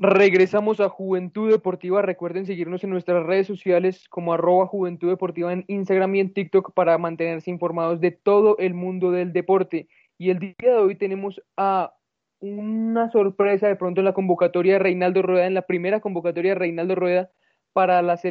Regresamos 0.00 0.80
a 0.80 0.88
Juventud 0.88 1.52
Deportiva. 1.52 2.02
Recuerden 2.02 2.44
seguirnos 2.44 2.82
en 2.82 2.90
nuestras 2.90 3.24
redes 3.24 3.46
sociales 3.46 4.08
como 4.08 4.32
arroba 4.32 4.66
Juventud 4.66 5.08
Deportiva 5.08 5.52
en 5.52 5.64
Instagram 5.68 6.16
y 6.16 6.20
en 6.20 6.34
TikTok 6.34 6.74
para 6.74 6.98
mantenerse 6.98 7.52
informados 7.52 8.00
de 8.00 8.10
todo 8.10 8.58
el 8.58 8.74
mundo 8.74 9.12
del 9.12 9.32
deporte. 9.32 9.86
Y 10.18 10.30
el 10.30 10.40
día 10.40 10.54
de 10.58 10.78
hoy 10.78 10.96
tenemos 10.96 11.40
a 11.56 11.94
una 12.40 13.12
sorpresa 13.12 13.68
de 13.68 13.76
pronto 13.76 14.00
en 14.00 14.06
la 14.06 14.12
convocatoria 14.12 14.72
de 14.72 14.78
Reinaldo 14.80 15.22
Rueda, 15.22 15.46
en 15.46 15.54
la 15.54 15.62
primera 15.62 16.00
convocatoria 16.00 16.50
de 16.50 16.58
Reinaldo 16.58 16.96
Rueda 16.96 17.30
para 17.72 18.02
las, 18.02 18.22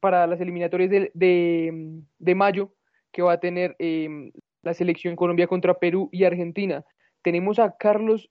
para 0.00 0.26
las 0.26 0.40
eliminatorias 0.40 0.90
de, 0.90 1.12
de, 1.14 2.34
mayo 2.34 2.74
que 3.12 3.22
va 3.22 3.34
a 3.34 3.40
tener 3.40 3.76
eh, 3.78 4.32
la 4.64 4.74
selección 4.74 5.16
Colombia 5.16 5.46
contra 5.46 5.74
Perú 5.74 6.08
y 6.12 6.24
Argentina. 6.24 6.84
Tenemos 7.22 7.58
a 7.58 7.76
Carlos 7.76 8.30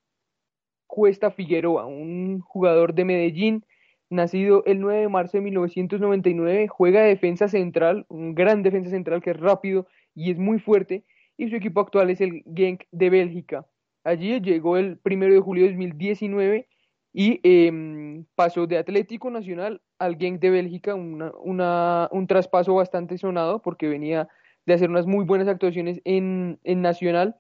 Cuesta 0.88 1.32
Figueroa, 1.32 1.86
un 1.86 2.42
jugador 2.42 2.94
de 2.94 3.06
Medellín, 3.06 3.66
nacido 4.10 4.64
el 4.66 4.80
9 4.80 5.02
de 5.02 5.10
marzo 5.10 5.38
de 5.38 5.42
1999, 5.42 6.68
juega 6.68 7.02
de 7.02 7.10
defensa 7.10 7.48
central, 7.48 8.06
un 8.10 8.36
gran 8.36 8.62
defensa 8.62 8.92
central 8.92 9.22
que 9.22 9.32
es 9.32 9.40
rápido 9.40 9.88
y 10.14 10.32
es 10.32 10.38
muy 10.38 10.60
fuerte, 10.60 11.04
y 11.38 11.50
su 11.50 11.56
equipo 11.56 11.80
actual 11.82 12.10
es 12.12 12.22
el 12.22 12.44
Genk 12.56 12.84
de 12.92 13.10
Bélgica. 13.10 13.66
Allí 14.04 14.40
llegó 14.40 14.78
el 14.78 15.00
1 15.04 15.26
de 15.28 15.40
julio 15.40 15.64
de 15.64 15.72
2019 15.72 16.68
y 17.14 17.40
em, 17.44 18.26
pasó 18.36 18.68
de 18.68 18.78
Atlético 18.78 19.30
Nacional 19.32 19.82
al 19.98 20.18
Genk 20.18 20.40
de 20.40 20.50
Bélgica, 20.50 20.94
un 20.94 22.26
traspaso 22.28 22.76
bastante 22.76 23.18
sonado 23.18 23.62
porque 23.62 23.88
venía 23.88 24.28
de 24.66 24.74
hacer 24.74 24.90
unas 24.90 25.06
muy 25.06 25.26
buenas 25.26 25.48
actuaciones 25.48 26.02
en, 26.06 26.60
en 26.64 26.82
Nacional 26.82 27.36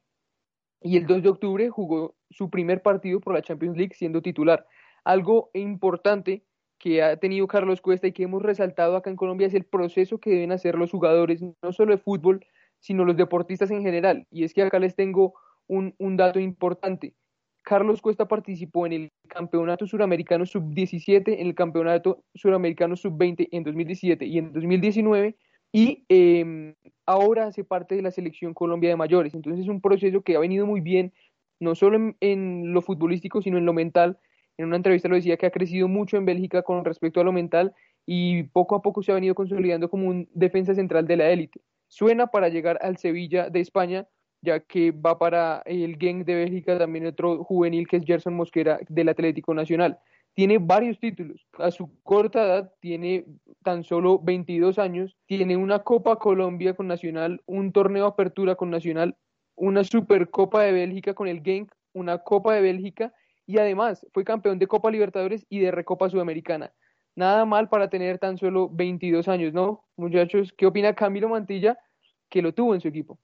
y 0.82 0.97
el 0.97 1.07
2 1.07 1.24
de 1.24 1.30
octubre 1.30 1.69
jugó 1.69 2.15
su 2.30 2.49
primer 2.49 2.82
partido 2.82 3.21
por 3.21 3.34
la 3.34 3.41
Champions 3.41 3.78
League 3.78 3.95
siendo 3.95 4.21
titular. 4.21 4.67
Algo 5.03 5.49
importante 5.53 6.43
que 6.78 7.01
ha 7.01 7.15
tenido 7.15 7.47
Carlos 7.47 7.82
Cuesta 7.82 8.07
y 8.07 8.11
que 8.11 8.24
hemos 8.24 8.41
resaltado 8.41 8.97
acá 8.97 9.09
en 9.09 9.15
Colombia 9.15 9.47
es 9.47 9.53
el 9.53 9.63
proceso 9.63 10.19
que 10.19 10.32
deben 10.32 10.51
hacer 10.51 10.76
los 10.76 10.91
jugadores, 10.91 11.41
no 11.41 11.71
solo 11.71 11.93
de 11.93 12.01
fútbol, 12.01 12.45
sino 12.80 13.05
los 13.05 13.15
deportistas 13.15 13.71
en 13.71 13.82
general. 13.82 14.28
Y 14.30 14.43
es 14.43 14.53
que 14.53 14.63
acá 14.63 14.80
les 14.80 14.95
tengo 14.95 15.34
un, 15.67 15.95
un 15.97 16.17
dato 16.17 16.39
importante. 16.41 17.13
Carlos 17.61 18.01
Cuesta 18.01 18.28
participó 18.28 18.86
en 18.86 18.91
el 18.91 19.11
Campeonato 19.30 19.88
Suramericano 19.88 20.45
Sub-17, 20.45 21.39
en 21.39 21.47
el 21.47 21.55
Campeonato 21.55 22.26
Suramericano 22.36 22.97
Sub-20 22.97 23.47
en 23.51 23.63
2017 23.63 24.26
y 24.26 24.38
en 24.38 24.51
2019 24.51 25.38
y 25.74 26.05
eh, 26.07 26.76
ahora 27.05 27.47
hace 27.47 27.63
parte 27.63 27.95
de 27.95 28.03
la 28.03 28.11
selección 28.11 28.53
Colombia 28.53 28.91
de 28.91 28.95
mayores. 28.95 29.34
Entonces 29.34 29.63
es 29.63 29.69
un 29.69 29.82
proceso 29.82 30.21
que 30.21 30.36
ha 30.36 30.39
venido 30.39 30.67
muy 30.67 30.80
bien, 30.80 31.11
no 31.59 31.74
solo 31.76 32.13
en, 32.19 32.74
lo 32.74 32.82
futbolístico, 32.82 33.41
sino 33.41 33.57
en 33.57 33.65
lo 33.65 33.74
mental. 33.74 34.19
En 34.57 34.65
una 34.67 34.76
entrevista 34.76 35.09
lo 35.09 35.15
decía 35.15 35.36
que 35.36 35.47
ha 35.47 35.51
crecido 35.51 35.88
mucho 35.88 36.15
en 36.17 36.26
Bélgica 36.26 36.61
con 36.61 36.86
respecto 36.86 37.19
a 37.19 37.24
lo 37.24 37.32
mental 37.32 37.74
y 38.05 38.43
poco 38.43 38.76
a 38.76 38.84
poco 38.84 39.01
se 39.01 39.11
ha 39.11 39.15
venido 39.15 39.34
consolidando 39.34 39.89
como 39.89 40.07
un 40.07 40.30
defensa 40.34 40.76
central 40.76 41.07
de 41.07 41.17
la 41.17 41.30
élite. 41.32 41.59
Suena 41.88 42.28
para 42.28 42.49
llegar 42.49 42.78
al 42.82 42.97
Sevilla 42.97 43.49
de 43.49 43.59
España, 43.59 44.07
ya 44.41 44.59
que 44.59 44.91
va 44.91 45.17
para 45.17 45.63
el 45.65 45.97
Genk 45.97 46.26
de 46.26 46.36
Bélgica 46.36 46.78
también 46.78 47.07
otro 47.07 47.43
juvenil 47.43 47.88
que 47.88 47.97
es 47.97 48.05
Gerson 48.05 48.36
Mosquera 48.36 48.80
del 48.89 49.09
Atlético 49.09 49.55
Nacional 49.55 49.97
tiene 50.34 50.57
varios 50.57 50.99
títulos. 50.99 51.45
A 51.59 51.71
su 51.71 51.89
corta 52.03 52.43
edad 52.43 52.73
tiene 52.79 53.25
tan 53.63 53.84
solo 53.84 54.19
22 54.19 54.79
años, 54.79 55.15
tiene 55.25 55.57
una 55.57 55.79
Copa 55.79 56.17
Colombia 56.17 56.73
con 56.75 56.88
Nacional, 56.88 57.41
un 57.45 57.71
torneo 57.71 58.05
Apertura 58.05 58.55
con 58.55 58.69
Nacional, 58.69 59.15
una 59.55 59.84
Supercopa 59.84 60.61
de 60.61 60.71
Bélgica 60.71 61.13
con 61.13 61.27
el 61.27 61.43
Genk, 61.43 61.71
una 61.93 62.19
Copa 62.19 62.53
de 62.55 62.61
Bélgica 62.61 63.13
y 63.45 63.57
además 63.57 64.05
fue 64.13 64.23
campeón 64.23 64.59
de 64.59 64.67
Copa 64.67 64.89
Libertadores 64.89 65.45
y 65.49 65.59
de 65.59 65.71
Recopa 65.71 66.09
Sudamericana. 66.09 66.73
Nada 67.15 67.45
mal 67.45 67.69
para 67.69 67.89
tener 67.89 68.17
tan 68.17 68.38
solo 68.38 68.69
22 68.69 69.27
años, 69.27 69.53
¿no? 69.53 69.86
Muchachos, 69.97 70.51
¿qué 70.57 70.65
opina 70.65 70.95
Camilo 70.95 71.29
Mantilla 71.29 71.77
que 72.29 72.41
lo 72.41 72.53
tuvo 72.53 72.73
en 72.73 72.81
su 72.81 72.88
equipo? 72.88 73.19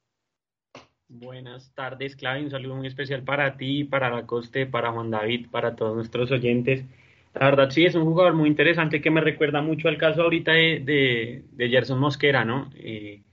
Buenas 1.12 1.74
tardes, 1.74 2.16
Claudio. 2.16 2.44
Un 2.44 2.52
saludo 2.52 2.76
muy 2.76 2.86
especial 2.88 3.24
para 3.24 3.58
ti, 3.58 3.84
para 3.84 4.12
la 4.12 4.28
Coste, 4.28 4.68
para 4.68 4.92
Juan 4.92 5.10
David, 5.10 5.48
para 5.50 5.76
todos 5.76 5.96
nuestros 5.96 6.30
oyentes. 6.32 6.86
La 7.34 7.48
verdad, 7.48 7.72
sí, 7.72 7.84
es 7.84 7.96
un 7.96 8.06
jugador 8.06 8.36
muy 8.36 8.48
interesante 8.48 9.02
que 9.02 9.10
me 9.10 9.20
recuerda 9.20 9.62
mucho 9.62 9.88
al 9.88 9.98
caso 9.98 10.22
ahorita 10.22 10.52
de, 10.52 11.44
de, 11.52 11.70
Gerson 11.70 12.00
Mosquera, 12.00 12.46
¿no? 12.46 12.70
Eh, 12.76 13.24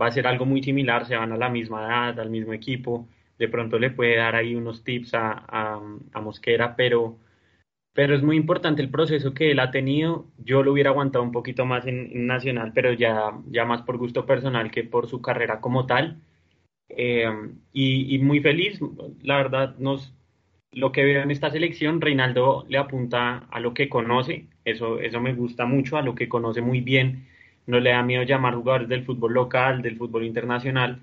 va 0.00 0.06
a 0.06 0.12
ser 0.12 0.28
algo 0.28 0.46
muy 0.46 0.62
similar, 0.62 1.06
se 1.06 1.16
van 1.16 1.32
a 1.32 1.36
la 1.36 1.48
misma 1.48 1.84
edad, 1.86 2.20
al 2.20 2.30
mismo 2.30 2.52
equipo. 2.52 3.08
De 3.38 3.48
pronto 3.48 3.80
le 3.80 3.90
puede 3.90 4.16
dar 4.16 4.36
ahí 4.36 4.54
unos 4.54 4.84
tips 4.84 5.14
a, 5.14 5.80
a, 6.12 6.20
Mosquera, 6.20 6.76
pero, 6.76 7.18
pero 7.94 8.14
es 8.14 8.22
muy 8.22 8.36
importante 8.36 8.82
el 8.82 8.90
proceso 8.90 9.34
que 9.34 9.50
él 9.50 9.60
ha 9.60 9.72
tenido. 9.72 10.26
Yo 10.38 10.62
lo 10.62 10.72
hubiera 10.72 10.90
aguantado 10.90 11.24
un 11.24 11.32
poquito 11.32 11.66
más 11.66 11.86
en, 11.86 12.10
en 12.12 12.26
Nacional, 12.28 12.72
pero 12.74 12.92
ya, 12.92 13.32
ya 13.50 13.64
más 13.64 13.82
por 13.82 13.98
gusto 13.98 14.26
personal 14.26 14.70
que 14.70 14.84
por 14.84 15.08
su 15.08 15.20
carrera 15.20 15.60
como 15.60 15.86
tal 15.86 16.20
eh, 16.88 17.26
y, 17.72 18.18
muy 18.18 18.40
feliz, 18.40 18.80
la 19.22 19.36
verdad, 19.36 19.76
nos, 19.78 20.14
lo 20.72 20.92
que 20.92 21.04
veo 21.04 21.22
en 21.22 21.30
esta 21.30 21.50
selección, 21.50 22.00
Reinaldo 22.00 22.64
le 22.68 22.78
apunta 22.78 23.46
a 23.50 23.60
lo 23.60 23.74
que 23.74 23.88
conoce, 23.88 24.48
eso, 24.64 25.00
eso 25.00 25.20
me 25.20 25.34
gusta 25.34 25.66
mucho, 25.66 25.96
a 25.96 26.02
lo 26.02 26.14
que 26.14 26.28
conoce 26.28 26.60
muy 26.60 26.80
bien, 26.80 27.26
no 27.66 27.80
le 27.80 27.90
da 27.90 28.02
miedo 28.02 28.22
llamar 28.22 28.54
jugadores 28.54 28.88
del 28.88 29.04
fútbol 29.04 29.34
local, 29.34 29.82
del 29.82 29.96
fútbol 29.96 30.24
internacional, 30.24 31.00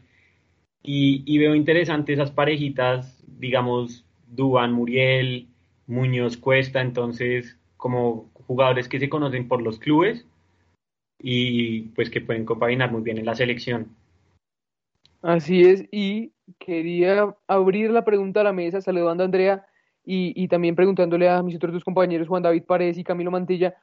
y, 0.83 1.37
veo 1.37 1.55
interesante 1.55 2.13
esas 2.13 2.31
parejitas, 2.31 3.23
digamos, 3.27 4.05
Duban, 4.27 4.71
Muriel, 4.73 5.47
Muñoz, 5.87 6.37
Cuesta, 6.37 6.81
entonces, 6.81 7.57
como 7.77 8.31
jugadores 8.33 8.87
que 8.87 8.99
se 8.99 9.09
conocen 9.09 9.47
por 9.47 9.61
los 9.61 9.79
clubes 9.79 10.25
y 11.19 11.81
pues 11.95 12.09
que 12.09 12.21
pueden 12.21 12.45
compaginar 12.45 12.91
muy 12.91 13.01
bien 13.03 13.17
en 13.17 13.25
la 13.25 13.35
selección. 13.35 13.95
Así 15.21 15.61
es, 15.61 15.85
y 15.91 16.33
quería 16.57 17.35
abrir 17.47 17.91
la 17.91 18.03
pregunta 18.03 18.41
a 18.41 18.43
la 18.43 18.53
mesa 18.53 18.81
saludando 18.81 19.23
a 19.23 19.25
Andrea 19.25 19.65
y, 20.03 20.33
y 20.35 20.47
también 20.47 20.75
preguntándole 20.75 21.29
a 21.29 21.43
mis 21.43 21.55
otros 21.55 21.73
dos 21.73 21.83
compañeros, 21.83 22.27
Juan 22.27 22.41
David 22.41 22.63
Paredes 22.63 22.97
y 22.97 23.03
Camilo 23.03 23.29
Mantilla, 23.29 23.75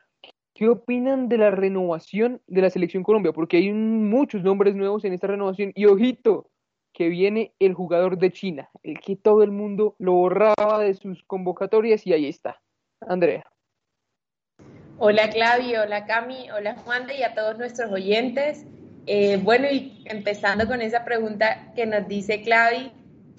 ¿qué 0.53 0.69
opinan 0.69 1.29
de 1.29 1.39
la 1.39 1.53
renovación 1.53 2.43
de 2.49 2.63
la 2.63 2.71
Selección 2.71 3.05
Colombia? 3.05 3.33
Porque 3.33 3.59
hay 3.59 3.73
muchos 3.73 4.43
nombres 4.43 4.75
nuevos 4.75 5.05
en 5.05 5.13
esta 5.13 5.29
renovación 5.29 5.71
y 5.77 5.87
ojito, 5.87 6.51
que 6.93 7.09
viene 7.09 7.55
el 7.61 7.75
jugador 7.75 8.19
de 8.19 8.33
China, 8.33 8.69
el 8.83 8.99
que 8.99 9.15
todo 9.15 9.45
el 9.45 9.53
mundo 9.53 9.95
lo 10.01 10.15
borraba 10.15 10.81
de 10.81 10.95
sus 10.95 11.23
convocatorias 11.25 12.05
y 12.05 12.13
ahí 12.13 12.27
está. 12.27 12.61
Andrea. 13.01 13.45
Hola 14.99 15.31
Claudio, 15.31 15.83
hola 15.83 16.07
Cami, 16.07 16.51
hola 16.51 16.75
Juan 16.79 17.07
y 17.17 17.23
a 17.23 17.35
todos 17.35 17.57
nuestros 17.57 17.93
oyentes. 17.93 18.67
Eh, 19.11 19.41
bueno, 19.43 19.67
y 19.73 20.03
empezando 20.05 20.67
con 20.67 20.83
esa 20.83 21.03
pregunta 21.03 21.73
que 21.75 21.87
nos 21.87 22.07
dice 22.07 22.43
Clavi, 22.43 22.93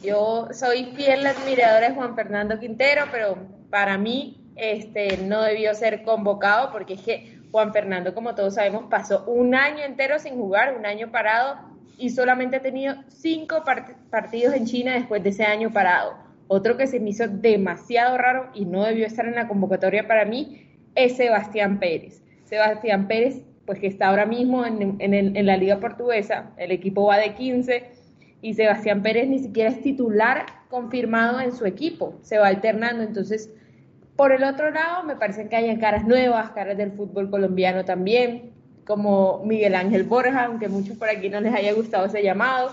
yo 0.03 0.47
soy 0.51 0.85
fiel 0.95 1.27
admiradora 1.27 1.89
de 1.89 1.93
Juan 1.93 2.15
Fernando 2.15 2.57
Quintero, 2.57 3.03
pero 3.11 3.37
para 3.69 3.95
mí 3.99 4.51
este, 4.55 5.17
no 5.17 5.43
debió 5.43 5.75
ser 5.75 6.01
convocado 6.01 6.71
porque 6.71 6.95
es 6.95 7.01
que 7.01 7.39
Juan 7.51 7.71
Fernando, 7.71 8.15
como 8.15 8.33
todos 8.33 8.55
sabemos, 8.55 8.85
pasó 8.89 9.25
un 9.27 9.53
año 9.53 9.83
entero 9.83 10.17
sin 10.17 10.37
jugar, 10.37 10.75
un 10.75 10.87
año 10.87 11.11
parado 11.11 11.59
y 11.99 12.09
solamente 12.09 12.55
ha 12.55 12.61
tenido 12.63 12.95
cinco 13.07 13.63
partidos 14.09 14.55
en 14.55 14.65
China 14.65 14.93
después 14.93 15.21
de 15.21 15.29
ese 15.29 15.43
año 15.43 15.71
parado. 15.71 16.15
Otro 16.47 16.77
que 16.77 16.87
se 16.87 16.99
me 16.99 17.11
hizo 17.11 17.27
demasiado 17.27 18.17
raro 18.17 18.49
y 18.55 18.65
no 18.65 18.85
debió 18.85 19.05
estar 19.05 19.27
en 19.27 19.35
la 19.35 19.47
convocatoria 19.47 20.07
para 20.07 20.25
mí 20.25 20.65
es 20.95 21.15
Sebastián 21.15 21.77
Pérez. 21.77 22.23
Sebastián 22.45 23.07
Pérez 23.07 23.43
pues 23.69 23.77
que 23.77 23.85
está 23.85 24.07
ahora 24.07 24.25
mismo 24.25 24.65
en, 24.65 24.97
en, 24.99 25.45
la 25.45 25.55
liga 25.55 25.79
portuguesa, 25.79 26.49
el 26.57 26.71
equipo 26.71 27.05
va 27.05 27.17
de 27.17 27.35
15 27.35 27.91
y 28.41 28.55
Sebastián 28.55 29.03
Pérez 29.03 29.29
ni 29.29 29.37
siquiera 29.37 29.69
es 29.69 29.79
titular 29.83 30.47
confirmado 30.71 31.39
en 31.39 31.51
su 31.51 31.67
equipo, 31.67 32.17
se 32.23 32.39
va 32.39 32.47
alternando, 32.47 33.03
entonces 33.03 33.53
por 34.15 34.31
el 34.31 34.43
otro 34.43 34.71
lado 34.71 35.03
me 35.03 35.15
parece 35.15 35.47
que 35.49 35.55
hay 35.55 35.77
caras 35.77 36.07
nuevas, 36.07 36.49
caras 36.49 36.77
del 36.77 36.93
fútbol 36.93 37.29
colombiano 37.29 37.85
también, 37.85 38.53
como 38.87 39.43
Miguel 39.45 39.75
Ángel 39.75 40.01
Borja, 40.01 40.45
aunque 40.45 40.67
muchos 40.67 40.97
por 40.97 41.07
aquí 41.07 41.29
no 41.29 41.39
les 41.39 41.53
haya 41.53 41.71
gustado 41.73 42.07
ese 42.07 42.23
llamado, 42.23 42.71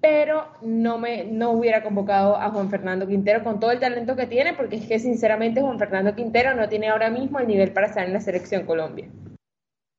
pero 0.00 0.46
no 0.62 0.96
me 0.96 1.24
no 1.26 1.50
hubiera 1.50 1.82
convocado 1.82 2.38
a 2.38 2.48
Juan 2.48 2.70
Fernando 2.70 3.06
Quintero 3.06 3.44
con 3.44 3.60
todo 3.60 3.72
el 3.72 3.78
talento 3.78 4.16
que 4.16 4.24
tiene, 4.24 4.54
porque 4.54 4.76
es 4.76 4.86
que 4.86 4.98
sinceramente 4.98 5.60
Juan 5.60 5.78
Fernando 5.78 6.14
Quintero 6.14 6.54
no 6.54 6.66
tiene 6.70 6.88
ahora 6.88 7.10
mismo 7.10 7.40
el 7.40 7.46
nivel 7.46 7.72
para 7.72 7.88
estar 7.88 8.06
en 8.06 8.14
la 8.14 8.22
selección 8.22 8.64
Colombia. 8.64 9.06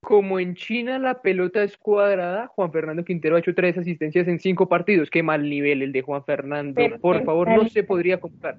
Como 0.05 0.39
en 0.39 0.53
China 0.53 0.99
la 0.99 1.21
pelota 1.23 1.63
es 1.63 1.77
cuadrada, 1.77 2.45
Juan 2.47 2.71
Fernando 2.71 3.03
Quintero 3.03 3.35
ha 3.35 3.39
hecho 3.39 3.55
tres 3.55 3.75
asistencias 3.75 4.27
en 4.27 4.39
cinco 4.39 4.69
partidos. 4.69 5.09
Qué 5.09 5.23
mal 5.23 5.49
nivel 5.49 5.81
el 5.81 5.91
de 5.91 6.03
Juan 6.03 6.23
Fernando. 6.23 6.79
Por 7.01 7.23
favor, 7.25 7.49
no 7.49 7.67
se 7.67 7.83
podría 7.83 8.19
comprar. 8.19 8.57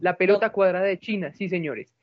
La 0.00 0.16
pelota 0.16 0.50
cuadrada 0.50 0.86
de 0.86 0.98
China, 0.98 1.32
sí, 1.34 1.50
señores. 1.50 1.94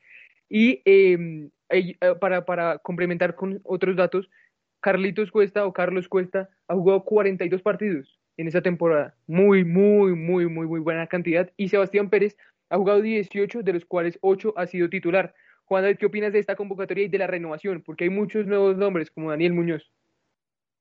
Y 0.48 0.80
em, 0.84 1.50
eh, 1.70 1.96
para, 2.20 2.44
para 2.44 2.78
complementar 2.78 3.34
con 3.34 3.60
otros 3.64 3.96
datos, 3.96 4.30
Carlitos 4.78 5.32
Cuesta 5.32 5.66
o 5.66 5.72
Carlos 5.72 6.08
Cuesta 6.08 6.48
ha 6.68 6.74
jugado 6.74 7.04
42 7.04 7.62
partidos 7.62 8.20
en 8.36 8.46
esa 8.46 8.62
temporada. 8.62 9.16
Muy, 9.26 9.64
muy, 9.64 10.14
muy, 10.14 10.46
muy, 10.46 10.66
muy 10.66 10.78
buena 10.78 11.08
cantidad. 11.08 11.50
Y 11.56 11.68
Sebastián 11.68 12.10
Pérez 12.10 12.36
ha 12.70 12.76
jugado 12.76 13.02
18, 13.02 13.64
de 13.64 13.72
los 13.72 13.84
cuales 13.84 14.18
8 14.20 14.54
ha 14.56 14.66
sido 14.66 14.88
titular. 14.88 15.34
Juan 15.66 15.96
¿qué 15.96 16.06
opinas 16.06 16.32
de 16.32 16.38
esta 16.38 16.56
convocatoria 16.56 17.04
y 17.04 17.08
de 17.08 17.18
la 17.18 17.26
renovación? 17.26 17.82
Porque 17.82 18.04
hay 18.04 18.10
muchos 18.10 18.46
nuevos 18.46 18.76
nombres, 18.76 19.10
como 19.10 19.30
Daniel 19.30 19.54
Muñoz. 19.54 19.90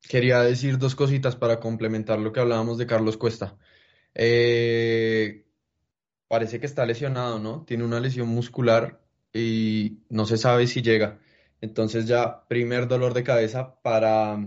Quería 0.07 0.41
decir 0.41 0.77
dos 0.77 0.95
cositas 0.95 1.35
para 1.35 1.59
complementar 1.59 2.19
lo 2.19 2.33
que 2.33 2.41
hablábamos 2.41 2.77
de 2.77 2.85
Carlos 2.85 3.17
Cuesta. 3.17 3.57
Eh, 4.13 5.45
parece 6.27 6.59
que 6.59 6.65
está 6.65 6.85
lesionado, 6.85 7.39
¿no? 7.39 7.63
Tiene 7.63 7.85
una 7.85 8.01
lesión 8.01 8.27
muscular 8.27 8.99
y 9.31 9.99
no 10.09 10.25
se 10.25 10.37
sabe 10.37 10.67
si 10.67 10.81
llega. 10.81 11.19
Entonces 11.61 12.05
ya 12.05 12.45
primer 12.47 12.89
dolor 12.89 13.13
de 13.13 13.23
cabeza 13.23 13.81
para, 13.81 14.45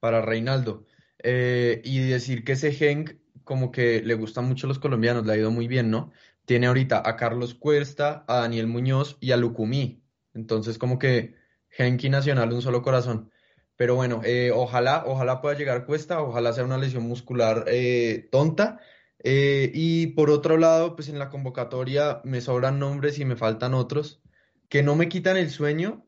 para 0.00 0.22
Reinaldo. 0.22 0.86
Eh, 1.22 1.82
y 1.84 1.98
decir 2.00 2.44
que 2.44 2.52
ese 2.52 2.72
Genk 2.72 3.16
como 3.48 3.72
que 3.72 4.02
le 4.02 4.12
gustan 4.12 4.44
mucho 4.44 4.66
los 4.66 4.78
colombianos, 4.78 5.24
le 5.24 5.32
ha 5.32 5.36
ido 5.38 5.50
muy 5.50 5.68
bien, 5.68 5.90
¿no? 5.90 6.12
Tiene 6.48 6.66
ahorita 6.66 7.02
a 7.04 7.14
Carlos 7.16 7.54
Cuesta, 7.54 8.24
a 8.26 8.38
Daniel 8.38 8.66
Muñoz 8.66 9.18
y 9.20 9.32
a 9.32 9.36
Lucumí. 9.36 10.02
Entonces 10.32 10.78
como 10.78 10.98
que 10.98 11.36
Genk 11.68 12.02
y 12.02 12.08
Nacional 12.08 12.52
un 12.54 12.62
solo 12.62 12.80
corazón. 12.82 13.30
Pero 13.76 13.94
bueno, 13.94 14.22
eh, 14.24 14.50
ojalá, 14.52 15.04
ojalá 15.06 15.42
pueda 15.42 15.56
llegar 15.56 15.84
Cuesta, 15.84 16.22
ojalá 16.22 16.52
sea 16.54 16.64
una 16.64 16.78
lesión 16.78 17.04
muscular 17.04 17.66
eh, 17.68 18.28
tonta. 18.32 18.80
y 19.22 20.06
por 20.08 20.30
otro 20.30 20.56
lado, 20.56 20.96
pues 20.96 21.10
en 21.10 21.18
la 21.18 21.28
convocatoria 21.28 22.22
me 22.24 22.40
sobran 22.40 22.78
nombres 22.78 23.18
y 23.18 23.24
me 23.26 23.36
faltan 23.36 23.74
otros 23.74 24.22
que 24.68 24.82
no 24.82 24.96
me 24.96 25.08
quitan 25.08 25.36
el 25.36 25.50
sueño, 25.50 26.06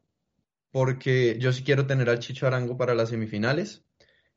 porque 0.71 1.37
yo 1.39 1.53
sí 1.53 1.65
quiero 1.65 1.87
tener 1.87 2.09
al 2.09 2.21
Chicho 2.21 2.47
Arango 2.47 2.77
para 2.77 2.95
las 2.95 3.09
semifinales. 3.11 3.85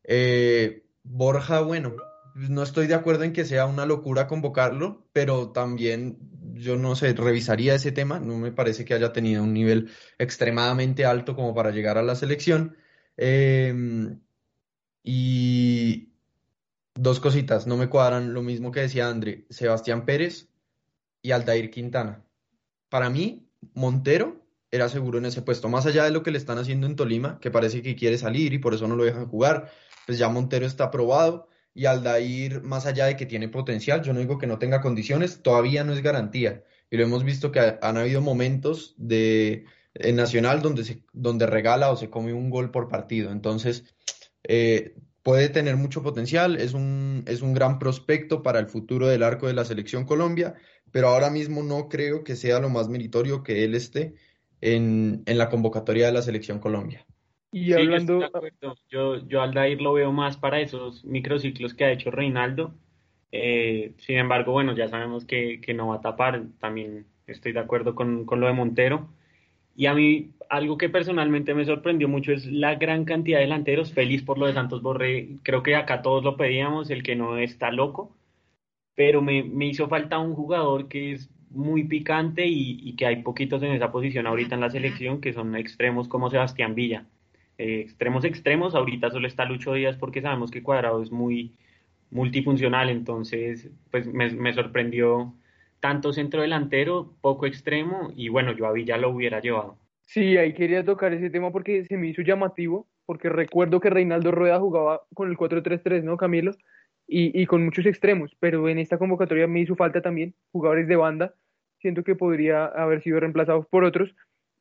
Eh, 0.03 0.85
Borja, 1.03 1.61
bueno, 1.61 1.95
no 2.35 2.63
estoy 2.63 2.87
de 2.87 2.95
acuerdo 2.95 3.23
en 3.23 3.33
que 3.33 3.45
sea 3.45 3.65
una 3.65 3.85
locura 3.85 4.27
convocarlo, 4.27 5.07
pero 5.13 5.51
también 5.51 6.17
yo 6.53 6.75
no 6.77 6.95
sé, 6.95 7.13
revisaría 7.13 7.75
ese 7.75 7.91
tema. 7.91 8.19
No 8.19 8.37
me 8.37 8.51
parece 8.51 8.85
que 8.85 8.93
haya 8.93 9.13
tenido 9.13 9.43
un 9.43 9.53
nivel 9.53 9.91
extremadamente 10.17 11.05
alto 11.05 11.35
como 11.35 11.53
para 11.53 11.71
llegar 11.71 11.97
a 11.97 12.03
la 12.03 12.15
selección. 12.15 12.77
Em, 13.17 14.19
y 15.03 16.13
dos 16.95 17.19
cositas, 17.19 17.67
no 17.67 17.77
me 17.77 17.89
cuadran 17.89 18.33
lo 18.33 18.41
mismo 18.41 18.71
que 18.71 18.81
decía 18.81 19.09
André, 19.09 19.45
Sebastián 19.49 20.05
Pérez 20.05 20.49
y 21.21 21.31
Aldair 21.31 21.69
Quintana. 21.71 22.25
Para 22.89 23.09
mí, 23.09 23.49
Montero 23.73 24.45
era 24.71 24.89
seguro 24.89 25.17
en 25.19 25.25
ese 25.25 25.41
puesto. 25.41 25.69
Más 25.69 25.85
allá 25.85 26.03
de 26.03 26.11
lo 26.11 26.23
que 26.23 26.31
le 26.31 26.37
están 26.37 26.57
haciendo 26.57 26.87
en 26.87 26.95
Tolima, 26.95 27.39
que 27.39 27.51
parece 27.51 27.81
que 27.81 27.95
quiere 27.95 28.17
salir 28.17 28.53
y 28.53 28.59
por 28.59 28.73
eso 28.73 28.87
no 28.87 28.95
lo 28.95 29.03
dejan 29.03 29.27
jugar, 29.27 29.71
pues 30.05 30.17
ya 30.17 30.29
Montero 30.29 30.65
está 30.65 30.85
aprobado 30.85 31.47
y 31.73 31.85
Aldair, 31.85 32.61
más 32.61 32.85
allá 32.85 33.05
de 33.05 33.15
que 33.15 33.25
tiene 33.25 33.49
potencial, 33.49 34.03
yo 34.03 34.13
no 34.13 34.19
digo 34.19 34.37
que 34.37 34.47
no 34.47 34.59
tenga 34.59 34.81
condiciones, 34.81 35.41
todavía 35.41 35.83
no 35.83 35.93
es 35.93 36.01
garantía. 36.01 36.63
Y 36.89 36.97
lo 36.97 37.03
hemos 37.03 37.23
visto 37.23 37.51
que 37.51 37.77
han 37.81 37.97
habido 37.97 38.21
momentos 38.21 38.93
de 38.97 39.65
en 39.95 40.15
Nacional 40.15 40.61
donde, 40.61 40.83
se, 40.83 41.03
donde 41.13 41.45
regala 41.45 41.91
o 41.91 41.95
se 41.95 42.09
come 42.09 42.33
un 42.33 42.49
gol 42.49 42.71
por 42.71 42.89
partido. 42.89 43.31
Entonces, 43.31 43.83
eh, 44.43 44.95
puede 45.21 45.49
tener 45.49 45.75
mucho 45.77 46.03
potencial, 46.03 46.57
es 46.57 46.73
un, 46.73 47.23
es 47.27 47.41
un 47.41 47.53
gran 47.53 47.79
prospecto 47.79 48.43
para 48.43 48.59
el 48.59 48.67
futuro 48.67 49.07
del 49.07 49.23
arco 49.23 49.47
de 49.47 49.53
la 49.53 49.65
selección 49.65 50.05
Colombia 50.05 50.55
pero 50.93 51.09
ahora 51.09 51.31
mismo 51.31 51.63
no 51.63 51.89
creo 51.89 52.23
que 52.23 52.35
sea 52.35 52.59
lo 52.59 52.69
más 52.69 52.87
meritorio 52.87 53.41
que 53.41 53.63
él 53.63 53.73
esté 53.73 54.13
en, 54.61 55.23
la 55.25 55.49
convocatoria 55.49 56.05
de 56.05 56.13
la 56.13 56.21
Selección 56.21 56.59
Colombia. 56.59 57.05
Y 57.53 57.73
hablando... 57.73 58.19
yo, 58.89 59.25
yo, 59.27 59.41
Aldair 59.41 59.81
lo 59.81 59.93
veo 59.93 60.11
más 60.11 60.37
para 60.37 60.59
esos 60.59 61.05
microciclos 61.05 61.73
que 61.73 61.85
ha 61.85 61.91
hecho 61.91 62.11
Reinaldo. 62.11 62.73
Eh, 63.31 63.93
sin 63.97 64.17
embargo, 64.17 64.51
bueno, 64.51 64.75
ya 64.75 64.89
sabemos 64.89 65.25
que, 65.25 65.61
no 65.75 65.87
va 65.87 65.95
a 65.95 66.01
tapar. 66.01 66.43
También 66.59 67.05
estoy 67.27 67.53
de 67.53 67.59
acuerdo 67.59 67.95
con, 67.95 68.25
con 68.25 68.39
lo 68.39 68.47
de 68.47 68.53
Montero. 68.53 69.07
Y 69.75 69.85
a 69.85 69.93
mí, 69.93 70.31
algo 70.49 70.77
que 70.77 70.89
personalmente 70.89 71.53
me 71.53 71.65
sorprendió 71.65 72.09
mucho 72.09 72.33
es 72.33 72.45
la 72.45 72.75
gran 72.75 73.05
cantidad 73.05 73.37
de 73.37 73.43
delanteros. 73.43 73.93
Feliz 73.93 74.23
por 74.23 74.37
lo 74.37 74.47
de 74.47 74.53
Santos 74.53 74.81
Borré. 74.81 75.37
Creo 75.43 75.63
que 75.63 75.75
acá 75.75 76.01
todos 76.01 76.23
lo 76.23 76.35
pedíamos, 76.35 76.89
el 76.89 77.03
que 77.03 77.15
no 77.15 77.37
está 77.37 77.71
loco 77.71 78.15
pero 78.95 79.21
me, 79.21 79.43
me 79.43 79.67
hizo 79.67 79.87
falta 79.87 80.19
un 80.19 80.35
jugador 80.35 80.87
que 80.87 81.13
es 81.13 81.29
muy 81.49 81.83
picante 81.83 82.45
y, 82.47 82.95
que 82.95 83.05
hay 83.05 83.21
poquitos 83.21 83.61
en 83.63 83.71
esa 83.73 83.91
posición 83.91 84.27
ahorita 84.27 84.55
en 84.55 84.61
la 84.61 84.69
selección, 84.69 85.21
que 85.21 85.33
son 85.33 85.55
extremos 85.55 86.07
como 86.07 86.29
Sebastián 86.29 86.75
Villa. 86.75 87.05
Eh, 87.57 87.81
extremos 87.81 88.25
extremos, 88.25 88.75
ahorita 88.75 89.09
solo 89.11 89.27
está 89.27 89.45
Lucho 89.45 89.73
Díaz 89.73 89.97
porque 89.97 90.21
sabemos 90.21 90.51
que 90.51 90.63
Cuadrado 90.63 91.01
es 91.01 91.11
muy 91.11 91.53
multifuncional, 92.09 92.89
entonces 92.89 93.69
pues 93.91 94.07
me, 94.07 94.29
me 94.31 94.53
sorprendió 94.53 95.33
tanto 95.79 96.13
centro 96.13 96.41
delantero, 96.41 97.13
poco 97.21 97.45
extremo 97.45 98.11
y 98.15 98.29
bueno, 98.29 98.53
yo 98.53 98.67
a 98.67 98.71
Villa 98.71 98.97
lo 98.97 99.09
hubiera 99.09 99.41
llevado. 99.41 99.77
Sí, 100.01 100.37
ahí 100.37 100.53
quería 100.53 100.83
tocar 100.83 101.13
ese 101.13 101.29
tema 101.29 101.51
porque 101.51 101.85
se 101.85 101.97
me 101.97 102.07
hizo 102.07 102.21
llamativo, 102.21 102.87
porque 103.05 103.29
recuerdo 103.29 103.79
que 103.79 103.89
Reinaldo 103.89 104.31
Rueda 104.31 104.59
jugaba 104.59 105.01
con 105.13 105.29
el 105.29 105.37
4-3-3, 105.37 106.03
¿no, 106.03 106.17
Camilo? 106.17 106.53
y, 107.07 107.45
con 107.45 107.63
muchos 107.63 107.85
extremos, 107.85 108.35
pero 108.39 108.67
en 108.69 108.79
esta 108.79 108.97
convocatoria 108.97 109.47
me 109.47 109.59
hizo 109.59 109.75
falta 109.75 110.01
también 110.01 110.33
jugadores 110.51 110.87
de 110.87 110.95
banda, 110.95 111.35
siento 111.79 112.03
que 112.03 112.15
podría 112.15 112.65
haber 112.65 113.01
sido 113.01 113.19
reemplazados 113.19 113.67
por 113.67 113.83
otros, 113.83 114.15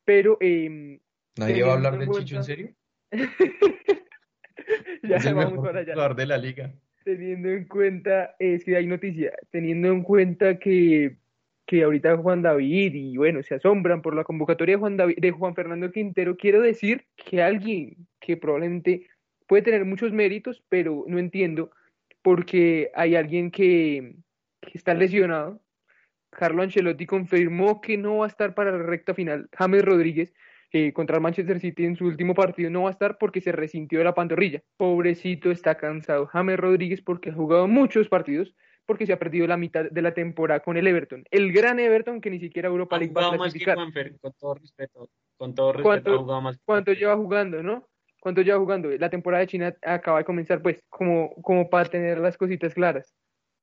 pero... 0.05 0.37
Eh, 0.41 1.01
¿Nadie 1.37 1.63
va 1.63 1.73
a 1.73 1.75
hablar 1.75 1.99
de 1.99 2.09
Chicho 2.09 2.37
en 2.37 2.45
serio? 2.45 2.75
ya 5.03 5.35
vamos 5.35 5.65
para 5.65 5.81
allá. 5.81 5.95
Jugador 5.95 6.17
de 6.17 6.27
la 6.27 6.39
liga. 6.39 6.73
Teniendo 7.05 7.51
en 7.51 7.67
cuenta, 7.67 8.35
es 8.39 8.65
que 8.65 8.77
hay 8.77 8.87
noticia, 8.87 9.33
teniendo 9.51 9.89
en 9.89 10.03
cuenta 10.03 10.59
que, 10.59 11.17
que 11.67 11.83
ahorita 11.83 12.17
Juan 12.17 12.43
David 12.43 12.95
y 12.95 13.17
bueno, 13.17 13.43
se 13.43 13.57
asombran 13.57 14.03
por 14.03 14.15
la 14.15 14.25
convocatoria 14.25 14.77
de 14.77 14.81
Juan, 14.81 14.97
David, 14.97 15.17
de 15.19 15.31
Juan 15.33 15.55
Fernando 15.55 15.91
Quintero, 15.91 16.37
quiero 16.37 16.61
decir 16.61 17.07
que 17.17 17.43
alguien 17.43 18.07
que 18.21 18.37
probablemente 18.37 19.09
puede 19.47 19.63
tener 19.63 19.85
muchos 19.85 20.13
méritos, 20.13 20.63
pero 20.69 21.05
no 21.09 21.19
entiendo 21.19 21.73
porque 22.23 22.91
hay 22.95 23.17
alguien 23.17 23.51
que, 23.51 24.15
está 24.73 24.95
lesionado. 24.95 25.61
Carlo 26.31 26.63
Ancelotti 26.63 27.05
confirmó 27.05 27.81
que 27.81 27.99
no 27.99 28.19
va 28.19 28.27
a 28.27 28.29
estar 28.29 28.55
para 28.55 28.73
la 28.73 28.83
recta 28.83 29.13
final. 29.13 29.51
James 29.53 29.85
Rodríguez 29.85 30.33
eh, 30.73 30.93
contra 30.93 31.17
el 31.17 31.23
Manchester 31.23 31.61
City 31.61 31.85
en 31.85 31.97
su 31.97 32.07
último 32.07 32.35
partido 32.35 32.71
no 32.71 32.83
va 32.83 32.89
a 32.89 32.93
estar 32.93 33.19
porque 33.19 33.41
se 33.41 33.53
resintió 33.53 33.99
de 33.99 34.05
la 34.05 34.15
pantorrilla. 34.15 34.63
Pobrecito 34.77 35.51
está 35.51 35.77
cansado. 35.77 36.27
James 36.27 36.59
Rodríguez 36.59 37.03
porque 37.03 37.31
ha 37.31 37.35
jugado 37.35 37.69
muchos 37.69 38.09
partidos 38.09 38.55
porque 38.87 39.07
se 39.07 39.13
ha 39.13 39.19
perdido 39.19 39.47
la 39.47 39.57
mitad 39.57 39.85
de 39.91 40.03
la 40.03 40.15
temporada 40.15 40.61
con 40.61 40.77
el 40.77 40.87
Everton. 40.87 41.25
El 41.31 41.53
gran 41.53 41.79
Everton 41.79 42.21
que 42.21 42.31
ni 42.31 42.41
siquiera 42.41 42.69
Europa 42.69 42.99
League 42.99 43.13
va 43.13 43.29
a 43.29 43.37
clasificar. 43.37 43.77
con 44.21 44.33
todo 44.39 44.55
respeto. 44.55 45.11
Con 45.37 45.55
todo 45.55 45.73
respeto 45.73 46.25
¿Cuánto, 46.27 46.61
¿Cuánto 46.65 46.93
lleva 46.93 47.17
jugando, 47.17 47.63
no? 47.63 47.89
¿Cuánto 48.21 48.43
lleva 48.43 48.59
jugando? 48.59 48.89
La 48.91 49.11
temporada 49.11 49.41
de 49.41 49.49
China 49.49 49.75
acaba 49.83 50.19
de 50.19 50.25
comenzar, 50.25 50.63
pues, 50.63 50.81
como, 50.89 51.35
como 51.43 51.69
para 51.69 51.89
tener 51.89 52.19
las 52.19 52.37
cositas 52.37 52.73
claras. 52.73 53.13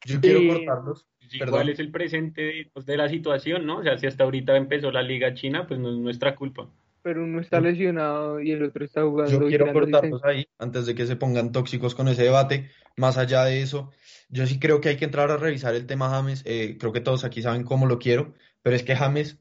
Yo 0.06 0.20
quiero 0.20 0.40
eh, 0.40 0.48
cortarlos. 0.66 1.08
¿Cuál 1.50 1.70
es 1.70 1.80
el 1.80 1.92
presente 1.92 2.70
pues, 2.74 2.86
de, 2.86 2.98
la 2.98 3.10
situación, 3.10 3.66
no? 3.66 3.78
O 3.78 3.84
sea, 3.84 3.98
si 3.98 4.08
hasta 4.08 4.26
ahorita 4.26 4.56
empezó 4.58 4.92
la 4.92 5.02
Liga 5.02 5.34
China, 5.34 5.66
pues 5.68 5.80
no 5.80 5.90
es 5.90 5.98
nuestra 5.98 6.36
culpa. 6.36 6.70
Pero 7.10 7.24
uno 7.24 7.42
está 7.42 7.60
lesionado 7.60 8.40
y 8.40 8.52
el 8.52 8.62
otro 8.62 8.86
está 8.86 9.02
jugando. 9.02 9.32
Yo 9.32 9.48
quiero 9.48 9.74
cortarlos 9.74 10.24
ahí, 10.24 10.48
antes 10.60 10.86
de 10.86 10.94
que 10.94 11.08
se 11.08 11.16
pongan 11.16 11.52
tóxicos 11.52 11.96
con 11.96 12.08
ese 12.08 12.22
debate. 12.22 12.70
Más 12.98 13.18
allá 13.18 13.44
de 13.46 13.64
eso, 13.64 13.90
yo 14.28 14.46
sí 14.46 14.60
creo 14.60 14.80
que 14.80 14.90
hay 14.90 14.98
que 14.98 15.06
entrar 15.06 15.32
a 15.32 15.38
revisar 15.38 15.74
el 15.74 15.88
tema 15.88 16.12
James. 16.12 16.44
Eh, 16.46 16.78
creo 16.80 16.94
que 16.94 17.02
todos 17.02 17.24
aquí 17.24 17.42
saben 17.42 17.64
cómo 17.64 17.88
lo 17.88 17.98
quiero, 17.98 18.36
pero 18.62 18.76
es 18.76 18.84
que 18.84 18.96
James 18.96 19.40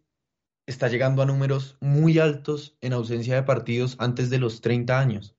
está 0.64 0.88
llegando 0.88 1.20
a 1.20 1.26
números 1.26 1.76
muy 1.82 2.18
altos 2.18 2.78
en 2.80 2.94
ausencia 2.94 3.34
de 3.34 3.42
partidos 3.42 3.96
antes 3.98 4.30
de 4.30 4.38
los 4.38 4.62
30 4.62 4.98
años. 4.98 5.36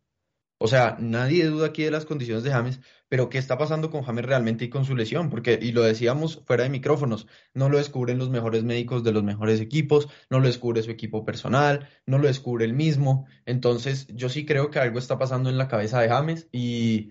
O 0.59 0.67
sea, 0.67 0.97
nadie 0.99 1.45
duda 1.45 1.65
aquí 1.65 1.81
de 1.81 1.89
las 1.89 2.05
condiciones 2.05 2.43
de 2.43 2.51
James, 2.51 2.79
pero 3.09 3.29
¿qué 3.29 3.37
está 3.37 3.57
pasando 3.57 3.89
con 3.89 4.03
James 4.03 4.25
realmente 4.25 4.65
y 4.65 4.69
con 4.69 4.85
su 4.85 4.95
lesión? 4.95 5.29
Porque, 5.29 5.59
y 5.61 5.71
lo 5.71 5.83
decíamos 5.83 6.41
fuera 6.45 6.63
de 6.63 6.69
micrófonos, 6.69 7.27
no 7.53 7.67
lo 7.69 7.77
descubren 7.77 8.17
los 8.17 8.29
mejores 8.29 8.63
médicos 8.63 9.03
de 9.03 9.11
los 9.11 9.23
mejores 9.23 9.59
equipos, 9.59 10.07
no 10.29 10.39
lo 10.39 10.47
descubre 10.47 10.83
su 10.83 10.91
equipo 10.91 11.25
personal, 11.25 11.89
no 12.05 12.19
lo 12.19 12.27
descubre 12.27 12.65
él 12.65 12.73
mismo. 12.73 13.27
Entonces, 13.45 14.07
yo 14.13 14.29
sí 14.29 14.45
creo 14.45 14.69
que 14.71 14.79
algo 14.79 14.99
está 14.99 15.17
pasando 15.17 15.49
en 15.49 15.57
la 15.57 15.67
cabeza 15.67 15.99
de 16.01 16.09
James 16.09 16.47
y, 16.51 17.09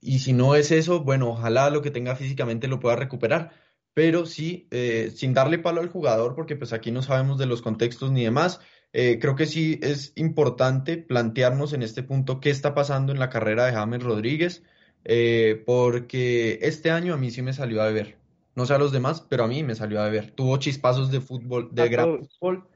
y 0.00 0.20
si 0.20 0.32
no 0.32 0.54
es 0.54 0.70
eso, 0.70 1.04
bueno, 1.04 1.30
ojalá 1.30 1.70
lo 1.70 1.82
que 1.82 1.90
tenga 1.90 2.16
físicamente 2.16 2.68
lo 2.68 2.80
pueda 2.80 2.96
recuperar 2.96 3.52
pero 3.94 4.26
sí, 4.26 4.68
eh, 4.70 5.12
sin 5.14 5.34
darle 5.34 5.58
palo 5.58 5.80
al 5.80 5.88
jugador, 5.88 6.34
porque 6.34 6.56
pues 6.56 6.72
aquí 6.72 6.90
no 6.90 7.02
sabemos 7.02 7.38
de 7.38 7.46
los 7.46 7.62
contextos 7.62 8.10
ni 8.10 8.24
demás, 8.24 8.60
eh, 8.92 9.18
creo 9.20 9.36
que 9.36 9.46
sí 9.46 9.78
es 9.82 10.12
importante 10.16 10.98
plantearnos 10.98 11.72
en 11.72 11.82
este 11.82 12.02
punto 12.02 12.40
qué 12.40 12.50
está 12.50 12.74
pasando 12.74 13.12
en 13.12 13.18
la 13.18 13.30
carrera 13.30 13.66
de 13.66 13.72
James 13.72 14.02
Rodríguez, 14.02 14.62
eh, 15.04 15.62
porque 15.66 16.58
este 16.62 16.90
año 16.90 17.14
a 17.14 17.16
mí 17.16 17.30
sí 17.30 17.42
me 17.42 17.52
salió 17.52 17.82
a 17.82 17.86
beber. 17.86 18.16
No 18.54 18.66
sé 18.66 18.74
a 18.74 18.78
los 18.78 18.92
demás, 18.92 19.24
pero 19.28 19.44
a 19.44 19.48
mí 19.48 19.62
me 19.62 19.74
salió 19.74 20.00
a 20.00 20.04
beber. 20.04 20.30
Tuvo 20.32 20.56
chispazos 20.58 21.10
de 21.10 21.20
fútbol, 21.20 21.70
de 21.72 21.88
gran 21.88 22.18
fútbol, 22.18 22.68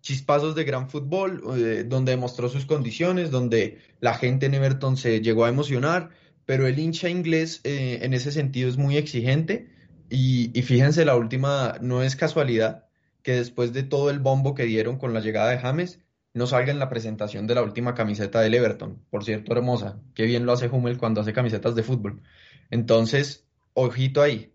chispazos 0.00 0.54
de 0.54 0.64
gran 0.64 0.88
fútbol, 0.88 1.42
donde 1.88 2.12
demostró 2.12 2.48
sus 2.48 2.64
condiciones, 2.64 3.30
donde 3.30 3.78
la 4.00 4.14
gente 4.14 4.46
en 4.46 4.54
Everton 4.54 4.96
se 4.96 5.20
llegó 5.20 5.44
a 5.44 5.50
emocionar, 5.50 6.10
pero 6.46 6.66
el 6.66 6.78
hincha 6.78 7.08
inglés 7.08 7.60
eh, 7.64 8.00
en 8.02 8.14
ese 8.14 8.32
sentido 8.32 8.68
es 8.68 8.76
muy 8.76 8.96
exigente 8.96 9.68
y, 10.10 10.58
y 10.58 10.62
fíjense, 10.62 11.04
la 11.04 11.16
última 11.16 11.76
no 11.80 12.02
es 12.02 12.16
casualidad 12.16 12.86
que 13.22 13.32
después 13.32 13.72
de 13.72 13.82
todo 13.82 14.10
el 14.10 14.18
bombo 14.18 14.54
que 14.54 14.64
dieron 14.64 14.98
con 14.98 15.14
la 15.14 15.20
llegada 15.20 15.50
de 15.50 15.58
James, 15.58 16.00
no 16.34 16.46
salga 16.48 16.72
en 16.72 16.80
la 16.80 16.88
presentación 16.88 17.46
de 17.46 17.54
la 17.54 17.62
última 17.62 17.94
camiseta 17.94 18.40
del 18.40 18.54
Everton. 18.54 19.00
Por 19.08 19.24
cierto, 19.24 19.52
hermosa. 19.52 20.02
Qué 20.14 20.24
bien 20.24 20.44
lo 20.44 20.52
hace 20.52 20.68
Hummel 20.68 20.98
cuando 20.98 21.20
hace 21.20 21.32
camisetas 21.32 21.76
de 21.76 21.84
fútbol. 21.84 22.22
Entonces, 22.70 23.48
ojito 23.72 24.20
ahí. 24.20 24.52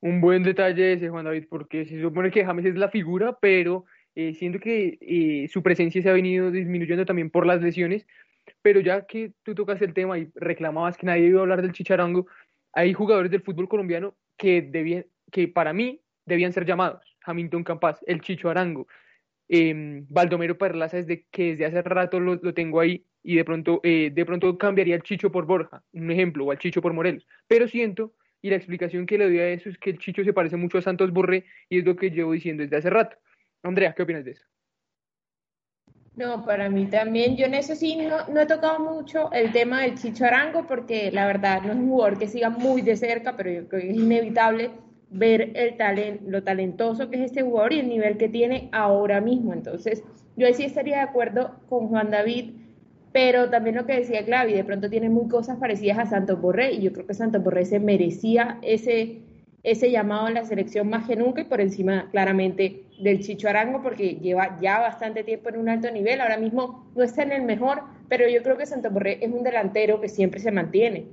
Un 0.00 0.20
buen 0.20 0.42
detalle 0.42 0.94
ese, 0.94 1.10
Juan 1.10 1.26
David, 1.26 1.44
porque 1.50 1.84
se 1.84 2.00
supone 2.00 2.30
que 2.30 2.44
James 2.44 2.64
es 2.64 2.76
la 2.76 2.88
figura, 2.88 3.38
pero 3.40 3.84
eh, 4.14 4.32
siento 4.32 4.60
que 4.60 4.98
eh, 5.00 5.48
su 5.48 5.62
presencia 5.62 6.00
se 6.00 6.08
ha 6.08 6.14
venido 6.14 6.50
disminuyendo 6.50 7.04
también 7.04 7.30
por 7.30 7.46
las 7.46 7.60
lesiones. 7.60 8.06
Pero 8.62 8.80
ya 8.80 9.04
que 9.06 9.32
tú 9.42 9.54
tocas 9.54 9.82
el 9.82 9.92
tema 9.92 10.18
y 10.18 10.30
reclamabas 10.34 10.96
que 10.96 11.06
nadie 11.06 11.26
iba 11.26 11.40
a 11.40 11.42
hablar 11.42 11.60
del 11.60 11.72
Chicharango, 11.72 12.26
hay 12.72 12.94
jugadores 12.94 13.30
del 13.30 13.42
fútbol 13.42 13.68
colombiano 13.68 14.16
que, 14.38 14.62
debían, 14.62 15.04
que 15.30 15.48
para 15.48 15.74
mí 15.74 16.00
debían 16.24 16.54
ser 16.54 16.64
llamados. 16.64 17.16
Hamilton 17.24 17.64
Campas, 17.64 18.02
el 18.06 18.22
Chicho 18.22 18.48
Arango, 18.48 18.86
eh, 19.48 20.04
Baldomero 20.08 20.58
Perlaza, 20.58 20.98
desde 20.98 21.26
que 21.30 21.50
desde 21.50 21.66
hace 21.66 21.82
rato 21.82 22.20
lo, 22.20 22.38
tengo 22.54 22.80
ahí 22.80 23.04
y 23.22 23.36
de 23.36 23.44
pronto, 23.44 23.80
eh, 23.82 24.10
de 24.14 24.24
pronto 24.24 24.56
cambiaría 24.58 24.94
el 24.94 25.02
Chicho 25.02 25.32
por 25.32 25.46
Borja, 25.46 25.82
un 25.92 26.10
ejemplo, 26.10 26.44
o 26.46 26.50
al 26.50 26.58
Chicho 26.58 26.82
por 26.82 26.92
Morelos. 26.92 27.26
Pero 27.46 27.68
siento 27.68 28.14
y 28.40 28.50
la 28.50 28.56
explicación 28.56 29.06
que 29.06 29.18
le 29.18 29.24
doy 29.24 29.38
a 29.38 29.48
eso 29.48 29.68
es 29.68 29.78
que 29.78 29.90
el 29.90 29.98
Chicho 29.98 30.22
se 30.24 30.32
parece 30.32 30.56
mucho 30.56 30.78
a 30.78 30.82
Santos 30.82 31.12
Borré 31.12 31.44
y 31.68 31.78
es 31.78 31.84
lo 31.84 31.96
que 31.96 32.10
llevo 32.10 32.32
diciendo 32.32 32.62
desde 32.62 32.76
hace 32.76 32.90
rato. 32.90 33.16
Andrea, 33.62 33.94
¿qué 33.94 34.02
opinas 34.02 34.24
de 34.24 34.32
eso? 34.32 34.44
No, 36.14 36.44
para 36.44 36.68
mí 36.68 36.86
también. 36.86 37.36
Yo 37.36 37.46
en 37.46 37.54
eso 37.54 37.74
sí 37.76 37.96
no, 37.96 38.26
no 38.26 38.40
he 38.40 38.46
tocado 38.46 38.80
mucho 38.80 39.30
el 39.32 39.52
tema 39.52 39.82
del 39.82 39.96
Chicho 39.96 40.24
Arango 40.24 40.66
porque 40.66 41.10
la 41.12 41.26
verdad 41.26 41.62
no 41.62 41.72
es 41.72 41.78
un 41.78 41.88
jugador 41.88 42.18
que 42.18 42.26
siga 42.26 42.50
muy 42.50 42.82
de 42.82 42.96
cerca, 42.96 43.36
pero 43.36 43.50
yo 43.50 43.68
creo 43.68 43.82
que 43.82 43.90
es 43.90 43.96
inevitable 43.96 44.70
ver 45.10 45.52
el 45.54 45.76
talent, 45.76 46.22
lo 46.26 46.42
talentoso 46.42 47.08
que 47.08 47.16
es 47.16 47.22
este 47.30 47.42
jugador 47.42 47.72
y 47.72 47.80
el 47.80 47.88
nivel 47.88 48.16
que 48.16 48.28
tiene 48.28 48.68
ahora 48.72 49.20
mismo. 49.20 49.52
Entonces, 49.52 50.02
yo 50.36 50.46
sí 50.52 50.64
estaría 50.64 50.96
de 50.96 51.02
acuerdo 51.02 51.56
con 51.68 51.88
Juan 51.88 52.10
David 52.10 52.50
pero 53.12 53.48
también 53.50 53.76
lo 53.76 53.86
que 53.86 53.94
decía 53.94 54.24
Clavi, 54.24 54.52
de 54.52 54.64
pronto 54.64 54.90
tiene 54.90 55.08
muy 55.08 55.28
cosas 55.28 55.58
parecidas 55.58 55.98
a 55.98 56.06
Santos 56.06 56.40
Borré, 56.40 56.72
y 56.72 56.82
yo 56.82 56.92
creo 56.92 57.06
que 57.06 57.14
Santos 57.14 57.42
Borré 57.42 57.64
se 57.64 57.80
merecía 57.80 58.58
ese, 58.62 59.22
ese 59.62 59.90
llamado 59.90 60.26
a 60.26 60.30
la 60.30 60.44
selección 60.44 60.88
más 60.88 61.06
que 61.06 61.16
nunca 61.16 61.40
y 61.40 61.44
por 61.44 61.60
encima 61.60 62.08
claramente 62.10 62.84
del 63.00 63.20
Chicho 63.20 63.48
Arango, 63.48 63.82
porque 63.82 64.16
lleva 64.16 64.58
ya 64.60 64.78
bastante 64.80 65.24
tiempo 65.24 65.48
en 65.48 65.58
un 65.58 65.68
alto 65.68 65.90
nivel, 65.90 66.20
ahora 66.20 66.36
mismo 66.36 66.90
no 66.94 67.02
está 67.02 67.22
en 67.22 67.32
el 67.32 67.42
mejor, 67.42 67.82
pero 68.08 68.28
yo 68.28 68.42
creo 68.42 68.56
que 68.56 68.66
Santos 68.66 68.92
Borré 68.92 69.24
es 69.24 69.32
un 69.32 69.42
delantero 69.42 70.00
que 70.00 70.08
siempre 70.08 70.40
se 70.40 70.52
mantiene. 70.52 71.06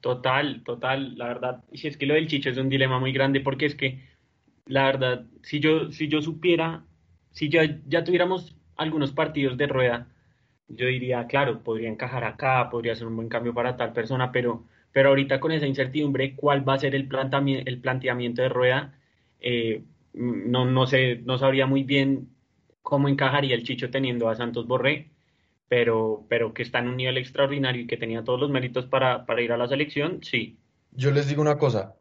Total, 0.00 0.62
total, 0.64 1.16
la 1.18 1.26
verdad, 1.28 1.64
y 1.70 1.76
si 1.78 1.88
es 1.88 1.96
que 1.98 2.06
lo 2.06 2.14
del 2.14 2.26
Chicho 2.26 2.48
es 2.48 2.56
un 2.56 2.70
dilema 2.70 2.98
muy 2.98 3.12
grande, 3.12 3.40
porque 3.40 3.66
es 3.66 3.74
que, 3.74 4.00
la 4.66 4.84
verdad, 4.86 5.26
si 5.42 5.60
yo, 5.60 5.92
si 5.92 6.08
yo 6.08 6.22
supiera, 6.22 6.86
si 7.32 7.50
ya, 7.50 7.80
ya 7.86 8.02
tuviéramos 8.04 8.56
algunos 8.76 9.12
partidos 9.12 9.58
de 9.58 9.66
rueda, 9.66 10.08
yo 10.68 10.86
diría, 10.86 11.26
claro, 11.26 11.62
podría 11.62 11.90
encajar 11.90 12.24
acá, 12.24 12.70
podría 12.70 12.94
ser 12.96 13.08
un 13.08 13.16
buen 13.16 13.28
cambio 13.28 13.52
para 13.54 13.76
tal 13.76 13.92
persona, 13.92 14.32
pero, 14.32 14.64
pero 14.92 15.10
ahorita 15.10 15.38
con 15.40 15.52
esa 15.52 15.66
incertidumbre, 15.66 16.34
¿cuál 16.36 16.66
va 16.68 16.74
a 16.74 16.78
ser 16.78 16.94
el, 16.94 17.06
planteamiento, 17.08 17.70
el 17.70 17.80
planteamiento 17.80 18.42
de 18.42 18.48
rueda? 18.48 18.98
Eh, 19.40 19.84
no, 20.14 20.64
no, 20.64 20.86
sé, 20.86 21.20
no 21.24 21.36
sabría 21.38 21.66
muy 21.66 21.82
bien 21.84 22.30
cómo 22.82 23.08
encajaría 23.08 23.54
el 23.54 23.64
Chicho 23.64 23.90
teniendo 23.90 24.28
a 24.30 24.34
Santos 24.36 24.66
Borré, 24.66 25.09
pero, 25.70 26.26
pero 26.28 26.52
que 26.52 26.62
está 26.62 26.80
en 26.80 26.88
un 26.88 26.98
nivel 26.98 27.16
extraordinario 27.16 27.82
y 27.82 27.86
que 27.86 27.96
tenía 27.96 28.24
todos 28.24 28.38
los 28.38 28.50
méritos 28.50 28.84
para, 28.84 29.24
para 29.24 29.40
ir 29.40 29.52
a 29.52 29.56
la 29.56 29.68
selección, 29.68 30.22
sí. 30.22 30.58
Yo 30.90 31.10
les 31.12 31.28
digo 31.28 31.40
una 31.40 31.56
cosa, 31.56 31.94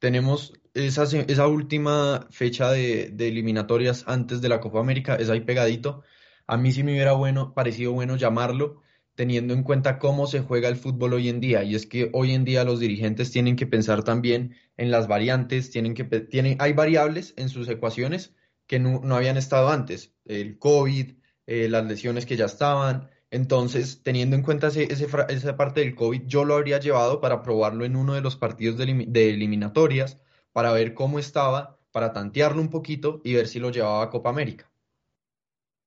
tenemos 0.00 0.54
esa, 0.74 1.04
esa 1.04 1.46
última 1.46 2.26
fecha 2.30 2.72
de, 2.72 3.14
eliminatorias 3.18 4.04
antes 4.08 4.40
de 4.40 4.48
la 4.48 4.60
Copa 4.60 4.80
América, 4.80 5.14
es 5.14 5.30
ahí 5.30 5.42
pegadito 5.42 6.02
a 6.46 6.56
mí 6.56 6.72
sí 6.72 6.82
me 6.82 6.92
hubiera 6.92 7.12
bueno, 7.12 7.54
parecido 7.54 7.92
bueno 7.92 8.16
llamarlo 8.16 8.82
teniendo 9.14 9.54
en 9.54 9.62
cuenta 9.62 9.98
cómo 9.98 10.26
se 10.26 10.40
juega 10.40 10.68
el 10.68 10.76
fútbol 10.76 11.14
hoy 11.14 11.28
en 11.28 11.40
día. 11.40 11.64
Y 11.64 11.74
es 11.74 11.86
que 11.86 12.10
hoy 12.12 12.32
en 12.32 12.44
día 12.44 12.64
los 12.64 12.80
dirigentes 12.80 13.32
tienen 13.32 13.56
que 13.56 13.66
pensar 13.66 14.04
también 14.04 14.54
en 14.76 14.90
las 14.90 15.08
variantes, 15.08 15.70
tienen 15.70 15.94
que, 15.94 16.04
tienen, 16.04 16.56
hay 16.60 16.74
variables 16.74 17.32
en 17.36 17.48
sus 17.48 17.68
ecuaciones 17.68 18.34
que 18.66 18.78
no, 18.78 19.00
habían 19.14 19.36
estado 19.36 19.70
antes, 19.70 20.12
el 20.24 20.58
COVID, 20.58 21.14
eh, 21.46 21.68
las 21.68 21.86
lesiones 21.86 22.26
que 22.26 22.36
ya 22.36 22.46
estaban. 22.46 23.08
Entonces, 23.30 24.02
teniendo 24.02 24.36
en 24.36 24.42
cuenta 24.42 24.68
ese, 24.68 24.88
esa 24.90 25.56
parte 25.56 25.80
del 25.80 25.94
COVID, 25.94 26.22
yo 26.26 26.44
lo 26.44 26.54
habría 26.54 26.78
llevado 26.78 27.20
para 27.20 27.42
probarlo 27.42 27.84
en 27.84 27.96
uno 27.96 28.14
de 28.14 28.20
los 28.20 28.36
partidos 28.36 28.78
de, 28.78 29.04
de 29.08 29.30
eliminatorias, 29.30 30.20
para 30.52 30.72
ver 30.72 30.94
cómo 30.94 31.18
estaba, 31.18 31.78
para 31.90 32.12
tantearlo 32.12 32.60
un 32.60 32.70
poquito 32.70 33.20
y 33.24 33.34
ver 33.34 33.46
si 33.46 33.58
lo 33.58 33.70
llevaba 33.70 34.02
a 34.02 34.10
Copa 34.10 34.30
América. 34.30 34.70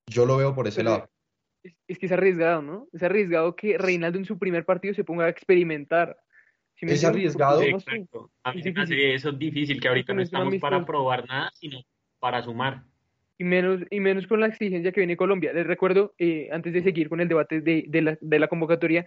Yo 0.08 0.26
lo 0.26 0.38
veo 0.38 0.54
por 0.54 0.68
ese 0.68 0.84
lado. 0.84 1.10
Es, 1.88 2.00
que 2.00 2.06
es 2.06 2.12
arriesgado, 2.12 2.62
¿no? 2.62 2.88
Es 2.94 3.04
arriesgado 3.04 3.56
que 3.56 3.78
Reinaldo 3.78 4.18
en 4.18 4.26
su 4.26 4.38
primer 4.38 4.66
partido 4.66 4.94
se 4.94 5.04
ponga 5.04 5.26
a 5.26 5.30
experimentar. 5.30 6.18
es 6.82 7.04
arriesgado. 7.04 7.62
Exacto. 7.62 8.32
A 8.44 8.54
mí 8.54 8.62
me 8.64 9.14
eso 9.14 9.30
es 9.30 9.40
difícil, 9.40 9.80
que 9.80 9.88
ahorita 9.88 10.14
no 10.14 10.22
estamos 10.22 10.56
para 10.58 10.86
probar 10.86 11.28
nada, 11.28 11.52
sino 11.54 11.82
para 12.20 12.42
sumar. 12.42 12.84
Y 13.40 13.46
menos, 13.46 13.82
y 13.90 14.02
menos 14.02 14.28
con 14.28 14.42
la 14.42 14.48
exigencia 14.48 14.92
que 14.92 15.00
viene 15.00 15.16
Colombia. 15.16 15.54
Les 15.54 15.66
recuerdo, 15.66 16.14
eh, 16.20 16.50
antes 16.52 16.74
de 16.74 16.84
seguir 16.84 17.10
con 17.10 17.22
el 17.22 17.30
debate 17.30 17.62
de, 17.62 17.86
de, 17.88 18.02
la, 18.02 18.18
de 18.20 18.38
la 18.38 18.50
convocatoria, 18.50 19.06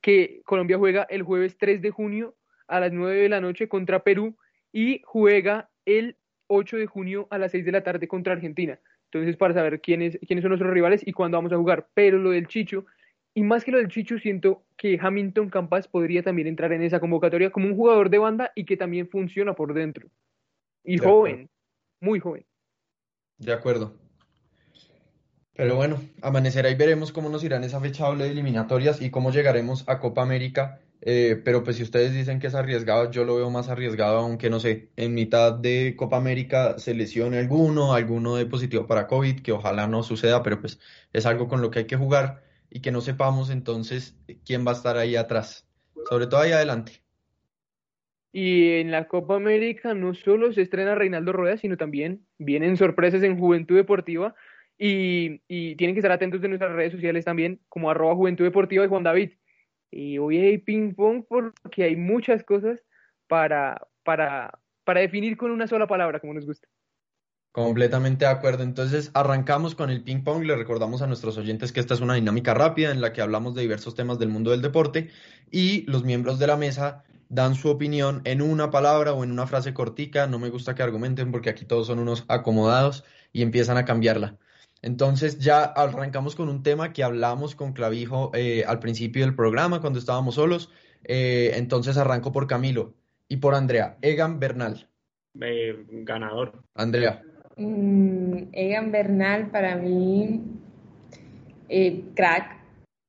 que 0.00 0.40
Colombia 0.44 0.78
juega 0.78 1.06
el 1.10 1.22
jueves 1.22 1.56
3 1.58 1.82
de 1.82 1.90
junio 1.90 2.34
a 2.66 2.80
las 2.80 2.92
9 2.92 3.20
de 3.20 3.28
la 3.28 3.40
noche 3.40 3.68
contra 3.68 4.02
Perú 4.02 4.36
y 4.72 5.02
juega 5.04 5.70
el 5.84 6.16
8 6.46 6.78
de 6.78 6.86
junio 6.86 7.28
a 7.30 7.38
las 7.38 7.52
6 7.52 7.64
de 7.64 7.72
la 7.72 7.82
tarde 7.82 8.08
contra 8.08 8.32
Argentina. 8.32 8.80
Entonces, 9.10 9.36
para 9.36 9.54
saber 9.54 9.80
quiénes, 9.80 10.18
quiénes 10.26 10.42
son 10.42 10.50
nuestros 10.50 10.72
rivales 10.72 11.06
y 11.06 11.12
cuándo 11.12 11.38
vamos 11.38 11.52
a 11.52 11.56
jugar. 11.56 11.86
Pero 11.94 12.18
lo 12.18 12.30
del 12.30 12.48
Chicho, 12.48 12.86
y 13.32 13.42
más 13.42 13.64
que 13.64 13.70
lo 13.70 13.78
del 13.78 13.88
Chicho, 13.88 14.18
siento 14.18 14.64
que 14.76 14.98
Hamilton 15.00 15.50
Campas 15.50 15.88
podría 15.88 16.22
también 16.22 16.48
entrar 16.48 16.72
en 16.72 16.82
esa 16.82 17.00
convocatoria 17.00 17.50
como 17.50 17.66
un 17.66 17.76
jugador 17.76 18.10
de 18.10 18.18
banda 18.18 18.50
y 18.54 18.64
que 18.64 18.76
también 18.76 19.08
funciona 19.08 19.54
por 19.54 19.74
dentro. 19.74 20.08
Y 20.82 20.98
joven, 20.98 21.48
muy 22.00 22.18
joven. 22.18 22.44
De 23.38 23.52
acuerdo. 23.52 23.94
Pero 25.54 25.76
bueno, 25.76 26.00
amanecerá 26.22 26.70
y 26.70 26.74
veremos 26.74 27.12
cómo 27.12 27.28
nos 27.28 27.44
irán 27.44 27.62
esa 27.62 27.80
fecha 27.80 28.06
doble 28.06 28.24
de 28.24 28.30
eliminatorias 28.30 29.00
y 29.00 29.10
cómo 29.10 29.30
llegaremos 29.30 29.84
a 29.86 30.00
Copa 30.00 30.22
América 30.22 30.80
eh, 31.06 31.38
pero 31.44 31.62
pues 31.62 31.76
si 31.76 31.82
ustedes 31.82 32.14
dicen 32.14 32.40
que 32.40 32.46
es 32.46 32.54
arriesgado, 32.54 33.10
yo 33.10 33.24
lo 33.24 33.36
veo 33.36 33.50
más 33.50 33.68
arriesgado, 33.68 34.18
aunque 34.20 34.48
no 34.48 34.58
sé, 34.58 34.90
en 34.96 35.12
mitad 35.12 35.52
de 35.52 35.94
Copa 35.96 36.16
América 36.16 36.78
se 36.78 36.94
lesione 36.94 37.38
alguno, 37.38 37.92
alguno 37.92 38.36
de 38.36 38.46
positivo 38.46 38.86
para 38.86 39.06
COVID, 39.06 39.42
que 39.42 39.52
ojalá 39.52 39.86
no 39.86 40.02
suceda, 40.02 40.42
pero 40.42 40.60
pues 40.62 40.78
es 41.12 41.26
algo 41.26 41.46
con 41.46 41.60
lo 41.60 41.70
que 41.70 41.80
hay 41.80 41.86
que 41.86 41.96
jugar 41.96 42.42
y 42.70 42.80
que 42.80 42.90
no 42.90 43.02
sepamos 43.02 43.50
entonces 43.50 44.16
quién 44.46 44.66
va 44.66 44.70
a 44.70 44.74
estar 44.74 44.96
ahí 44.96 45.14
atrás, 45.14 45.66
sobre 46.08 46.26
todo 46.26 46.40
ahí 46.40 46.52
adelante. 46.52 47.03
Y 48.36 48.80
en 48.80 48.90
la 48.90 49.06
Copa 49.06 49.36
América 49.36 49.94
no 49.94 50.12
solo 50.12 50.52
se 50.52 50.62
estrena 50.62 50.96
Reinaldo 50.96 51.30
Rueda, 51.32 51.56
sino 51.56 51.76
también 51.76 52.26
vienen 52.36 52.76
sorpresas 52.76 53.22
en 53.22 53.38
Juventud 53.38 53.76
Deportiva 53.76 54.34
y, 54.76 55.40
y 55.46 55.76
tienen 55.76 55.94
que 55.94 56.00
estar 56.00 56.10
atentos 56.10 56.40
de 56.40 56.48
nuestras 56.48 56.72
redes 56.72 56.90
sociales 56.90 57.24
también, 57.24 57.60
como 57.68 57.90
arroba 57.90 58.16
Juventud 58.16 58.44
Deportiva 58.44 58.82
de 58.82 58.88
Juan 58.88 59.04
David. 59.04 59.34
Y 59.92 60.18
hoy 60.18 60.38
hay 60.38 60.58
ping 60.58 60.94
pong 60.94 61.22
porque 61.28 61.84
hay 61.84 61.94
muchas 61.94 62.42
cosas 62.42 62.80
para, 63.28 63.86
para, 64.02 64.58
para 64.82 65.02
definir 65.02 65.36
con 65.36 65.52
una 65.52 65.68
sola 65.68 65.86
palabra, 65.86 66.18
como 66.18 66.34
nos 66.34 66.44
gusta. 66.44 66.66
Completamente 67.52 68.24
de 68.24 68.32
acuerdo. 68.32 68.64
Entonces 68.64 69.12
arrancamos 69.14 69.76
con 69.76 69.90
el 69.90 70.02
ping 70.02 70.24
pong. 70.24 70.42
Le 70.42 70.56
recordamos 70.56 71.02
a 71.02 71.06
nuestros 71.06 71.38
oyentes 71.38 71.70
que 71.70 71.78
esta 71.78 71.94
es 71.94 72.00
una 72.00 72.14
dinámica 72.14 72.52
rápida 72.52 72.90
en 72.90 73.00
la 73.00 73.12
que 73.12 73.22
hablamos 73.22 73.54
de 73.54 73.62
diversos 73.62 73.94
temas 73.94 74.18
del 74.18 74.30
mundo 74.30 74.50
del 74.50 74.60
deporte 74.60 75.10
y 75.52 75.88
los 75.88 76.02
miembros 76.02 76.40
de 76.40 76.48
la 76.48 76.56
mesa 76.56 77.04
dan 77.28 77.54
su 77.54 77.68
opinión 77.68 78.20
en 78.24 78.42
una 78.42 78.70
palabra 78.70 79.12
o 79.12 79.24
en 79.24 79.30
una 79.30 79.46
frase 79.46 79.74
cortica. 79.74 80.26
No 80.26 80.38
me 80.38 80.50
gusta 80.50 80.74
que 80.74 80.82
argumenten 80.82 81.30
porque 81.32 81.50
aquí 81.50 81.64
todos 81.64 81.86
son 81.86 81.98
unos 81.98 82.24
acomodados 82.28 83.04
y 83.32 83.42
empiezan 83.42 83.76
a 83.76 83.84
cambiarla. 83.84 84.38
Entonces 84.84 85.38
ya 85.38 85.64
arrancamos 85.64 86.36
con 86.36 86.50
un 86.50 86.62
tema 86.62 86.92
que 86.92 87.02
hablamos 87.02 87.54
con 87.54 87.72
Clavijo 87.72 88.30
eh, 88.34 88.64
al 88.66 88.80
principio 88.80 89.24
del 89.24 89.34
programa 89.34 89.80
cuando 89.80 89.98
estábamos 89.98 90.34
solos. 90.34 90.70
Eh, 91.04 91.52
entonces 91.54 91.96
arranco 91.96 92.32
por 92.32 92.46
Camilo 92.46 92.94
y 93.26 93.38
por 93.38 93.54
Andrea. 93.54 93.96
Egan 94.02 94.38
Bernal. 94.38 94.88
Eh, 95.40 95.86
ganador. 95.88 96.62
Andrea. 96.74 97.22
Mm, 97.56 98.48
Egan 98.52 98.92
Bernal 98.92 99.50
para 99.50 99.76
mí, 99.76 100.42
crack. 102.14 102.60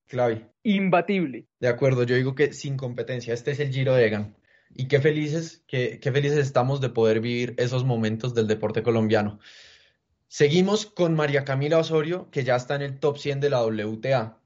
Clavi. 0.08 0.46
Imbatible. 0.68 1.46
De 1.60 1.68
acuerdo, 1.68 2.06
yo 2.06 2.16
digo 2.16 2.34
que 2.34 2.52
sin 2.52 2.76
competencia. 2.76 3.36
Este 3.36 3.52
es 3.52 3.60
el 3.60 3.72
Giro 3.72 3.94
de 3.94 4.08
Egan. 4.08 4.36
Y 4.74 4.88
qué 4.88 5.00
felices, 5.00 5.64
qué, 5.68 6.00
qué 6.02 6.12
felices 6.12 6.40
estamos 6.40 6.82
de 6.82 6.90
poder 6.90 7.20
vivir 7.20 7.54
esos 7.60 7.86
momentos 7.86 8.34
del 8.34 8.48
deporte 8.48 8.82
colombiano. 8.82 9.38
Seguimos 10.28 10.88
con 10.88 11.14
María 11.14 11.46
Camila 11.46 11.78
Osorio, 11.78 12.32
que 12.32 12.44
ya 12.44 12.56
está 12.56 12.74
en 12.74 12.82
el 12.82 13.00
top 13.00 13.20
100 13.20 13.42
de 13.42 13.52
la 13.52 13.64
WTA. 13.64 14.42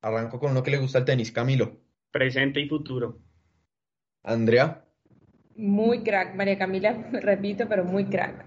Arranco 0.00 0.40
con 0.40 0.54
lo 0.54 0.62
que 0.62 0.70
le 0.70 0.78
gusta 0.78 1.00
el 1.00 1.04
tenis. 1.04 1.30
Camilo. 1.30 1.78
Presente 2.10 2.58
y 2.60 2.66
futuro. 2.66 3.20
Andrea. 4.22 4.86
Muy 5.56 6.02
crack, 6.02 6.36
María 6.36 6.56
Camila, 6.56 7.10
repito, 7.20 7.68
pero 7.68 7.84
muy 7.84 8.06
crack. 8.06 8.46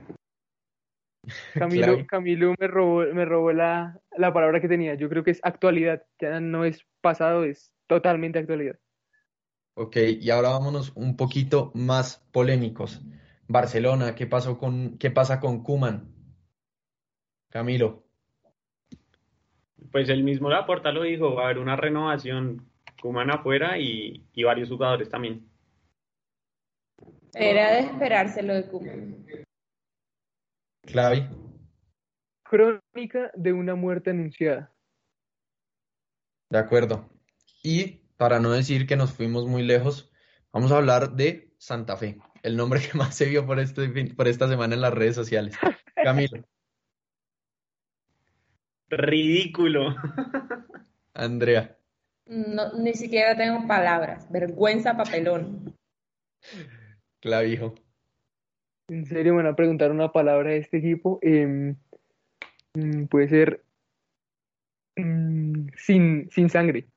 Camilo, 1.53 1.85
Claro. 1.85 2.07
Camilo 2.07 2.55
me 2.59 2.67
robó, 2.67 3.01
me 3.13 3.25
robó 3.25 3.51
la, 3.53 3.99
la 4.17 4.33
palabra 4.33 4.59
que 4.59 4.67
tenía. 4.67 4.95
Yo 4.95 5.09
creo 5.09 5.23
que 5.23 5.31
es 5.31 5.39
actualidad. 5.43 6.03
Ya 6.19 6.39
no 6.39 6.65
es 6.65 6.85
pasado, 7.01 7.43
es 7.43 7.71
totalmente 7.87 8.39
actualidad. 8.39 8.77
Ok, 9.75 9.97
y 10.19 10.29
ahora 10.29 10.49
vámonos 10.49 10.91
un 10.95 11.15
poquito 11.15 11.71
más 11.73 12.17
polémicos. 12.31 13.01
Barcelona, 13.47 14.15
¿qué 14.15 14.27
pasó 14.27 14.57
con, 14.57 14.97
qué 14.97 15.09
pasa 15.11 15.39
con 15.39 15.63
Koeman? 15.63 16.13
Camilo. 17.49 18.03
Pues 19.91 20.09
el 20.09 20.23
mismo 20.23 20.49
Laporta 20.49 20.91
lo 20.91 21.03
dijo, 21.03 21.35
va 21.35 21.43
a 21.43 21.45
haber 21.45 21.59
una 21.59 21.75
renovación 21.75 22.67
Koeman 23.01 23.31
afuera 23.31 23.77
y, 23.77 24.25
y 24.33 24.43
varios 24.43 24.69
jugadores 24.69 25.09
también. 25.09 25.47
Era 27.33 27.73
de 27.73 27.79
esperarse 27.79 28.43
lo 28.43 28.53
de 28.53 28.67
Koeman. 28.67 29.25
Clavi. 30.83 31.27
Crónica 32.43 33.31
de 33.33 33.53
una 33.53 33.75
muerte 33.75 34.11
anunciada. 34.11 34.73
De 36.49 36.59
acuerdo. 36.59 37.09
Y 37.63 38.03
para 38.17 38.39
no 38.39 38.51
decir 38.51 38.85
que 38.85 38.95
nos 38.95 39.13
fuimos 39.13 39.47
muy 39.47 39.63
lejos, 39.63 40.11
vamos 40.51 40.71
a 40.71 40.77
hablar 40.77 41.13
de 41.13 41.53
Santa 41.57 41.97
Fe, 41.97 42.19
el 42.43 42.57
nombre 42.57 42.79
que 42.81 42.97
más 42.97 43.15
se 43.15 43.25
vio 43.25 43.45
por, 43.45 43.59
este, 43.59 43.87
por 44.15 44.27
esta 44.27 44.47
semana 44.47 44.75
en 44.75 44.81
las 44.81 44.93
redes 44.93 45.15
sociales. 45.15 45.55
Camilo, 45.95 46.43
Ridículo. 48.89 49.95
Andrea, 51.15 51.77
No, 52.25 52.73
ni 52.73 52.93
siquiera 52.93 53.35
tengo 53.35 53.67
palabras. 53.67 54.31
Vergüenza, 54.31 54.95
papelón. 54.95 55.75
Clavijo, 57.19 57.73
En 58.89 59.05
serio, 59.05 59.33
me 59.33 59.43
van 59.43 59.53
a 59.53 59.55
preguntar 59.55 59.91
una 59.91 60.11
palabra 60.11 60.51
de 60.51 60.57
este 60.57 60.77
equipo. 60.77 61.19
Em, 61.21 61.75
mm, 62.73 63.05
puede 63.05 63.29
ser 63.29 63.63
mm, 64.95 65.67
sin, 65.75 66.29
sin 66.31 66.49
sangre. 66.49 66.87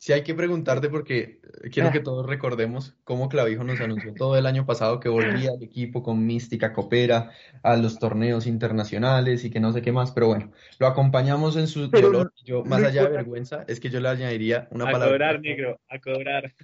Si 0.00 0.12
hay 0.12 0.22
que 0.22 0.34
preguntarte 0.34 0.88
porque 0.88 1.40
quiero 1.72 1.90
que 1.90 1.98
todos 1.98 2.24
recordemos 2.24 2.96
cómo 3.02 3.28
Clavijo 3.28 3.64
nos 3.64 3.80
anunció 3.80 4.14
todo 4.14 4.38
el 4.38 4.46
año 4.46 4.64
pasado 4.64 5.00
que 5.00 5.08
volvía 5.08 5.50
al 5.50 5.62
equipo 5.62 6.04
con 6.04 6.24
mística 6.24 6.72
copera 6.72 7.32
a 7.64 7.76
los 7.76 7.98
torneos 7.98 8.46
internacionales 8.46 9.44
y 9.44 9.50
que 9.50 9.58
no 9.58 9.72
sé 9.72 9.82
qué 9.82 9.90
más, 9.90 10.12
pero 10.12 10.28
bueno, 10.28 10.52
lo 10.78 10.86
acompañamos 10.86 11.56
en 11.56 11.66
su 11.66 11.90
Pero 11.90 12.12
dolor. 12.12 12.32
Yo, 12.44 12.64
más 12.64 12.84
allá 12.84 13.02
de 13.02 13.10
vergüenza, 13.10 13.64
es 13.66 13.80
que 13.80 13.90
yo 13.90 13.98
le 13.98 14.08
añadiría 14.08 14.68
una 14.70 14.84
A 14.88 14.92
palabra 14.92 15.14
cobrar, 15.14 15.40
negro, 15.40 15.80
a 15.88 15.98
cobrar. 15.98 16.54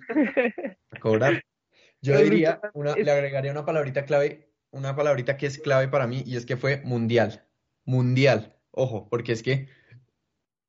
a 0.91 1.01
cobrar. 1.01 1.45
Yo 2.01 2.19
diría, 2.19 2.61
una, 2.75 2.95
le 2.95 3.11
agregaría 3.11 3.51
una 3.51 3.65
palabrita 3.65 4.05
clave, 4.05 4.51
una 4.75 4.95
palabrita 4.97 5.37
que 5.37 5.47
es 5.47 5.59
clave 5.59 5.89
para 5.89 6.07
mí 6.07 6.23
y 6.27 6.37
es 6.37 6.45
que 6.45 6.57
fue 6.57 6.83
mundial. 6.85 7.45
Mundial. 7.85 8.57
Ojo, 8.71 9.09
porque 9.09 9.33
es 9.33 9.43
que 9.43 9.69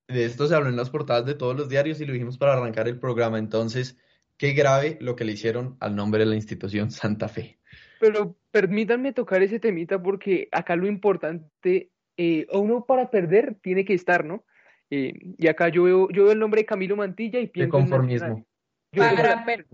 de 0.07 0.25
esto 0.25 0.47
se 0.47 0.55
habló 0.55 0.69
en 0.69 0.75
las 0.75 0.89
portadas 0.91 1.25
de 1.25 1.33
todos 1.33 1.55
los 1.55 1.67
diarios 1.69 1.99
y 1.99 2.05
lo 2.05 2.13
dijimos 2.13 2.37
para 2.37 2.53
arrancar 2.53 2.87
el 2.87 2.99
programa. 2.99 3.39
Entonces, 3.39 3.97
qué 4.37 4.51
grave 4.53 4.97
lo 5.01 5.15
que 5.15 5.25
le 5.25 5.31
hicieron 5.31 5.77
al 5.79 5.95
nombre 5.95 6.19
de 6.19 6.27
la 6.27 6.35
institución 6.35 6.91
Santa 6.91 7.27
Fe. 7.27 7.57
Pero 7.99 8.35
permítanme 8.51 9.13
tocar 9.13 9.41
ese 9.41 9.59
temita 9.59 10.01
porque 10.01 10.47
acá 10.51 10.75
lo 10.75 10.87
importante, 10.87 11.89
eh, 12.17 12.45
uno 12.53 12.85
para 12.85 13.09
perder 13.09 13.55
tiene 13.61 13.85
que 13.85 13.93
estar, 13.93 14.23
¿no? 14.23 14.45
Eh, 14.91 15.13
y 15.39 15.47
acá 15.47 15.69
yo 15.69 15.83
veo, 15.83 16.09
yo 16.11 16.23
veo 16.25 16.33
el 16.33 16.39
nombre 16.39 16.61
de 16.61 16.65
Camilo 16.65 16.95
Mantilla 16.95 17.39
y 17.39 17.47
De 17.47 17.51
pienso 17.51 17.77
en 17.77 17.83
Nacional. 17.89 17.99
conformismo. 17.99 18.45
Yo, 18.91 19.01
Para 19.01 19.43
per- 19.43 19.65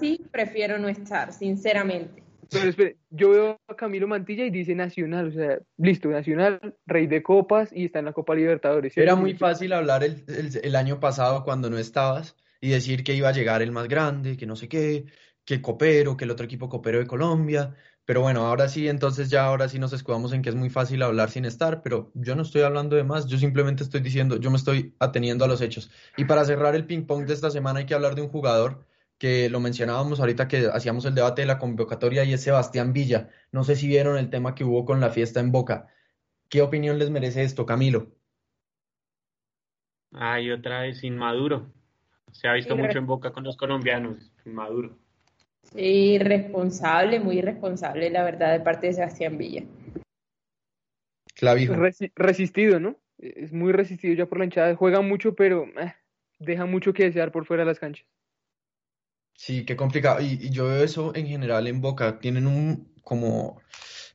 sí, 0.00 0.20
prefiero 0.32 0.78
no 0.78 0.88
estar, 0.88 1.32
sinceramente. 1.32 2.25
Pero 2.50 2.70
yo 3.10 3.30
veo 3.30 3.60
a 3.68 3.74
Camilo 3.76 4.06
Mantilla 4.08 4.44
y 4.44 4.50
dice 4.50 4.74
Nacional, 4.74 5.28
o 5.28 5.32
sea, 5.32 5.58
listo, 5.76 6.08
Nacional, 6.08 6.76
rey 6.86 7.06
de 7.06 7.22
copas 7.22 7.70
y 7.72 7.86
está 7.86 7.98
en 7.98 8.06
la 8.06 8.12
Copa 8.12 8.34
Libertadores. 8.34 8.96
Era 8.96 9.14
muy 9.16 9.34
fácil 9.34 9.72
hablar 9.72 10.04
el, 10.04 10.24
el- 10.28 10.60
el 10.62 10.76
año 10.76 11.00
pasado 11.00 11.44
cuando 11.44 11.70
no 11.70 11.78
estabas 11.78 12.36
y 12.60 12.70
decir 12.70 13.04
que 13.04 13.14
iba 13.14 13.28
a 13.28 13.32
llegar 13.32 13.62
el 13.62 13.72
más 13.72 13.88
grande, 13.88 14.36
que 14.36 14.46
no 14.46 14.56
sé 14.56 14.68
qué, 14.68 15.06
que 15.44 15.60
Copero, 15.62 16.16
que 16.16 16.24
el 16.24 16.30
otro 16.30 16.44
equipo 16.46 16.68
Copero 16.68 16.98
de 16.98 17.06
Colombia. 17.06 17.74
Pero 18.04 18.20
bueno, 18.20 18.46
ahora 18.46 18.68
sí, 18.68 18.88
entonces 18.88 19.30
ya 19.30 19.44
ahora 19.44 19.68
sí 19.68 19.78
nos 19.80 19.92
escudamos 19.92 20.32
en 20.32 20.40
que 20.42 20.48
es 20.50 20.54
muy 20.54 20.70
fácil 20.70 21.02
hablar 21.02 21.28
sin 21.30 21.44
estar, 21.44 21.82
pero 21.82 22.12
yo 22.14 22.36
no 22.36 22.42
estoy 22.42 22.62
hablando 22.62 22.94
de 22.96 23.02
más, 23.04 23.26
yo 23.26 23.36
simplemente 23.36 23.82
estoy 23.82 24.00
diciendo, 24.00 24.36
yo 24.38 24.50
me 24.50 24.56
estoy 24.56 24.94
ateniendo 25.00 25.44
a 25.44 25.48
los 25.48 25.60
hechos. 25.60 25.90
Y 26.16 26.24
para 26.24 26.44
cerrar 26.44 26.74
el 26.76 26.86
ping 26.86 27.04
pong 27.06 27.26
de 27.26 27.34
esta 27.34 27.50
semana 27.50 27.80
hay 27.80 27.86
que 27.86 27.94
hablar 27.94 28.14
de 28.14 28.22
un 28.22 28.28
jugador 28.28 28.86
que 29.18 29.48
lo 29.48 29.60
mencionábamos 29.60 30.20
ahorita 30.20 30.48
que 30.48 30.68
hacíamos 30.72 31.04
el 31.04 31.14
debate 31.14 31.42
de 31.42 31.46
la 31.46 31.58
convocatoria 31.58 32.24
y 32.24 32.32
es 32.32 32.42
Sebastián 32.42 32.92
Villa. 32.92 33.30
No 33.52 33.64
sé 33.64 33.76
si 33.76 33.88
vieron 33.88 34.18
el 34.18 34.30
tema 34.30 34.54
que 34.54 34.64
hubo 34.64 34.84
con 34.84 35.00
la 35.00 35.10
fiesta 35.10 35.40
en 35.40 35.52
Boca. 35.52 35.88
¿Qué 36.48 36.62
opinión 36.62 36.98
les 36.98 37.10
merece 37.10 37.42
esto, 37.42 37.64
Camilo? 37.66 38.12
Ay, 40.12 40.50
otra 40.50 40.82
vez 40.82 41.02
Inmaduro. 41.02 41.72
Se 42.32 42.48
ha 42.48 42.52
visto 42.52 42.76
mucho 42.76 42.98
en 42.98 43.06
Boca 43.06 43.32
con 43.32 43.44
los 43.44 43.56
colombianos. 43.56 44.30
Inmaduro. 44.44 44.98
Sí, 45.62 46.14
irresponsable, 46.14 47.18
muy 47.18 47.38
irresponsable, 47.38 48.10
la 48.10 48.22
verdad, 48.22 48.52
de 48.52 48.60
parte 48.60 48.86
de 48.88 48.92
Sebastián 48.92 49.36
Villa. 49.36 49.64
Clavijo. 51.34 51.74
Resi- 51.74 52.12
resistido, 52.14 52.78
¿no? 52.78 52.96
Es 53.18 53.52
muy 53.52 53.72
resistido 53.72 54.14
ya 54.14 54.26
por 54.26 54.38
la 54.38 54.44
hinchada, 54.44 54.76
juega 54.76 55.00
mucho, 55.00 55.34
pero 55.34 55.64
eh, 55.78 55.94
deja 56.38 56.66
mucho 56.66 56.92
que 56.92 57.04
desear 57.04 57.32
por 57.32 57.46
fuera 57.46 57.62
de 57.62 57.68
las 57.68 57.80
canchas. 57.80 58.06
Sí, 59.36 59.64
qué 59.64 59.76
complicado. 59.76 60.20
Y, 60.20 60.50
yo 60.50 60.66
veo 60.66 60.82
eso 60.82 61.14
en 61.14 61.26
general 61.26 61.66
en 61.66 61.80
Boca. 61.80 62.18
Tienen 62.18 62.46
un, 62.46 62.88
como, 63.02 63.60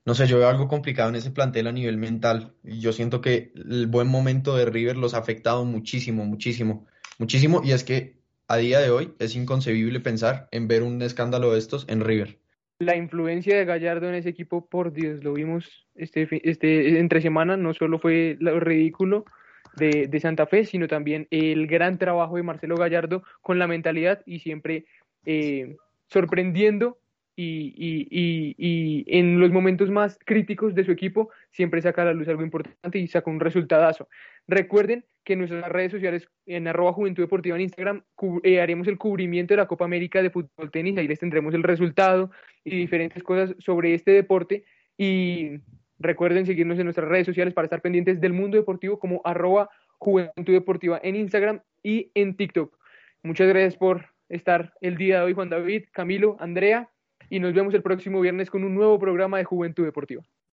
no 0.06 0.16
sé, 0.16 0.28
yo 0.28 0.40
veo 0.40 0.50
algo 0.50 0.68
complicado 0.68 1.10
en 1.10 1.16
ese 1.16 1.32
plantel 1.32 1.68
a 1.68 1.72
nivel 1.72 1.98
mental. 1.98 2.54
Y 2.64 2.80
yo 2.80 2.92
siento 2.92 3.22
que 3.22 3.52
el 3.56 3.88
buen 3.88 4.08
momento 4.08 4.56
de 4.56 4.66
River 4.66 4.98
los 4.98 5.14
ha 5.14 5.20
afectado 5.20 5.64
muchísimo, 5.64 6.26
muchísimo, 6.26 6.88
muchísimo. 7.18 7.62
Y 7.64 7.72
es 7.72 7.84
que 7.84 8.22
a 8.48 8.58
día 8.58 8.80
de 8.80 8.90
hoy 8.90 9.14
es 9.20 9.36
inconcebible 9.36 10.00
pensar 10.00 10.50
en 10.52 10.68
ver 10.68 10.84
un 10.84 11.02
escándalo 11.02 11.54
de 11.54 11.60
estos 11.60 11.86
en 11.88 12.04
River. 12.04 12.38
La 12.80 12.98
influencia 12.98 13.56
de 13.56 13.64
Gallardo 13.64 14.10
en 14.10 14.16
ese 14.16 14.30
equipo, 14.30 14.68
por 14.68 14.92
Dios, 14.92 15.24
lo 15.24 15.34
vimos 15.34 15.88
este, 15.96 16.28
este 16.50 17.00
entre 17.00 17.22
semana, 17.22 17.56
no 17.56 17.76
solo 17.76 18.00
fue 18.00 18.38
lo 18.40 18.60
ridículo 18.60 19.24
de, 19.78 20.08
de 20.08 20.20
Santa 20.20 20.48
Fe, 20.48 20.66
sino 20.66 20.88
también 20.88 21.28
el 21.30 21.68
gran 21.68 21.98
trabajo 22.00 22.38
de 22.38 22.44
Marcelo 22.44 22.76
Gallardo 22.76 23.24
con 23.42 23.60
la 23.60 23.68
mentalidad 23.68 24.22
y 24.26 24.40
siempre 24.40 24.86
eh, 25.26 25.76
sorprendiendo 26.08 26.98
y, 27.36 29.06
en 29.08 29.40
los 29.40 29.52
momentos 29.52 29.90
más 29.90 30.20
críticos 30.26 30.76
de 30.76 30.84
su 30.84 30.92
equipo 30.92 31.30
siempre 31.52 31.82
saca 31.82 32.04
a 32.04 32.06
la 32.06 32.14
luz 32.14 32.28
algo 32.28 32.44
importante 32.44 33.00
y 33.00 33.08
saca 33.08 33.32
un 33.32 33.40
resultadazo. 33.40 34.08
Recuerden 34.48 35.06
que 35.24 35.34
en 35.34 35.40
nuestras 35.40 35.70
redes 35.70 35.92
sociales, 35.92 36.28
en 36.46 36.68
arroba 36.68 36.94
Juventud 36.94 37.24
Deportiva 37.24 37.56
en 37.56 37.62
Instagram, 37.62 38.04
eh, 38.44 38.62
haremos 38.62 38.88
el 38.88 38.98
cubrimiento 38.98 39.54
de 39.54 39.58
la 39.58 39.68
Copa 39.68 39.86
América 39.86 40.22
de 40.22 40.30
Fútbol 40.30 40.72
Tenis, 40.72 40.98
ahí 40.98 41.08
les 41.08 41.20
tendremos 41.20 41.54
el 41.54 41.64
resultado 41.64 42.32
y 42.64 42.76
diferentes 42.76 43.24
cosas 43.24 43.56
sobre 43.60 43.94
este 43.94 44.12
deporte. 44.12 44.64
Y 44.98 45.62
recuerden 46.00 46.46
seguirnos 46.46 46.80
en 46.80 46.86
nuestras 46.86 47.08
redes 47.08 47.26
sociales 47.26 47.54
para 47.54 47.66
estar 47.66 47.82
pendientes 47.82 48.20
del 48.20 48.34
mundo 48.34 48.58
deportivo 48.58 49.00
como 49.00 49.22
arroba 49.24 49.70
Juventud 50.00 50.54
Deportiva 50.54 51.00
en 51.04 51.16
Instagram 51.16 51.62
y 51.84 52.12
en 52.16 52.36
TikTok. 52.36 52.76
Muchas 53.24 53.48
gracias 53.48 53.78
por 53.78 54.06
estar 54.32 54.74
el 54.82 54.98
día 54.98 55.18
de 55.18 55.26
hoy, 55.26 55.34
Juan 55.34 55.50
David, 55.50 55.86
Camilo, 55.92 56.38
Andrea, 56.40 56.90
y 57.30 57.40
nos 57.40 57.54
vemos 57.54 57.74
el 57.74 57.84
próximo 57.84 58.20
viernes 58.22 58.50
con 58.50 58.64
un 58.64 58.74
nuevo 58.74 58.98
programa 58.98 59.38
de 59.38 59.44
Juventud 59.44 59.86
Deportiva. 59.86 60.24